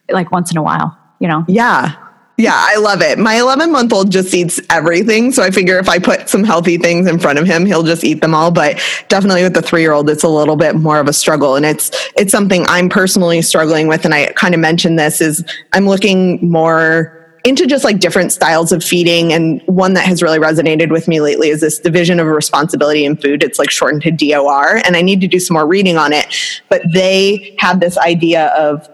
like 0.10 0.32
once 0.32 0.52
in 0.52 0.58
a 0.58 0.64
while, 0.64 0.98
you 1.20 1.30
know? 1.30 1.46
Yeah. 1.48 1.96
Yeah, 2.40 2.56
I 2.56 2.78
love 2.78 3.02
it. 3.02 3.20
My 3.20 3.38
11 3.38 3.70
month 3.70 3.92
old 3.92 4.14
just 4.14 4.34
eats 4.34 4.62
everything. 4.70 5.34
So 5.34 5.44
I 5.44 5.52
figure 5.52 5.78
if 5.78 5.90
I 5.90 6.00
put 6.00 6.30
some 6.30 6.46
healthy 6.46 6.78
things 6.78 7.06
in 7.06 7.20
front 7.20 7.38
of 7.38 7.46
him, 7.46 7.66
he'll 7.66 7.84
just 7.84 8.06
eat 8.06 8.22
them 8.22 8.34
all. 8.34 8.50
But 8.50 8.82
definitely 9.10 9.44
with 9.44 9.56
the 9.56 9.62
three 9.62 9.82
year 9.82 9.92
old, 9.92 10.10
it's 10.10 10.24
a 10.24 10.30
little 10.30 10.56
bit 10.56 10.76
more 10.76 11.02
of 11.02 11.10
a 11.10 11.14
struggle. 11.14 11.58
And 11.58 11.66
it's, 11.66 11.92
it's 12.16 12.32
something 12.32 12.64
I'm 12.70 12.88
personally 12.88 13.42
struggling 13.42 13.90
with. 13.90 14.06
And 14.06 14.14
I 14.14 14.28
kind 14.38 14.54
of 14.54 14.62
mentioned 14.62 14.98
this 14.98 15.20
is 15.20 15.44
I'm 15.74 15.86
looking 15.86 16.40
more 16.50 17.14
into 17.44 17.68
just 17.68 17.84
like 17.84 18.00
different 18.00 18.32
styles 18.32 18.72
of 18.72 18.86
feeding. 18.86 19.34
And 19.34 19.62
one 19.66 19.94
that 19.96 20.06
has 20.06 20.24
really 20.24 20.40
resonated 20.40 20.92
with 20.92 21.10
me 21.10 21.20
lately 21.20 21.50
is 21.50 21.60
this 21.60 21.78
division 21.78 22.22
of 22.22 22.28
responsibility 22.28 23.04
in 23.04 23.18
food. 23.18 23.44
It's 23.44 23.60
like 23.60 23.70
shortened 23.70 24.04
to 24.04 24.12
DOR. 24.12 24.78
And 24.86 24.96
I 24.96 25.02
need 25.02 25.20
to 25.20 25.28
do 25.28 25.42
some 25.42 25.56
more 25.56 25.68
reading 25.68 25.98
on 25.98 26.14
it. 26.14 26.34
But 26.70 26.84
they 26.90 27.58
have 27.60 27.82
this 27.82 27.98
idea 27.98 28.46
of 28.56 28.90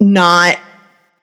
not 0.00 0.58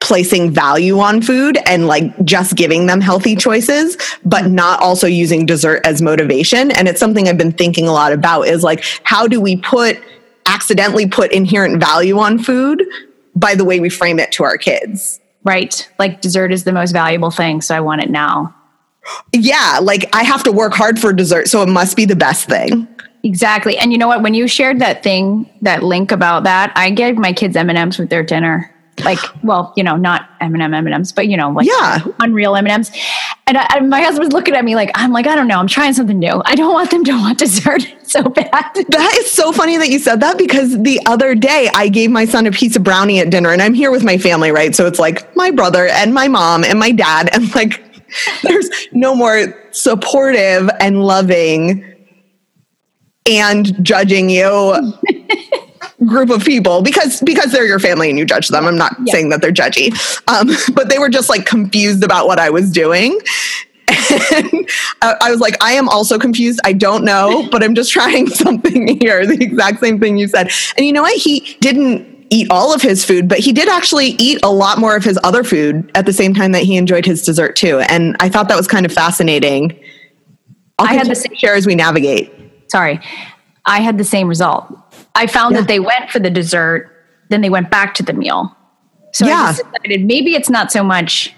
placing 0.09 0.49
value 0.49 0.99
on 0.99 1.21
food 1.21 1.59
and 1.67 1.85
like 1.85 2.25
just 2.25 2.55
giving 2.55 2.87
them 2.87 2.99
healthy 2.99 3.35
choices, 3.35 3.95
but 4.25 4.47
not 4.47 4.81
also 4.81 5.05
using 5.05 5.45
dessert 5.45 5.85
as 5.85 6.01
motivation. 6.01 6.71
And 6.71 6.87
it's 6.87 6.99
something 6.99 7.27
I've 7.27 7.37
been 7.37 7.51
thinking 7.51 7.87
a 7.87 7.91
lot 7.91 8.11
about 8.11 8.47
is 8.47 8.63
like, 8.63 8.83
how 9.03 9.27
do 9.27 9.39
we 9.39 9.55
put 9.55 10.01
accidentally 10.47 11.07
put 11.07 11.31
inherent 11.31 11.79
value 11.79 12.17
on 12.17 12.39
food 12.39 12.83
by 13.35 13.53
the 13.53 13.63
way 13.63 13.79
we 13.79 13.87
frame 13.87 14.19
it 14.19 14.31
to 14.31 14.43
our 14.43 14.57
kids? 14.57 15.21
Right. 15.43 15.87
Like 15.99 16.21
dessert 16.21 16.51
is 16.51 16.63
the 16.63 16.73
most 16.73 16.91
valuable 16.91 17.29
thing. 17.29 17.61
So 17.61 17.75
I 17.75 17.79
want 17.79 18.01
it 18.01 18.09
now. 18.09 18.55
Yeah. 19.31 19.77
Like 19.79 20.09
I 20.11 20.23
have 20.23 20.41
to 20.45 20.51
work 20.51 20.73
hard 20.73 20.99
for 20.99 21.13
dessert. 21.13 21.49
So 21.49 21.61
it 21.61 21.69
must 21.69 21.95
be 21.95 22.05
the 22.05 22.15
best 22.15 22.49
thing. 22.49 22.87
Exactly. 23.21 23.77
And 23.77 23.91
you 23.91 23.99
know 23.99 24.07
what? 24.07 24.23
When 24.23 24.33
you 24.33 24.47
shared 24.47 24.79
that 24.79 25.03
thing, 25.03 25.47
that 25.61 25.83
link 25.83 26.11
about 26.11 26.45
that, 26.45 26.71
I 26.75 26.89
gave 26.89 27.15
my 27.15 27.31
kids 27.31 27.55
M&Ms 27.55 27.99
with 27.99 28.09
their 28.09 28.23
dinner 28.23 28.73
like 29.03 29.19
well 29.43 29.73
you 29.75 29.83
know 29.83 29.95
not 29.95 30.29
m&m 30.41 30.73
m&ms 30.73 31.11
but 31.11 31.27
you 31.27 31.37
know 31.37 31.49
like 31.49 31.67
yeah. 31.67 31.99
unreal 32.19 32.55
m&ms 32.55 32.91
and 33.47 33.57
I, 33.57 33.79
my 33.79 34.01
husband's 34.01 34.33
looking 34.33 34.55
at 34.55 34.63
me 34.63 34.75
like 34.75 34.91
i'm 34.95 35.11
like 35.11 35.27
i 35.27 35.35
don't 35.35 35.47
know 35.47 35.59
i'm 35.59 35.67
trying 35.67 35.93
something 35.93 36.19
new. 36.19 36.41
I 36.45 36.55
don't 36.55 36.73
want 36.73 36.91
them 36.91 37.03
to 37.05 37.11
want 37.13 37.39
dessert. 37.39 37.87
So 38.09 38.23
bad. 38.23 38.49
That 38.49 39.17
is 39.19 39.31
so 39.31 39.51
funny 39.51 39.77
that 39.77 39.89
you 39.89 39.99
said 39.99 40.19
that 40.21 40.39
because 40.39 40.81
the 40.81 40.99
other 41.05 41.35
day 41.35 41.69
i 41.75 41.87
gave 41.87 42.09
my 42.09 42.25
son 42.25 42.47
a 42.47 42.51
piece 42.51 42.75
of 42.75 42.83
brownie 42.83 43.19
at 43.19 43.29
dinner 43.29 43.51
and 43.51 43.61
i'm 43.61 43.75
here 43.75 43.91
with 43.91 44.03
my 44.03 44.17
family 44.17 44.49
right? 44.51 44.75
So 44.75 44.87
it's 44.87 44.97
like 44.97 45.35
my 45.35 45.51
brother 45.51 45.87
and 45.87 46.13
my 46.13 46.27
mom 46.27 46.63
and 46.63 46.79
my 46.79 46.91
dad 46.91 47.29
and 47.33 47.53
like 47.53 47.83
there's 48.43 48.69
no 48.91 49.15
more 49.15 49.53
supportive 49.71 50.69
and 50.79 51.03
loving 51.03 51.85
and 53.29 53.83
judging 53.85 54.29
you 54.29 54.93
group 56.05 56.29
of 56.29 56.43
people 56.43 56.81
because 56.81 57.21
because 57.21 57.51
they're 57.51 57.65
your 57.65 57.79
family 57.79 58.09
and 58.09 58.17
you 58.17 58.25
judge 58.25 58.47
them. 58.49 58.65
I'm 58.65 58.77
not 58.77 58.95
yeah. 59.03 59.11
saying 59.11 59.29
that 59.29 59.41
they're 59.41 59.51
judgy, 59.51 59.91
um, 60.27 60.49
but 60.73 60.89
they 60.89 60.99
were 60.99 61.09
just 61.09 61.29
like 61.29 61.45
confused 61.45 62.03
about 62.03 62.27
what 62.27 62.39
I 62.39 62.49
was 62.49 62.71
doing. 62.71 63.19
And 64.11 64.69
I 65.01 65.31
was 65.31 65.39
like, 65.39 65.55
I 65.61 65.73
am 65.73 65.89
also 65.89 66.19
confused. 66.19 66.59
I 66.63 66.73
don't 66.73 67.03
know, 67.03 67.47
but 67.51 67.63
I'm 67.63 67.75
just 67.75 67.91
trying 67.91 68.27
something 68.27 68.99
here. 68.99 69.25
The 69.25 69.41
exact 69.41 69.79
same 69.79 69.99
thing 69.99 70.17
you 70.17 70.27
said. 70.27 70.51
And 70.77 70.85
you 70.85 70.93
know 70.93 71.01
what? 71.01 71.17
He 71.17 71.57
didn't 71.59 72.17
eat 72.31 72.47
all 72.51 72.73
of 72.73 72.81
his 72.81 73.03
food, 73.03 73.27
but 73.27 73.39
he 73.39 73.51
did 73.51 73.67
actually 73.67 74.09
eat 74.19 74.39
a 74.43 74.51
lot 74.51 74.77
more 74.77 74.95
of 74.95 75.03
his 75.03 75.19
other 75.23 75.43
food 75.43 75.89
at 75.95 76.05
the 76.05 76.13
same 76.13 76.33
time 76.35 76.51
that 76.51 76.61
he 76.61 76.77
enjoyed 76.77 77.05
his 77.05 77.23
dessert 77.23 77.55
too. 77.55 77.79
And 77.89 78.15
I 78.19 78.29
thought 78.29 78.49
that 78.49 78.57
was 78.57 78.67
kind 78.67 78.85
of 78.85 78.93
fascinating. 78.93 79.79
I'll 80.77 80.87
I 80.87 80.93
had 80.93 81.07
the 81.07 81.15
same 81.15 81.35
share 81.35 81.55
as 81.55 81.65
we 81.65 81.73
navigate. 81.73 82.31
Sorry. 82.67 82.99
I 83.65 83.81
had 83.81 83.97
the 83.97 84.03
same 84.03 84.27
result. 84.27 84.71
I 85.15 85.27
found 85.27 85.53
yeah. 85.53 85.61
that 85.61 85.67
they 85.67 85.79
went 85.79 86.09
for 86.09 86.19
the 86.19 86.29
dessert, 86.29 86.91
then 87.29 87.41
they 87.41 87.49
went 87.49 87.69
back 87.69 87.93
to 87.95 88.03
the 88.03 88.13
meal. 88.13 88.55
So 89.13 89.25
yeah. 89.25 89.47
I 89.47 89.51
decided 89.51 90.05
maybe 90.05 90.35
it's 90.35 90.49
not 90.49 90.71
so 90.71 90.83
much 90.83 91.33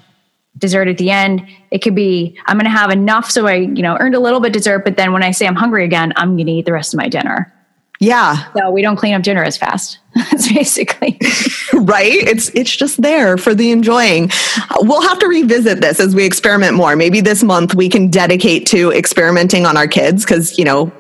dessert 0.58 0.88
at 0.88 0.98
the 0.98 1.10
end. 1.10 1.48
It 1.72 1.80
could 1.80 1.96
be 1.96 2.38
I'm 2.46 2.58
going 2.58 2.66
to 2.66 2.78
have 2.78 2.92
enough 2.92 3.32
so 3.32 3.48
I, 3.48 3.56
you 3.56 3.82
know, 3.82 3.98
earned 4.00 4.16
a 4.16 4.20
little 4.20 4.40
bit 4.40 4.54
dessert, 4.54 4.80
but 4.80 4.98
then 4.98 5.14
when 5.14 5.24
I 5.24 5.32
say 5.32 5.48
I'm 5.48 5.56
hungry 5.56 5.86
again, 5.86 6.14
I'm 6.16 6.36
going 6.36 6.48
to 6.48 6.52
eat 6.52 6.66
the 6.66 6.74
rest 6.74 6.94
of 6.94 6.98
my 6.98 7.08
dinner. 7.08 7.54
Yeah. 8.02 8.52
So 8.58 8.72
we 8.72 8.82
don't 8.82 8.96
clean 8.96 9.14
up 9.14 9.22
dinner 9.22 9.44
as 9.44 9.58
fast. 9.58 10.00
That's 10.16 10.52
basically 10.52 11.20
right. 11.74 12.12
It's 12.12 12.50
it's 12.56 12.76
just 12.76 13.00
there 13.00 13.38
for 13.38 13.54
the 13.54 13.70
enjoying. 13.72 14.32
We'll 14.80 15.08
have 15.08 15.20
to 15.20 15.28
revisit 15.28 15.82
this 15.82 16.00
as 16.00 16.16
we 16.16 16.26
experiment 16.26 16.76
more. 16.76 16.96
Maybe 16.96 17.22
this 17.22 17.44
month 17.44 17.76
we 17.76 17.90
can 17.90 18.10
dedicate 18.10 18.66
to 18.68 18.92
experimenting 18.92 19.68
on 19.68 19.78
our 19.78 19.88
kids 19.88 20.26
because 20.26 20.58
you 20.58 20.66
know 20.66 20.92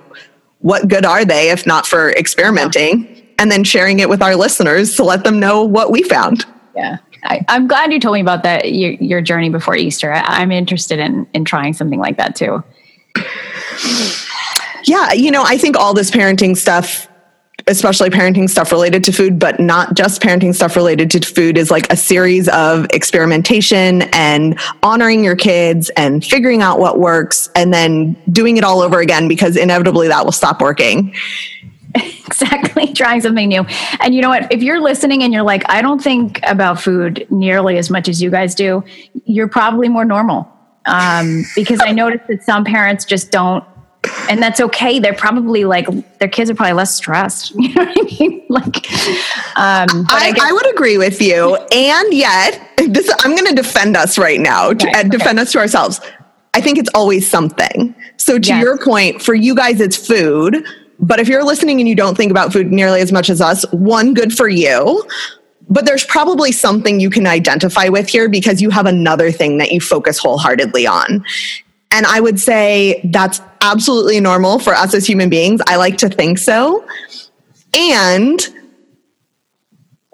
what 0.62 0.88
good 0.88 1.06
are 1.06 1.26
they 1.26 1.50
if 1.50 1.65
not 1.65 1.86
for 1.86 2.12
experimenting 2.12 3.08
and 3.38 3.52
then 3.52 3.63
sharing 3.63 4.00
it 4.00 4.10
with 4.10 4.21
our 4.21 4.36
listeners 4.36 4.95
to 4.95 5.04
let 5.04 5.24
them 5.24 5.39
know 5.39 5.63
what 5.63 5.91
we 5.91 6.04
found? 6.04 6.45
Yeah. 6.76 6.97
I, 7.24 7.45
am 7.50 7.67
glad 7.67 7.91
you 7.91 8.00
told 8.00 8.15
me 8.15 8.21
about 8.21 8.43
that 8.43 8.74
your, 8.74 8.91
your 8.93 9.21
journey 9.21 9.50
before 9.50 9.76
easter. 9.76 10.12
I, 10.12 10.21
i'm 10.41 10.52
interested 10.52 11.00
in 11.00 11.28
in 11.34 11.45
trying 11.45 11.74
something 11.74 12.00
like 12.00 12.17
that 12.17 12.36
too. 12.36 12.63
Yeah 14.86 15.13
you 15.13 15.30
know 15.30 15.43
i 15.45 15.58
think 15.58 15.78
all 15.78 15.93
this 15.93 16.10
parenting 16.10 16.58
stuff 16.58 17.08
especially 17.67 18.10
parenting 18.10 18.50
stuff 18.50 18.71
related 18.71 19.04
to 19.06 19.12
food, 19.12 19.39
but 19.39 19.60
not 19.60 19.95
just 19.95 20.21
parenting 20.21 20.54
stuff 20.54 20.76
related 20.76 21.12
to 21.12 21.19
food, 21.21 21.58
is 21.58 21.71
like 21.71 21.91
a 21.91 21.95
series 21.95 22.47
of 22.50 22.86
experimentation 22.91 24.04
and 24.13 24.60
honoring 24.84 25.24
your 25.24 25.36
kids 25.36 25.89
and 25.97 26.24
figuring 26.24 26.62
out 26.62 26.80
what 26.80 27.00
works 27.00 27.50
and 27.56 27.74
then 27.74 28.15
doing 28.32 28.58
it 28.58 28.63
all 28.63 28.82
over 28.82 29.00
again 29.00 29.28
because 29.28 29.56
inevitably 29.56 30.08
that 30.08 30.26
will 30.26 30.32
stop 30.32 30.62
working. 30.62 31.15
Exactly, 32.26 32.93
trying 32.93 33.19
something 33.19 33.50
new. 33.50 33.65
And 34.00 34.15
you 34.15 34.21
know 34.21 34.30
what? 34.30 34.50
If 34.52 34.63
you're 34.63 34.80
listening 34.80 35.21
and 35.21 35.34
you're 35.34 35.43
like, 35.43 35.69
I 35.69 35.82
don't 35.82 36.02
think 36.02 36.39
about 36.43 36.82
food 36.82 37.28
nearly 37.30 37.78
as 37.78 37.89
much 37.89 38.08
as 38.08 38.21
you 38.21 38.30
guys 38.30 38.56
do, 38.56 38.86
you're 39.26 39.50
probably 39.50 39.89
more 39.89 40.06
normal. 40.06 40.50
Um, 40.86 41.43
because 41.56 41.82
I 41.84 41.91
noticed 41.91 42.28
that 42.28 42.43
some 42.43 42.63
parents 42.63 43.04
just 43.04 43.32
don't 43.32 43.63
and 44.30 44.42
that's 44.42 44.60
okay. 44.60 45.00
They're 45.00 45.14
probably 45.14 45.66
like 45.66 45.88
their 46.18 46.28
kids 46.28 46.50
are 46.50 46.56
probably 46.56 46.74
less 46.74 46.96
stressed. 46.96 47.54
You 47.62 47.74
know 47.74 47.86
what 47.86 47.98
I 47.98 48.20
mean? 48.20 48.46
Like, 48.50 48.92
um, 49.56 50.06
I, 50.10 50.34
I, 50.36 50.50
I, 50.50 50.54
would 50.54 50.70
agree 50.74 50.98
with 50.98 51.22
you. 51.22 51.56
And 51.72 52.14
yet, 52.14 52.70
this 52.78 53.14
I'm 53.20 53.36
going 53.36 53.48
to 53.48 53.56
defend 53.56 53.96
us 53.96 54.18
right 54.18 54.40
now 54.40 54.74
to, 54.74 54.90
and 54.96 55.12
defend 55.12 55.40
us 55.40 55.52
to 55.52 55.60
ourselves. 55.60 56.02
I 56.54 56.62
think 56.62 56.78
it's 56.78 56.90
always 56.96 57.30
something. 57.30 57.96
So 58.18 58.40
to 58.40 58.48
yes. 58.48 58.62
your 58.62 58.78
point, 58.78 59.22
for 59.22 59.36
you 59.36 59.56
guys, 59.56 59.80
it's 59.80 59.96
food. 59.96 60.66
But 61.00 61.20
if 61.20 61.28
you're 61.28 61.44
listening 61.44 61.80
and 61.80 61.88
you 61.88 61.96
don't 61.96 62.16
think 62.16 62.32
about 62.32 62.52
food 62.52 62.72
nearly 62.72 63.02
as 63.02 63.12
much 63.12 63.30
as 63.30 63.42
us, 63.42 63.64
one, 63.72 64.14
good 64.14 64.34
for 64.34 64.48
you. 64.48 65.08
But 65.70 65.86
there's 65.86 66.04
probably 66.04 66.52
something 66.52 67.00
you 67.00 67.10
can 67.10 67.26
identify 67.26 67.88
with 67.88 68.08
here 68.08 68.28
because 68.28 68.62
you 68.62 68.70
have 68.72 68.86
another 68.86 69.32
thing 69.32 69.58
that 69.60 69.72
you 69.72 69.80
focus 69.80 70.18
wholeheartedly 70.18 70.86
on. 70.86 71.24
And 71.92 72.06
I 72.06 72.20
would 72.20 72.40
say 72.40 73.02
that's 73.12 73.42
absolutely 73.62 74.20
normal 74.20 74.60
for 74.60 74.74
us 74.74 74.94
as 74.94 75.06
human 75.06 75.30
beings. 75.30 75.62
I 75.68 75.76
like 75.76 75.98
to 75.98 76.10
think 76.10 76.38
so. 76.38 76.86
And 77.74 78.40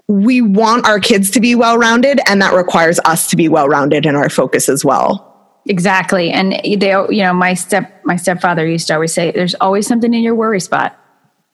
we 0.08 0.42
want 0.42 0.88
our 0.88 1.00
kids 1.00 1.32
to 1.32 1.40
be 1.40 1.54
well 1.56 1.78
rounded, 1.78 2.20
and 2.28 2.42
that 2.42 2.54
requires 2.54 3.00
us 3.06 3.30
to 3.30 3.36
be 3.36 3.50
well 3.50 3.68
rounded 3.68 4.06
in 4.06 4.16
our 4.16 4.30
focus 4.30 4.70
as 4.70 4.86
well. 4.86 5.24
Exactly. 5.66 6.32
And 6.32 6.54
they, 6.64 6.92
you 6.92 7.24
know, 7.24 7.34
my 7.34 7.54
step, 7.54 8.04
my 8.06 8.16
stepfather 8.16 8.66
used 8.66 8.88
to 8.88 8.94
always 8.94 9.14
say, 9.14 9.32
there's 9.32 9.56
always 9.56 9.86
something 9.86 10.14
in 10.14 10.24
your 10.24 10.36
worry 10.36 10.62
spot. 10.62 10.98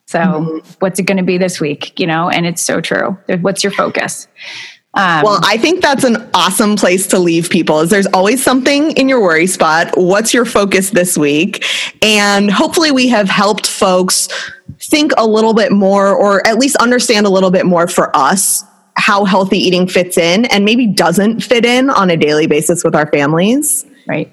So 0.05 0.19
mm-hmm. 0.19 0.69
what's 0.80 0.99
it 0.99 1.03
going 1.03 1.17
to 1.17 1.24
be 1.24 1.39
this 1.39 1.59
week? 1.59 1.99
You 1.99 2.05
know, 2.05 2.30
and 2.30 2.45
it's 2.45 2.61
so 2.61 2.80
true. 2.80 3.17
What's 3.41 3.63
your 3.63 3.74
focus? 3.74 4.28
Um, 4.95 5.23
well, 5.23 5.39
I 5.43 5.57
think 5.57 5.81
that's 5.81 6.03
an 6.03 6.29
awesome 6.35 6.75
place 6.75 7.07
to 7.07 7.19
leave 7.19 7.49
people. 7.49 7.79
Is 7.79 7.89
there's 7.89 8.05
always 8.07 8.43
something 8.43 8.91
in 8.91 9.09
your 9.09 9.21
worry 9.21 9.47
spot. 9.47 9.91
What's 9.95 10.33
your 10.33 10.45
focus 10.45 10.91
this 10.91 11.17
week? 11.17 11.65
And 12.03 12.51
hopefully, 12.51 12.91
we 12.91 13.07
have 13.07 13.27
helped 13.27 13.65
folks 13.65 14.27
think 14.79 15.11
a 15.17 15.25
little 15.25 15.55
bit 15.55 15.71
more, 15.71 16.09
or 16.15 16.45
at 16.45 16.59
least 16.59 16.75
understand 16.75 17.25
a 17.25 17.29
little 17.29 17.49
bit 17.49 17.65
more 17.65 17.87
for 17.87 18.15
us 18.15 18.63
how 18.95 19.25
healthy 19.25 19.57
eating 19.57 19.87
fits 19.87 20.17
in 20.17 20.45
and 20.45 20.63
maybe 20.63 20.85
doesn't 20.85 21.41
fit 21.41 21.65
in 21.65 21.89
on 21.89 22.11
a 22.11 22.17
daily 22.17 22.45
basis 22.45 22.83
with 22.83 22.95
our 22.95 23.07
families. 23.07 23.85
Right. 24.07 24.31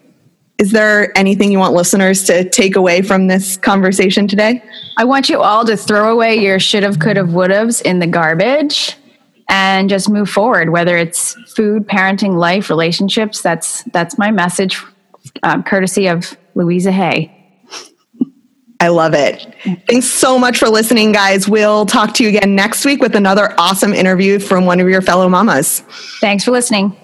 Is 0.58 0.72
there 0.72 1.16
anything 1.16 1.50
you 1.50 1.58
want 1.58 1.72
listeners 1.72 2.24
to 2.24 2.46
take 2.50 2.76
away 2.76 3.00
from 3.00 3.28
this 3.28 3.56
conversation 3.56 4.28
today? 4.28 4.62
I 4.98 5.04
want 5.04 5.30
you 5.30 5.40
all 5.40 5.64
to 5.64 5.74
throw 5.74 6.12
away 6.12 6.36
your 6.36 6.60
should 6.60 6.82
have, 6.82 6.98
could 6.98 7.16
have, 7.16 7.32
would 7.32 7.50
have's 7.50 7.80
in 7.80 7.98
the 7.98 8.06
garbage 8.06 8.94
and 9.50 9.90
just 9.90 10.08
move 10.08 10.30
forward. 10.30 10.70
Whether 10.70 10.96
it's 10.96 11.34
food, 11.54 11.86
parenting, 11.86 12.36
life, 12.36 12.70
relationships. 12.70 13.42
That's 13.42 13.82
that's 13.92 14.16
my 14.16 14.30
message, 14.30 14.82
um, 15.42 15.62
courtesy 15.62 16.06
of 16.06 16.36
Louise 16.54 16.86
Hay. 16.86 17.36
I 18.82 18.88
love 18.88 19.12
it. 19.12 19.54
Thanks 19.88 20.06
so 20.06 20.38
much 20.38 20.58
for 20.58 20.70
listening, 20.70 21.12
guys. 21.12 21.46
We'll 21.46 21.84
talk 21.84 22.14
to 22.14 22.22
you 22.22 22.30
again 22.30 22.54
next 22.54 22.86
week 22.86 23.02
with 23.02 23.14
another 23.14 23.54
awesome 23.58 23.92
interview 23.92 24.38
from 24.38 24.64
one 24.64 24.80
of 24.80 24.88
your 24.88 25.02
fellow 25.02 25.28
mamas. 25.28 25.80
Thanks 26.20 26.44
for 26.44 26.52
listening. 26.52 26.96